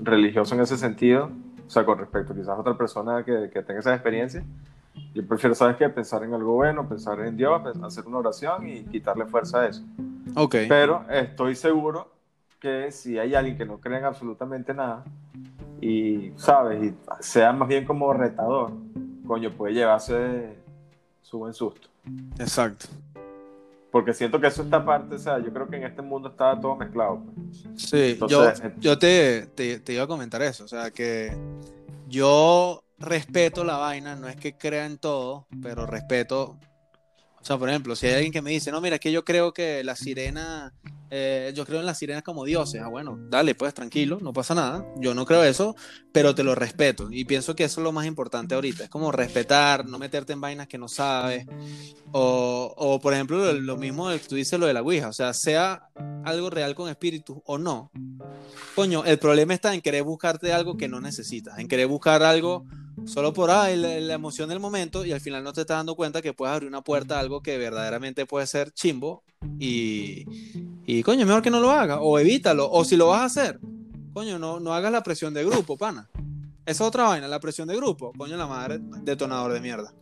religioso 0.00 0.54
en 0.54 0.62
ese 0.62 0.76
sentido, 0.76 1.30
o 1.66 1.70
sea, 1.70 1.84
con 1.84 1.98
respecto 1.98 2.34
quizás 2.34 2.48
a 2.48 2.56
otra 2.56 2.76
persona 2.76 3.24
que, 3.24 3.50
que 3.52 3.62
tenga 3.62 3.80
esa 3.80 3.94
experiencia, 3.94 4.44
yo 5.14 5.26
prefiero, 5.26 5.54
¿sabes 5.54 5.76
qué? 5.76 5.88
Pensar 5.88 6.24
en 6.24 6.34
algo 6.34 6.54
bueno, 6.54 6.88
pensar 6.88 7.20
en 7.20 7.36
Dios, 7.36 7.62
hacer 7.82 8.06
una 8.06 8.18
oración 8.18 8.68
y 8.68 8.84
quitarle 8.84 9.26
fuerza 9.26 9.60
a 9.60 9.66
eso. 9.68 9.82
Ok. 10.34 10.56
Pero 10.68 11.04
estoy 11.08 11.54
seguro 11.54 12.10
que 12.58 12.90
si 12.90 13.18
hay 13.18 13.34
alguien 13.34 13.56
que 13.56 13.64
no 13.64 13.78
cree 13.78 13.98
en 13.98 14.04
absolutamente 14.04 14.74
nada 14.74 15.04
y, 15.84 16.32
¿sabes? 16.36 16.82
Y 16.82 16.94
sea 17.20 17.52
más 17.52 17.68
bien 17.68 17.84
como 17.84 18.10
retador, 18.14 18.72
coño, 19.26 19.50
puede 19.52 19.74
llevarse 19.74 20.56
su 21.20 21.38
buen 21.38 21.52
susto. 21.52 21.88
Exacto. 22.38 22.86
Porque 23.90 24.14
siento 24.14 24.40
que 24.40 24.46
eso 24.46 24.62
está 24.62 24.82
parte, 24.82 25.16
o 25.16 25.18
sea, 25.18 25.38
yo 25.38 25.52
creo 25.52 25.68
que 25.68 25.76
en 25.76 25.84
este 25.84 26.00
mundo 26.00 26.30
está 26.30 26.58
todo 26.58 26.74
mezclado. 26.74 27.20
pues. 27.20 27.66
Sí, 27.76 28.12
Entonces, 28.12 28.60
yo, 28.60 28.66
eh, 28.66 28.74
yo 28.78 28.98
te, 28.98 29.46
te, 29.54 29.78
te 29.78 29.92
iba 29.92 30.04
a 30.04 30.06
comentar 30.06 30.40
eso. 30.40 30.64
O 30.64 30.68
sea, 30.68 30.90
que 30.90 31.36
yo 32.08 32.82
respeto 32.98 33.62
la 33.62 33.76
vaina, 33.76 34.16
no 34.16 34.26
es 34.26 34.36
que 34.36 34.56
crea 34.56 34.86
en 34.86 34.96
todo, 34.96 35.46
pero 35.62 35.84
respeto 35.84 36.58
O 37.44 37.46
sea, 37.46 37.58
por 37.58 37.68
ejemplo, 37.68 37.94
si 37.94 38.06
hay 38.06 38.14
alguien 38.14 38.32
que 38.32 38.40
me 38.40 38.52
dice, 38.52 38.72
no, 38.72 38.80
mira, 38.80 38.98
que 38.98 39.12
yo 39.12 39.22
creo 39.22 39.52
que 39.52 39.84
la 39.84 39.96
sirena, 39.96 40.72
eh, 41.10 41.52
yo 41.54 41.66
creo 41.66 41.80
en 41.80 41.84
las 41.84 41.98
sirenas 41.98 42.22
como 42.22 42.42
dioses. 42.46 42.80
Ah, 42.82 42.88
bueno, 42.88 43.18
dale, 43.28 43.54
pues 43.54 43.74
tranquilo, 43.74 44.18
no 44.22 44.32
pasa 44.32 44.54
nada. 44.54 44.86
Yo 44.96 45.12
no 45.12 45.26
creo 45.26 45.44
eso, 45.44 45.76
pero 46.10 46.34
te 46.34 46.42
lo 46.42 46.54
respeto. 46.54 47.08
Y 47.10 47.26
pienso 47.26 47.54
que 47.54 47.64
eso 47.64 47.82
es 47.82 47.84
lo 47.84 47.92
más 47.92 48.06
importante 48.06 48.54
ahorita. 48.54 48.84
Es 48.84 48.88
como 48.88 49.12
respetar, 49.12 49.84
no 49.84 49.98
meterte 49.98 50.32
en 50.32 50.40
vainas 50.40 50.68
que 50.68 50.78
no 50.78 50.88
sabes. 50.88 51.46
O, 52.12 52.72
o 52.78 52.98
por 52.98 53.12
ejemplo, 53.12 53.52
lo, 53.52 53.76
mismo 53.76 54.08
que 54.08 54.20
tú 54.20 54.36
dices 54.36 54.58
lo 54.58 54.64
de 54.64 54.72
la 54.72 54.80
Ouija. 54.80 55.10
O 55.10 55.12
sea, 55.12 55.34
sea 55.34 55.90
algo 56.24 56.48
real 56.48 56.74
con 56.74 56.88
espíritu 56.88 57.42
o 57.44 57.58
no. 57.58 57.90
Coño, 58.74 59.04
el 59.04 59.18
problema 59.18 59.52
está 59.52 59.74
en 59.74 59.82
querer 59.82 60.02
buscarte 60.02 60.50
algo 60.50 60.78
que 60.78 60.88
no 60.88 60.98
necesitas, 60.98 61.58
en 61.58 61.68
querer 61.68 61.88
buscar 61.88 62.22
algo 62.22 62.64
solo 63.04 63.32
por 63.32 63.50
ahí 63.50 63.76
la, 63.76 64.00
la, 64.00 64.14
emoción 64.14 64.48
del 64.48 64.60
momento 64.60 65.04
y 65.04 65.12
al 65.12 65.20
final 65.20 65.44
no 65.44 65.52
te 65.52 65.62
estás 65.62 65.78
dando 65.78 65.94
cuenta 65.94 66.22
que 66.22 66.32
puedes 66.32 66.54
abrir 66.54 66.68
una 66.68 66.82
puerta 66.82 67.16
a 67.16 67.20
algo 67.20 67.42
que 67.42 67.58
verdaderamente 67.58 68.26
puede 68.26 68.46
ser 68.46 68.72
chimbo 68.72 69.22
y, 69.58 70.24
y 70.86 71.02
coño, 71.02 71.26
mejor 71.26 71.42
que 71.42 71.50
no 71.50 71.60
lo 71.60 71.70
hagas 71.70 71.98
o 72.00 72.18
evítalo 72.18 72.70
o 72.70 72.84
si 72.84 72.96
lo 72.96 73.08
vas 73.08 73.22
a 73.22 73.24
hacer, 73.24 73.60
coño, 74.12 74.38
no, 74.38 74.60
no 74.60 74.72
hagas 74.74 74.92
la 74.92 75.02
presión 75.02 75.34
de 75.34 75.44
grupo, 75.44 75.76
pana. 75.76 76.08
Esa 76.66 76.84
es 76.84 76.88
otra 76.88 77.04
vaina, 77.04 77.28
la 77.28 77.40
presión 77.40 77.68
de 77.68 77.76
grupo, 77.76 78.12
coño, 78.16 78.36
la 78.36 78.46
madre, 78.46 78.80
detonador 78.80 79.52
de 79.52 79.60
mierda. 79.60 79.92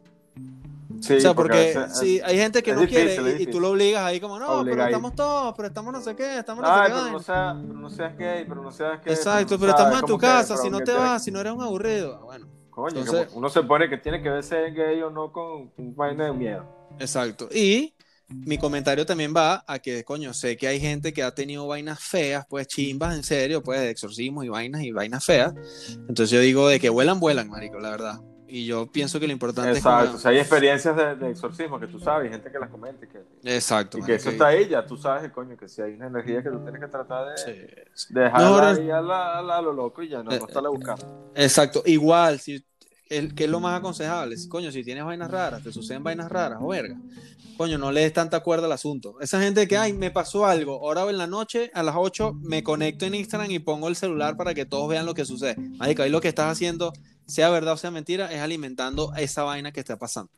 Sí, 1.00 1.14
o 1.14 1.20
sea, 1.20 1.34
porque, 1.34 1.72
porque 1.74 1.94
si 1.94 2.20
hay 2.20 2.36
gente 2.36 2.62
que 2.62 2.74
no 2.74 2.82
difícil, 2.82 3.22
quiere 3.22 3.40
y, 3.40 3.42
y, 3.42 3.46
tú 3.46 3.58
lo 3.58 3.70
obligas 3.70 4.04
ahí 4.04 4.20
como, 4.20 4.38
no, 4.38 4.60
Obliga 4.60 4.76
pero 4.76 4.86
estamos 4.86 5.14
todos, 5.16 5.54
pero 5.56 5.68
estamos 5.68 5.92
no 5.92 6.00
sé 6.00 6.14
qué, 6.14 6.38
estamos 6.38 6.62
no 6.62 6.70
Ay, 6.72 6.90
sé 6.90 6.94
qué. 6.94 7.00
Pero 7.00 7.12
no, 7.12 7.20
sea, 7.20 7.56
pero 7.60 7.78
no 7.80 7.90
seas 7.90 8.16
gay, 8.18 8.44
pero 8.46 8.62
no 8.62 8.70
seas 8.70 9.04
gay. 9.04 9.14
Exacto, 9.14 9.58
pero, 9.58 9.70
estamos 9.70 9.98
en 9.98 10.06
tu 10.06 10.18
casa, 10.18 10.56
si 10.56 10.70
no 10.70 10.80
te 10.80 10.92
vas, 10.92 11.24
si 11.24 11.32
no 11.32 11.40
eres 11.40 11.52
un 11.52 11.62
aburrido. 11.62 12.20
Bueno. 12.20 12.46
Coño, 12.72 13.00
Entonces, 13.00 13.28
uno 13.34 13.50
se 13.50 13.62
pone 13.62 13.88
que 13.90 13.98
tiene 13.98 14.22
que 14.22 14.30
ver 14.30 14.42
ser 14.42 14.72
gay 14.72 15.02
o 15.02 15.10
no 15.10 15.30
con 15.30 15.70
un 15.76 15.94
vaina 15.94 16.24
de 16.24 16.32
miedo. 16.32 16.64
Exacto. 16.98 17.48
Y 17.54 17.94
mi 18.28 18.56
comentario 18.56 19.04
también 19.04 19.34
va 19.36 19.62
a 19.66 19.78
que, 19.78 20.02
coño, 20.04 20.32
sé 20.32 20.56
que 20.56 20.68
hay 20.68 20.80
gente 20.80 21.12
que 21.12 21.22
ha 21.22 21.34
tenido 21.34 21.66
vainas 21.66 22.00
feas, 22.00 22.46
pues 22.48 22.66
chimbas, 22.66 23.14
en 23.14 23.24
serio, 23.24 23.62
pues 23.62 23.80
de 23.80 23.90
exorcismos 23.90 24.46
y 24.46 24.48
vainas 24.48 24.82
y 24.82 24.90
vainas 24.90 25.22
feas. 25.22 25.52
Entonces 26.08 26.30
yo 26.30 26.40
digo 26.40 26.66
de 26.66 26.80
que 26.80 26.88
vuelan, 26.88 27.20
vuelan, 27.20 27.50
marico, 27.50 27.78
la 27.78 27.90
verdad. 27.90 28.20
Y 28.54 28.66
yo 28.66 28.86
pienso 28.86 29.18
que 29.18 29.26
lo 29.26 29.32
importante 29.32 29.70
Exacto. 29.70 29.88
es. 29.88 29.94
Exacto, 29.94 30.16
o 30.18 30.20
sea, 30.20 30.30
hay 30.30 30.38
experiencias 30.38 30.94
de, 30.94 31.16
de, 31.16 31.30
exorcismo 31.30 31.80
que 31.80 31.86
tú 31.86 31.98
sabes, 31.98 32.30
gente 32.30 32.52
que 32.52 32.58
las 32.58 32.68
comenta 32.68 33.06
y 33.06 33.08
que. 33.08 33.24
Exacto. 33.44 33.96
Y 33.96 34.02
que 34.02 34.16
eso 34.16 34.28
está 34.28 34.48
ahí, 34.48 34.68
ya 34.68 34.84
tú 34.84 34.98
sabes, 34.98 35.32
coño, 35.32 35.56
que 35.56 35.70
si 35.70 35.80
hay 35.80 35.94
una 35.94 36.08
energía 36.08 36.42
que 36.42 36.50
tú 36.50 36.58
tienes 36.58 36.78
que 36.78 36.88
tratar 36.88 37.30
de, 37.30 37.38
sí, 37.38 37.84
sí. 37.94 38.12
de 38.12 38.20
dejarla 38.20 38.74
no, 38.74 38.80
ahí 38.82 38.90
a, 38.90 39.00
la, 39.00 39.38
a, 39.38 39.42
la, 39.42 39.56
a, 39.56 39.62
lo 39.62 39.72
loco 39.72 40.02
y 40.02 40.10
ya 40.10 40.22
no, 40.22 40.30
eh, 40.30 40.38
no 40.38 40.46
estarla 40.46 40.68
buscando. 40.68 41.32
Exacto, 41.34 41.82
igual, 41.86 42.40
si 42.40 42.62
el, 43.08 43.34
que 43.34 43.44
es 43.44 43.50
lo 43.50 43.58
más 43.58 43.78
aconsejable. 43.78 44.36
Coño, 44.50 44.70
si 44.70 44.84
tienes 44.84 45.02
vainas 45.02 45.30
raras, 45.30 45.62
te 45.62 45.72
suceden 45.72 46.02
vainas 46.02 46.30
raras, 46.30 46.58
o 46.60 46.68
verga, 46.68 46.98
coño, 47.56 47.78
no 47.78 47.90
le 47.90 48.02
des 48.02 48.12
tanta 48.12 48.40
cuerda 48.40 48.66
al 48.66 48.72
asunto. 48.72 49.18
Esa 49.22 49.40
gente 49.40 49.66
que, 49.66 49.78
ay, 49.78 49.94
me 49.94 50.10
pasó 50.10 50.44
algo, 50.44 50.74
ahora 50.74 51.08
en 51.08 51.16
la 51.16 51.26
noche, 51.26 51.70
a 51.72 51.82
las 51.82 51.94
8, 51.96 52.34
me 52.42 52.62
conecto 52.62 53.06
en 53.06 53.14
Instagram 53.14 53.50
y 53.50 53.60
pongo 53.60 53.88
el 53.88 53.96
celular 53.96 54.36
para 54.36 54.52
que 54.52 54.66
todos 54.66 54.90
vean 54.90 55.06
lo 55.06 55.14
que 55.14 55.24
sucede. 55.24 55.56
Marica, 55.78 56.02
ahí 56.02 56.10
lo 56.10 56.20
que 56.20 56.28
estás 56.28 56.52
haciendo, 56.52 56.92
sea 57.26 57.50
verdad 57.50 57.74
o 57.74 57.76
sea 57.76 57.90
mentira, 57.90 58.32
es 58.32 58.40
alimentando 58.40 59.12
esa 59.16 59.42
vaina 59.42 59.72
que 59.72 59.80
está 59.80 59.98
pasando. 59.98 60.30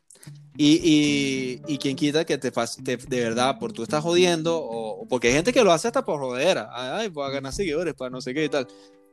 Y, 0.57 0.80
y, 0.82 1.62
y 1.66 1.78
quien 1.78 1.97
quita 1.97 2.24
que 2.24 2.39
te, 2.39 2.51
te, 2.51 2.97
de 2.97 3.20
verdad, 3.20 3.59
por 3.59 3.72
tú 3.72 3.82
estás 3.82 4.03
jodiendo, 4.03 4.57
o, 4.57 5.07
porque 5.09 5.28
hay 5.28 5.35
gente 5.35 5.53
que 5.53 5.64
lo 5.64 5.72
hace 5.72 5.89
hasta 5.89 6.05
por 6.05 6.20
jodera, 6.20 6.70
ay, 6.72 7.11
para 7.11 7.30
ganar 7.30 7.53
seguidores, 7.53 7.95
para 7.95 8.11
no 8.11 8.20
sé 8.20 8.32
qué 8.32 8.45
y 8.45 8.49
tal. 8.49 8.66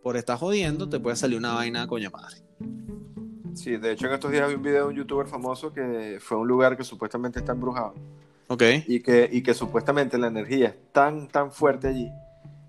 Por 0.03 0.17
estar 0.17 0.38
jodiendo, 0.38 0.88
te 0.88 0.99
puede 0.99 1.15
salir 1.15 1.38
una 1.38 1.53
vaina 1.53 1.88
coña 1.88 2.09
madre. 2.09 2.38
Sí, 3.53 3.78
de 3.78 3.91
hecho 3.91 4.07
en 4.07 4.13
estos 4.13 4.32
días 4.32 4.47
vi 4.47 4.55
un 4.55 4.63
video 4.63 4.84
de 4.86 4.89
un 4.89 4.95
youtuber 4.95 5.28
famoso 5.28 5.74
que 5.74 6.17
fue 6.22 6.38
a 6.38 6.39
un 6.39 6.47
lugar 6.47 6.78
que 6.78 6.84
supuestamente 6.84 7.39
está 7.39 7.51
embrujado. 7.51 7.93
Ok. 8.47 8.63
Y 8.88 9.01
que, 9.01 9.30
y 9.32 9.43
que 9.43 9.53
supuestamente 9.53 10.17
la 10.17 10.28
energía 10.28 10.69
es 10.69 10.76
tan, 10.91 11.28
tan 11.28 11.51
fuerte 11.51 11.89
allí 11.89 12.09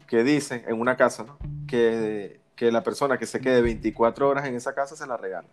que 0.07 0.23
dicen 0.25 0.63
en 0.67 0.79
una 0.79 0.97
casa, 0.97 1.25
¿no? 1.25 1.39
Que, 1.67 2.42
que 2.63 2.71
la 2.71 2.85
persona 2.85 3.19
que 3.19 3.27
se 3.27 3.41
quede 3.41 3.61
24 3.61 4.29
horas 4.29 4.47
en 4.47 4.55
esa 4.55 4.73
casa 4.73 4.95
se 4.95 5.05
la 5.05 5.17
regala. 5.17 5.49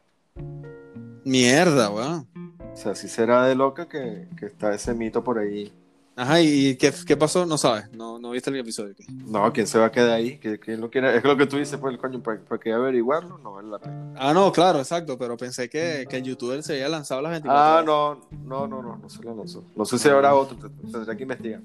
Mierda, 1.25 1.89
weón. 1.89 2.27
O 2.71 2.77
sea, 2.77 2.93
si 2.93 3.07
será 3.07 3.47
de 3.47 3.55
loca 3.55 3.89
que, 3.89 4.27
que 4.37 4.45
está 4.45 4.75
ese 4.75 4.93
mito 4.93 5.23
por 5.23 5.39
ahí 5.39 5.73
Ajá, 6.15 6.39
¿y 6.39 6.75
qué, 6.75 6.93
qué, 7.07 7.17
pasó? 7.17 7.45
No 7.45 7.57
sabes, 7.57 7.89
no, 7.93 8.19
no 8.19 8.31
viste 8.31 8.49
el 8.49 8.57
episodio. 8.57 8.93
No, 9.25 9.51
¿quién 9.53 9.65
se 9.65 9.79
va 9.79 9.85
a 9.85 9.91
quedar 9.91 10.11
ahí? 10.11 10.37
¿Quién 10.37 10.81
lo 10.81 10.91
quiere? 10.91 11.15
Es 11.15 11.23
lo 11.23 11.37
que 11.37 11.47
tú 11.47 11.57
dices, 11.57 11.79
pues, 11.79 11.97
coño, 11.97 12.21
¿para, 12.21 12.41
para 12.41 12.59
qué 12.59 12.73
averiguarlo? 12.73 13.37
No 13.37 13.53
vale 13.53 13.69
la 13.69 13.79
pena. 13.79 14.13
Ah, 14.17 14.33
no, 14.33 14.51
claro, 14.51 14.79
exacto, 14.79 15.17
pero 15.17 15.37
pensé 15.37 15.69
que, 15.69 16.05
que 16.09 16.17
el 16.17 16.23
youtuber 16.23 16.61
se 16.61 16.73
había 16.73 16.89
lanzado 16.89 17.21
las 17.21 17.31
24 17.31 17.63
Ah, 17.63 17.83
no, 17.83 18.19
no, 18.43 18.67
no, 18.67 18.83
no, 18.83 18.97
no 18.97 19.09
se 19.09 19.23
lo 19.23 19.33
lanzó. 19.33 19.63
No 19.75 19.85
sé 19.85 19.97
si 19.97 20.09
habrá 20.09 20.35
otro, 20.35 20.57
tendría 20.91 21.15
que 21.15 21.23
investigar. 21.23 21.61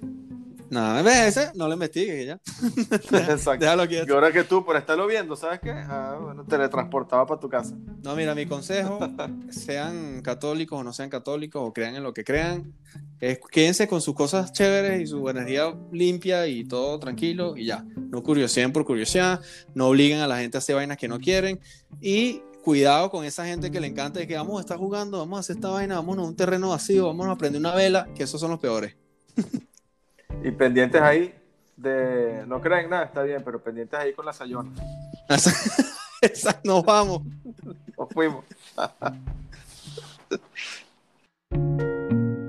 ¿Ves 0.70 1.36
ese? 1.36 1.50
No 1.54 1.66
lo 1.66 1.74
investigues 1.74 2.26
ya. 2.26 2.40
Exacto. 3.30 3.64
Déjalo 3.64 3.86
quieto. 3.86 4.06
Y 4.08 4.12
ahora 4.12 4.32
que 4.32 4.44
tú, 4.44 4.64
por 4.64 4.76
estarlo 4.76 5.06
viendo, 5.06 5.36
¿sabes 5.36 5.60
qué? 5.60 5.70
Ah, 5.70 6.18
bueno, 6.20 6.44
teletransportaba 6.44 7.26
para 7.26 7.40
tu 7.40 7.48
casa. 7.48 7.74
No, 8.02 8.14
mira, 8.16 8.34
mi 8.34 8.46
consejo, 8.46 8.98
sean 9.50 10.22
católicos 10.22 10.78
o 10.78 10.84
no 10.84 10.92
sean 10.92 11.10
católicos, 11.10 11.62
o 11.64 11.72
crean 11.72 11.96
en 11.96 12.02
lo 12.02 12.12
que 12.12 12.24
crean, 12.24 12.72
es 13.20 13.38
quédense 13.50 13.88
con 13.88 14.00
sus 14.00 14.14
cosas 14.14 14.52
chéveres 14.52 15.00
y 15.00 15.06
su 15.06 15.28
energía 15.28 15.74
limpia 15.92 16.46
y 16.46 16.64
todo 16.64 16.98
tranquilo 16.98 17.56
y 17.56 17.66
ya. 17.66 17.84
No 17.96 18.22
curioseen 18.22 18.72
por 18.72 18.84
curiosidad, 18.84 19.40
no 19.74 19.88
obliguen 19.88 20.20
a 20.20 20.26
la 20.26 20.38
gente 20.38 20.56
a 20.56 20.60
hacer 20.60 20.76
vainas 20.76 20.96
que 20.96 21.08
no 21.08 21.18
quieren 21.18 21.60
y 22.00 22.42
cuidado 22.64 23.10
con 23.10 23.24
esa 23.24 23.44
gente 23.44 23.70
que 23.70 23.78
le 23.78 23.86
encanta 23.86 24.20
de 24.20 24.26
que 24.26 24.36
vamos 24.36 24.56
a 24.56 24.60
estar 24.60 24.78
jugando, 24.78 25.18
vamos 25.18 25.36
a 25.36 25.40
hacer 25.40 25.56
esta 25.56 25.68
vaina, 25.68 25.96
vamos 25.96 26.16
a 26.16 26.22
un 26.22 26.34
terreno 26.34 26.70
vacío, 26.70 27.06
vamos 27.06 27.28
a 27.28 27.36
prender 27.36 27.60
una 27.60 27.74
vela, 27.74 28.08
que 28.14 28.22
esos 28.22 28.40
son 28.40 28.50
los 28.50 28.58
peores. 28.58 28.96
Y 30.42 30.50
pendientes 30.50 31.00
ahí 31.00 31.34
de. 31.76 32.44
No 32.46 32.60
creen 32.60 32.90
nada, 32.90 33.04
está 33.04 33.22
bien, 33.22 33.42
pero 33.44 33.62
pendientes 33.62 33.98
ahí 33.98 34.12
con 34.12 34.26
la 34.26 34.32
sayona. 34.32 34.70
Nos 36.64 36.84
vamos. 36.84 37.22
Nos 37.96 38.08
fuimos. 38.10 38.44